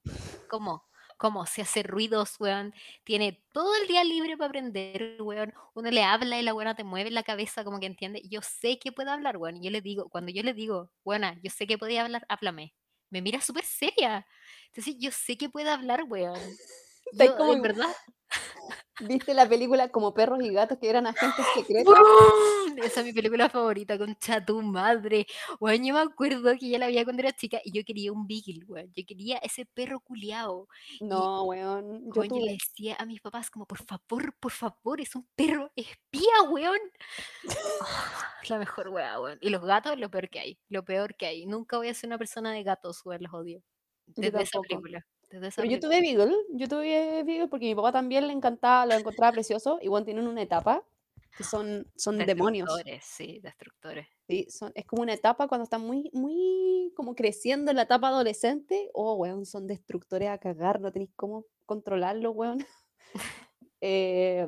[0.49, 0.85] ¿Cómo?
[1.17, 1.45] ¿Cómo?
[1.47, 2.75] Se hace ruidos, weón.
[3.05, 5.53] Tiene todo el día libre para aprender, weón.
[5.75, 8.23] Uno le habla y la weona te mueve la cabeza como que entiende.
[8.29, 9.63] Yo sé que puede hablar, weón.
[9.63, 12.75] Yo le digo, cuando yo le digo, buena, yo sé que podía hablar, háblame.
[13.11, 14.27] Me mira súper seria.
[14.67, 16.39] Entonces yo sé que puede hablar, weón.
[17.13, 17.89] Yo, como en- verdad,
[19.01, 21.95] ¿Viste la película como perros y gatos que eran agentes secretos?
[21.95, 22.79] ¡Bum!
[22.79, 25.27] Esa es mi película favorita, concha tu madre.
[25.59, 28.27] Weón, yo me acuerdo que ya la veía cuando era chica y yo quería un
[28.27, 28.93] beagle, weón.
[28.95, 30.69] Yo quería ese perro culiao.
[31.01, 32.05] No, weón.
[32.13, 35.27] Yo Weón, yo le decía a mis papás como, por favor, por favor, es un
[35.35, 36.81] perro espía, weón.
[37.49, 39.39] Ah, la mejor weá, weón.
[39.41, 40.59] Y los gatos, lo peor que hay.
[40.69, 41.47] Lo peor que hay.
[41.47, 43.63] Nunca voy a ser una persona de gatos, weón, los odio.
[44.07, 45.07] Desde esa película.
[45.31, 48.95] Desde Pero yo tuve Beagle, yo tuve Beagle porque mi papá también le encantaba, lo
[48.95, 49.79] encontraba precioso.
[49.81, 50.85] Igual tienen una etapa
[51.37, 52.67] que son, son demonios.
[52.69, 54.09] Destructores, sí, destructores.
[54.29, 58.09] Sí, son, es como una etapa cuando están muy, muy como creciendo en la etapa
[58.09, 58.91] adolescente.
[58.93, 62.59] Oh, weón, son destructores a cagar, no tenéis cómo controlarlo, weón.
[63.83, 64.47] Eh,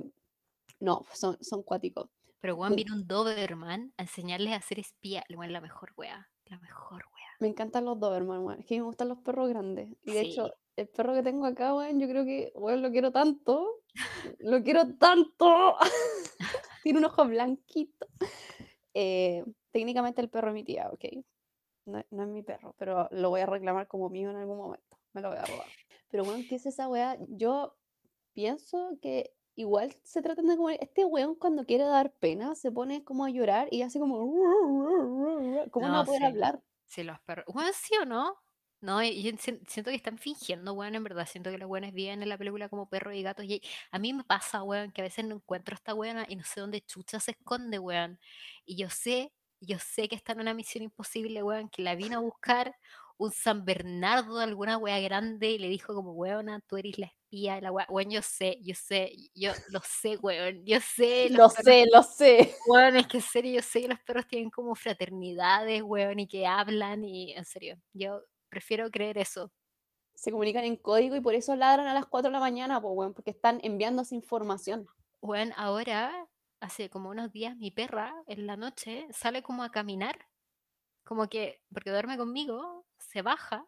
[0.79, 2.11] no, son, son cuáticos.
[2.41, 5.25] Pero weón vino un Doberman a enseñarles a ser espía.
[5.31, 6.29] Weón, la mejor weá.
[6.45, 7.29] La mejor weá.
[7.41, 8.61] Me encantan los Doberman, weón.
[8.61, 9.89] Es que me gustan los perros grandes.
[10.03, 10.27] Y de Sí.
[10.33, 13.83] hecho, el perro que tengo acá, weón, yo creo que, weón, lo quiero tanto.
[14.39, 15.77] Lo quiero tanto.
[16.83, 18.07] Tiene un ojo blanquito.
[18.95, 21.05] Eh, técnicamente el perro es mi tía, ok.
[21.87, 24.99] No, no es mi perro, pero lo voy a reclamar como mío en algún momento.
[25.13, 25.67] Me lo voy a robar.
[26.11, 27.19] Pero, weón, ¿qué es esa weá?
[27.29, 27.77] Yo
[28.33, 30.71] pienso que igual se tratan de como.
[30.71, 34.19] Este weón, cuando quiere dar pena, se pone como a llorar y hace como.
[35.71, 36.27] ¿Cómo no, va a No, poder sí.
[36.27, 36.63] hablar?
[36.85, 37.47] Sí, los perros.
[37.49, 38.37] Weón, ¿sí o no?
[38.83, 41.27] No, y- yo sien- siento que están fingiendo, weón, en verdad.
[41.31, 43.45] Siento que los weones viven en la película como perros y gatos.
[43.47, 46.35] Y a mí me pasa, weón, que a veces no encuentro a esta weona y
[46.37, 48.19] no sé dónde chucha se esconde, weón.
[48.67, 52.19] Y yo sé, yo sé que está en una misión imposible, weón, que la vino
[52.19, 52.75] a buscar
[53.19, 57.55] un San Bernardo, alguna wea grande, y le dijo como, weona, tú eres la espía
[57.55, 57.87] de la wea.
[57.89, 61.29] Weón, yo sé, yo sé, yo lo sé, weón, yo sé.
[61.31, 62.55] Lo perros sé, lo sé.
[62.67, 66.27] Weón, es que en serio, yo sé que los perros tienen como fraternidades, weón, y
[66.27, 68.23] que hablan, y en serio, yo
[68.53, 69.51] prefiero creer eso.
[70.15, 72.93] Se comunican en código y por eso ladran a las 4 de la mañana, pues,
[72.95, 74.87] weón, porque están enviándose información.
[75.23, 76.29] Weón, ahora,
[76.61, 80.29] hace como unos días, mi perra en la noche sale como a caminar,
[81.03, 83.67] como que, porque duerme conmigo, se baja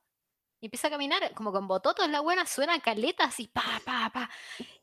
[0.61, 4.31] y empieza a caminar, como con bototos, la buena suena caleta así, pa, pa, pa,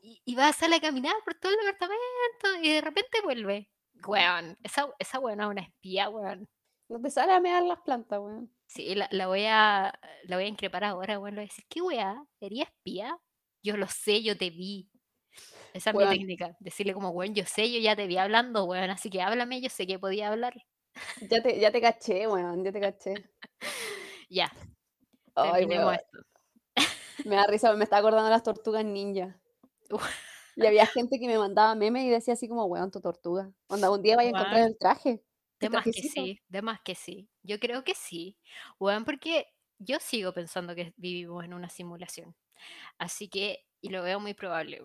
[0.02, 3.70] y, y va a salir a caminar por todo el departamento y de repente vuelve.
[4.04, 6.48] Weón, esa, esa weona es una espía, weón.
[6.88, 8.52] No te sale a mear las plantas, weón.
[8.74, 9.92] Sí, la, la voy a
[10.24, 11.14] la voy a increpar ahora.
[11.14, 12.24] Le voy a decir, ¿qué weá?
[12.40, 13.18] ¿Eres espía?
[13.62, 14.88] Yo lo sé, yo te vi.
[15.74, 16.56] Esa es mi técnica.
[16.58, 18.88] Decirle como, weón, yo sé, yo ya te vi hablando, weón.
[18.88, 20.54] Así que háblame, yo sé que podía hablar.
[21.20, 23.14] Ya te, ya te caché, weón, ya te caché.
[24.30, 24.50] Ya,
[25.34, 25.94] Ay, weón.
[25.94, 26.18] esto.
[27.28, 29.38] Me da risa, me está acordando de las tortugas ninja.
[30.56, 33.52] Y había gente que me mandaba memes y decía así como, weón, tu tortuga.
[33.68, 35.22] Onda, un día vaya a encontrar el traje.
[35.60, 37.28] De más que sí, de más que sí.
[37.42, 38.38] Yo creo que sí.
[38.78, 39.46] Weón, porque
[39.78, 42.34] yo sigo pensando que vivimos en una simulación.
[42.98, 44.82] Así que, y lo veo muy probable.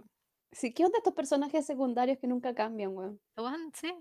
[0.52, 3.22] Sí, ¿qué onda estos personajes secundarios que nunca cambian, weón?
[3.38, 3.94] Weón, sí.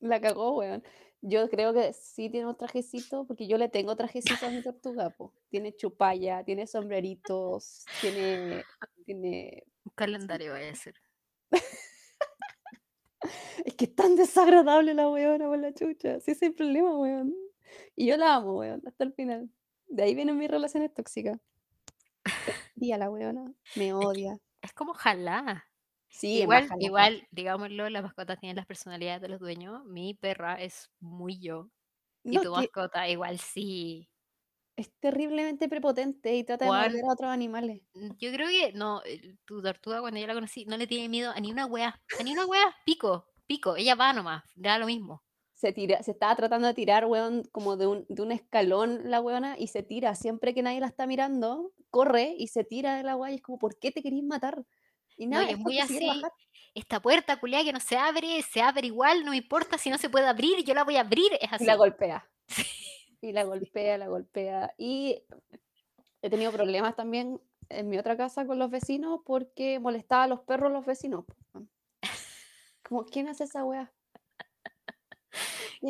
[0.00, 0.82] La cagó, weón.
[1.20, 5.10] Yo creo que sí tiene un trajecito, porque yo le tengo trajecito a mi tortuga,
[5.10, 5.32] po.
[5.48, 8.64] Tiene chupalla, tiene sombreritos, tiene,
[9.04, 9.64] tiene...
[9.84, 10.94] Un calendario vaya a ser.
[13.64, 16.18] Es que es tan desagradable la weona por la chucha.
[16.18, 17.32] Sí, ese es el problema, weón.
[17.96, 19.50] Y yo la amo, weón, hasta el final.
[19.86, 21.38] De ahí vienen mis relaciones tóxicas.
[22.76, 24.38] Y a la weona me odia.
[24.60, 25.64] Es como ojalá.
[26.08, 26.84] Sí, Igual, jalapa.
[26.84, 29.84] igual, digámoslo, las mascotas tienen las personalidades de los dueños.
[29.86, 31.70] Mi perra es muy yo.
[32.24, 34.08] Y tu mascota igual sí.
[34.76, 37.82] es terriblemente prepotente y trata de morder a otros animales.
[37.94, 39.02] Yo creo que no,
[39.44, 42.22] tu tortuga cuando yo la conocí no le tiene miedo a ni una wea, a
[42.22, 45.22] ni una wea, pico, pico, ella va nomás, da lo mismo.
[45.62, 49.20] Se, tira, se estaba tratando de tirar, weón, como de un, de un escalón la
[49.20, 50.16] weona y se tira.
[50.16, 53.42] Siempre que nadie la está mirando, corre y se tira de la weá y es
[53.42, 54.64] como, ¿por qué te querís matar?
[55.16, 56.32] Y No, nada, y es muy así, bajar.
[56.74, 59.98] esta puerta culiada que no se abre, se abre igual, no me importa si no
[59.98, 61.78] se puede abrir, yo la voy a abrir, es Y la así.
[61.78, 62.28] golpea.
[63.20, 64.74] Y la golpea, la golpea.
[64.76, 65.22] Y
[66.22, 70.40] he tenido problemas también en mi otra casa con los vecinos porque molestaba a los
[70.40, 71.24] perros los vecinos.
[72.82, 73.92] como, ¿quién hace esa weá?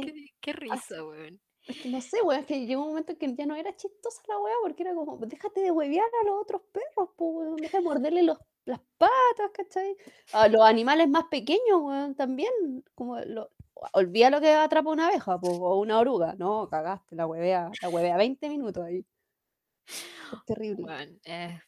[0.00, 1.40] Qué, qué risa, weón.
[1.66, 3.76] Es que no sé, weón, es que llegó un momento en que ya no era
[3.76, 7.56] chistosa la weá, porque era como, déjate de huevear a los otros perros, po, weón,
[7.56, 9.96] deja de morderle los, las patas, ¿cachai?
[10.32, 12.50] A los animales más pequeños, weón, también,
[12.94, 13.50] como, lo,
[13.92, 17.88] olvida lo que atrapa una abeja, po, o una oruga, no, cagaste, la huevea, la
[17.88, 19.06] huevea 20 minutos ahí.
[19.86, 21.60] Es terrible, eh,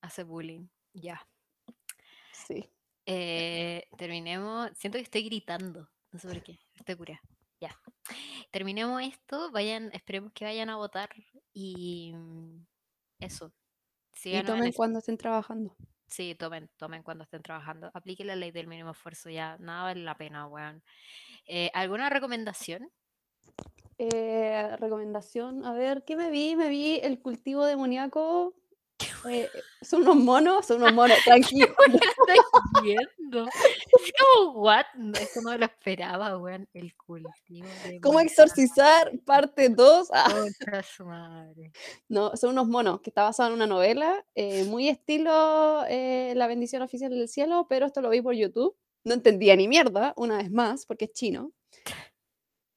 [0.00, 0.66] hace bullying.
[0.94, 1.20] Ya.
[2.32, 2.70] sí.
[3.06, 4.70] Eh, terminemos.
[4.76, 5.88] Siento que estoy gritando.
[6.12, 6.58] No sé por qué.
[6.74, 7.20] Estoy curada.
[8.50, 9.50] Terminemos esto.
[9.50, 11.10] Vayan, esperemos que vayan a votar.
[11.52, 12.66] Y mm,
[13.20, 13.52] eso.
[14.24, 15.74] Y tomen cuando estén trabajando.
[16.06, 17.90] Sí, tomen, tomen cuando estén trabajando.
[17.94, 19.56] Apliquen la ley del mínimo esfuerzo ya.
[19.58, 20.82] Nada vale la pena, weón.
[21.46, 22.90] Eh, ¿Alguna recomendación?
[23.98, 26.56] Eh, recomendación, a ver, ¿qué me vi?
[26.56, 28.54] Me vi el cultivo demoníaco.
[29.28, 29.48] Eh,
[29.80, 31.74] son unos monos, son unos monos, tranquilo.
[31.86, 33.46] estoy viendo?
[33.46, 34.84] Es como, what?
[34.94, 36.68] No, Esto no lo esperaba, weón.
[36.72, 39.12] El cultivo de ¿Cómo exorcizar?
[39.24, 40.08] Parte 2.
[40.12, 40.44] Ah,
[41.04, 41.72] madre.
[42.08, 46.46] no, son unos monos que está basado en una novela, eh, muy estilo eh, La
[46.46, 48.76] bendición oficial del cielo, pero esto lo vi por YouTube.
[49.04, 51.52] No entendía ni mierda, una vez más, porque es chino.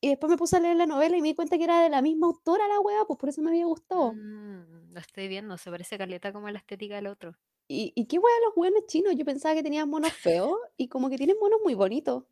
[0.01, 1.89] Y después me puse a leer la novela y me di cuenta que era de
[1.89, 4.13] la misma autora la weá, pues por eso me había gustado.
[4.13, 7.35] Mm, lo estoy viendo, se parece caleta como la estética del otro.
[7.67, 11.09] Y, y qué weá los weones chinos, yo pensaba que tenían monos feos y como
[11.09, 12.23] que tienen monos muy bonitos.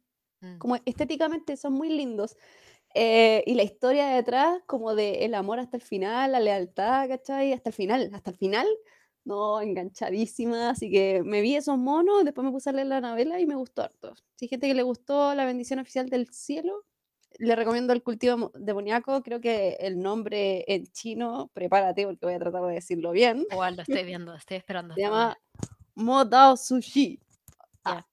[0.44, 0.58] Mm.
[0.58, 2.38] como estéticamente son muy lindos.
[2.96, 7.54] Eh, y la historia detrás, como de el amor hasta el final, la lealtad, ¿cachai?
[7.54, 8.68] Hasta el final, hasta el final,
[9.26, 10.70] no, enganchadísima.
[10.72, 13.56] Así que me vi esos monos, después me puse a leer la novela y me
[13.56, 14.14] gustó harto.
[14.36, 16.86] Si hay gente que le gustó La bendición oficial del cielo,
[17.40, 19.22] le recomiendo el cultivo mo- demoníaco.
[19.24, 23.76] Creo que el nombre en chino, prepárate porque voy a tratar de decirlo bien, Igual
[23.76, 24.96] lo estoy viendo, estoy esperando.
[24.96, 25.38] se llama weá.
[25.96, 27.20] Mo Dao Sushi.
[27.86, 28.06] Ah,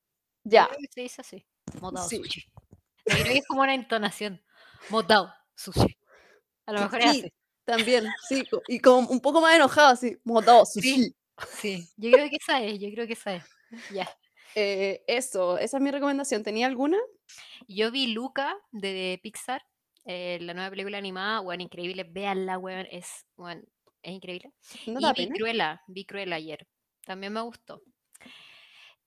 [0.44, 1.46] ya, que se dice así.
[1.80, 2.16] Modao sí.
[2.16, 2.44] sushi.
[3.04, 4.40] Creo que es como una entonación.
[4.88, 5.96] Modao sushi.
[6.66, 7.32] A lo mejor es Sí, así.
[7.64, 11.14] también, sí, y como un poco más enojado, así, Mo Dao Sushi.
[11.54, 13.44] Sí, yo creo que esa es, yo creo que esa es.
[13.92, 14.08] Ya.
[14.54, 16.42] Eh, eso, esa es mi recomendación.
[16.42, 16.98] ¿Tenía alguna?
[17.68, 19.62] Yo vi Luca de Pixar,
[20.04, 23.64] eh, la nueva película animada, weón, increíble, véanla, weón, es, weón,
[24.02, 24.52] es increíble.
[24.86, 25.34] ¿No Y vi pena?
[25.34, 26.66] Cruella, vi Cruella ayer,
[27.04, 27.82] también me gustó.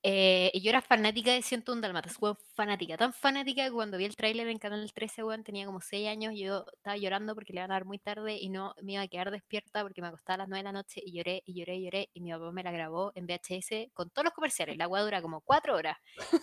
[0.05, 4.03] Eh, y yo era fanática de 101 Dálmatas, weón, fanática, tan fanática que cuando vi
[4.03, 7.59] el tráiler en Canal 13, weón, tenía como 6 años, yo estaba llorando porque le
[7.61, 10.35] iban a dar muy tarde y no me iba a quedar despierta porque me acostaba
[10.35, 12.51] a las 9 de la noche y lloré y lloré y lloré y mi papá
[12.51, 15.97] me la grabó en VHS con todos los comerciales, la weá dura como 4 horas.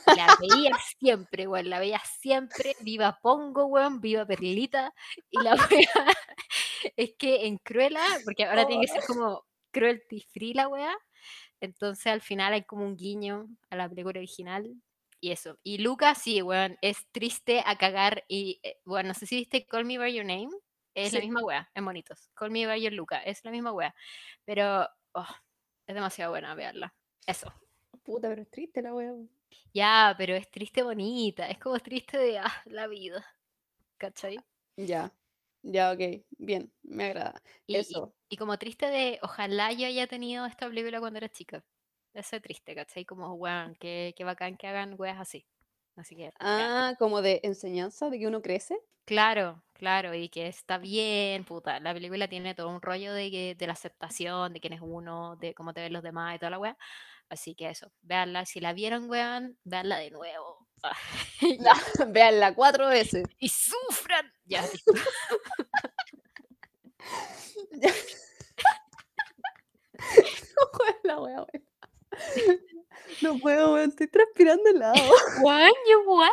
[0.06, 4.94] y La veía siempre, weón, la veía siempre, viva Pongo, weón, viva Perlita
[5.30, 6.14] y la weá
[6.96, 10.96] es que en Cruella, porque ahora tiene que ser como cruelty free la weá,
[11.60, 14.74] entonces al final hay como un guiño a la película original
[15.20, 15.58] y eso.
[15.62, 19.66] Y Luca, sí, weón, es triste a cagar y, eh, bueno, no sé si viste
[19.66, 20.50] Call Me By Your Name,
[20.94, 22.30] es la misma wea, en bonitos.
[22.34, 23.94] Call Me By Your Luca, es la misma wea,
[24.44, 25.28] pero oh,
[25.86, 26.94] es demasiado buena verla.
[27.26, 27.52] Eso.
[28.02, 29.12] Puta, pero es triste la wea.
[29.72, 33.24] Ya, pero es triste bonita, es como triste de ah, la vida.
[33.98, 34.38] ¿Cachai?
[34.76, 35.12] Ya,
[35.62, 36.00] ya, ok,
[36.38, 37.42] bien, me agrada.
[37.66, 41.28] Y, y- Eso, y como triste de ojalá yo haya tenido esta película cuando era
[41.30, 41.64] chica.
[42.14, 43.04] Ese triste, ¿cachai?
[43.04, 45.46] Como, weón, qué, qué bacán que hagan weas así.
[45.96, 48.78] Así que, ah, como de enseñanza, de que uno crece.
[49.06, 51.80] Claro, claro, y que está bien, puta.
[51.80, 55.36] La película tiene todo un rollo de, que, de la aceptación, de quién es uno,
[55.36, 56.78] de cómo te ven los demás y toda la wea.
[57.28, 58.46] Así que eso, véanla.
[58.46, 60.68] Si la vieron, weón, véanla de nuevo.
[60.82, 60.96] Ah,
[61.40, 61.74] ya.
[62.06, 63.24] Veanla cuatro veces.
[63.38, 64.30] Y sufran.
[64.44, 64.92] Ya, listo.
[70.72, 71.60] Joder, la wea, wea.
[73.22, 74.94] No puedo, weón, estoy transpirando helado.
[75.40, 76.32] Juan, yo igual.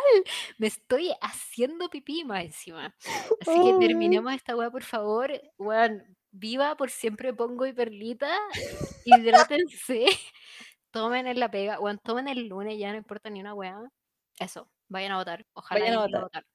[0.58, 2.94] Me estoy haciendo pipí más encima.
[3.40, 5.30] Así que terminemos esta weá, por favor.
[5.58, 8.30] Weón, viva por siempre pongo y perlita.
[9.04, 10.06] Hidrátense.
[10.90, 11.80] Tomen en la pega.
[11.80, 13.78] Weón, tomen el lunes, ya no importa ni una weá.
[14.38, 15.46] Eso, vayan a votar.
[15.52, 16.46] Ojalá Vayan a votar.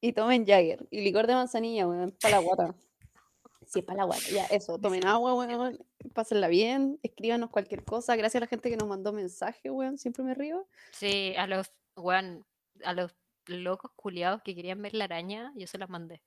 [0.00, 0.86] Y tomen Jagger.
[0.90, 2.74] Y licor de manzanilla, weón, para la guata.
[3.66, 4.22] Sí, para la guata.
[4.32, 4.78] Ya, eso.
[4.78, 5.78] Tomen agua, weón.
[6.14, 6.98] Pásenla bien.
[7.02, 8.16] Escríbanos cualquier cosa.
[8.16, 9.98] Gracias a la gente que nos mandó mensaje, weón.
[9.98, 10.66] Siempre me río.
[10.92, 12.46] Sí, a los, weón,
[12.82, 13.14] a los
[13.46, 16.22] locos culiados que querían ver la araña, yo se las mandé.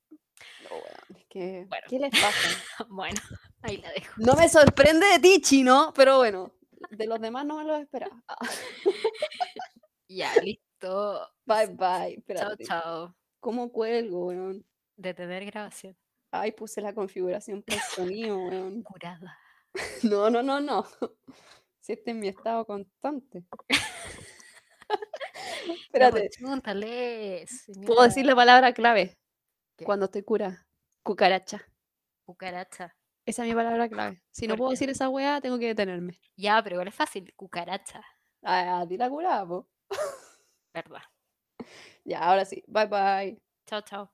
[0.64, 1.66] No, weón, es que.
[1.68, 1.88] Bueno.
[1.90, 2.30] ¿Qué les pasa?
[2.90, 3.20] Bueno,
[3.62, 4.14] ahí la dejo.
[4.18, 6.52] No me sorprende de ti, chino, pero bueno.
[6.92, 8.24] De los demás no me lo esperaba.
[10.10, 10.63] Ya, listo.
[11.46, 11.78] Bye, bye.
[11.78, 12.64] Chao, Espérate.
[12.66, 13.16] chao.
[13.40, 14.66] ¿Cómo cuelgo, weón?
[14.96, 15.98] Detener grabación.
[16.32, 18.84] Ay, puse la configuración para el sonido, weón.
[18.84, 19.38] Curada.
[20.04, 20.86] No, no, no, no.
[21.80, 23.44] Si este es mi estado constante.
[25.86, 27.46] Espérate, Pregúntale,
[27.86, 29.18] puedo decir la palabra clave
[29.76, 29.84] ¿Qué?
[29.84, 30.66] cuando estoy cura.
[31.04, 31.62] Cucaracha.
[32.26, 32.96] Cucaracha.
[33.26, 34.22] Esa es mi palabra clave.
[34.32, 34.74] Si no ¿Por puedo qué?
[34.76, 36.20] decir esa weá, tengo que detenerme.
[36.38, 37.34] Ya, pero igual es fácil.
[37.36, 38.02] Cucaracha.
[38.44, 39.68] Ah, a ti la curada, po.
[40.74, 41.04] ¿Verdad?
[42.06, 42.64] Ya, ahora sí.
[42.68, 43.42] Bye bye.
[43.66, 44.13] Chao, chao.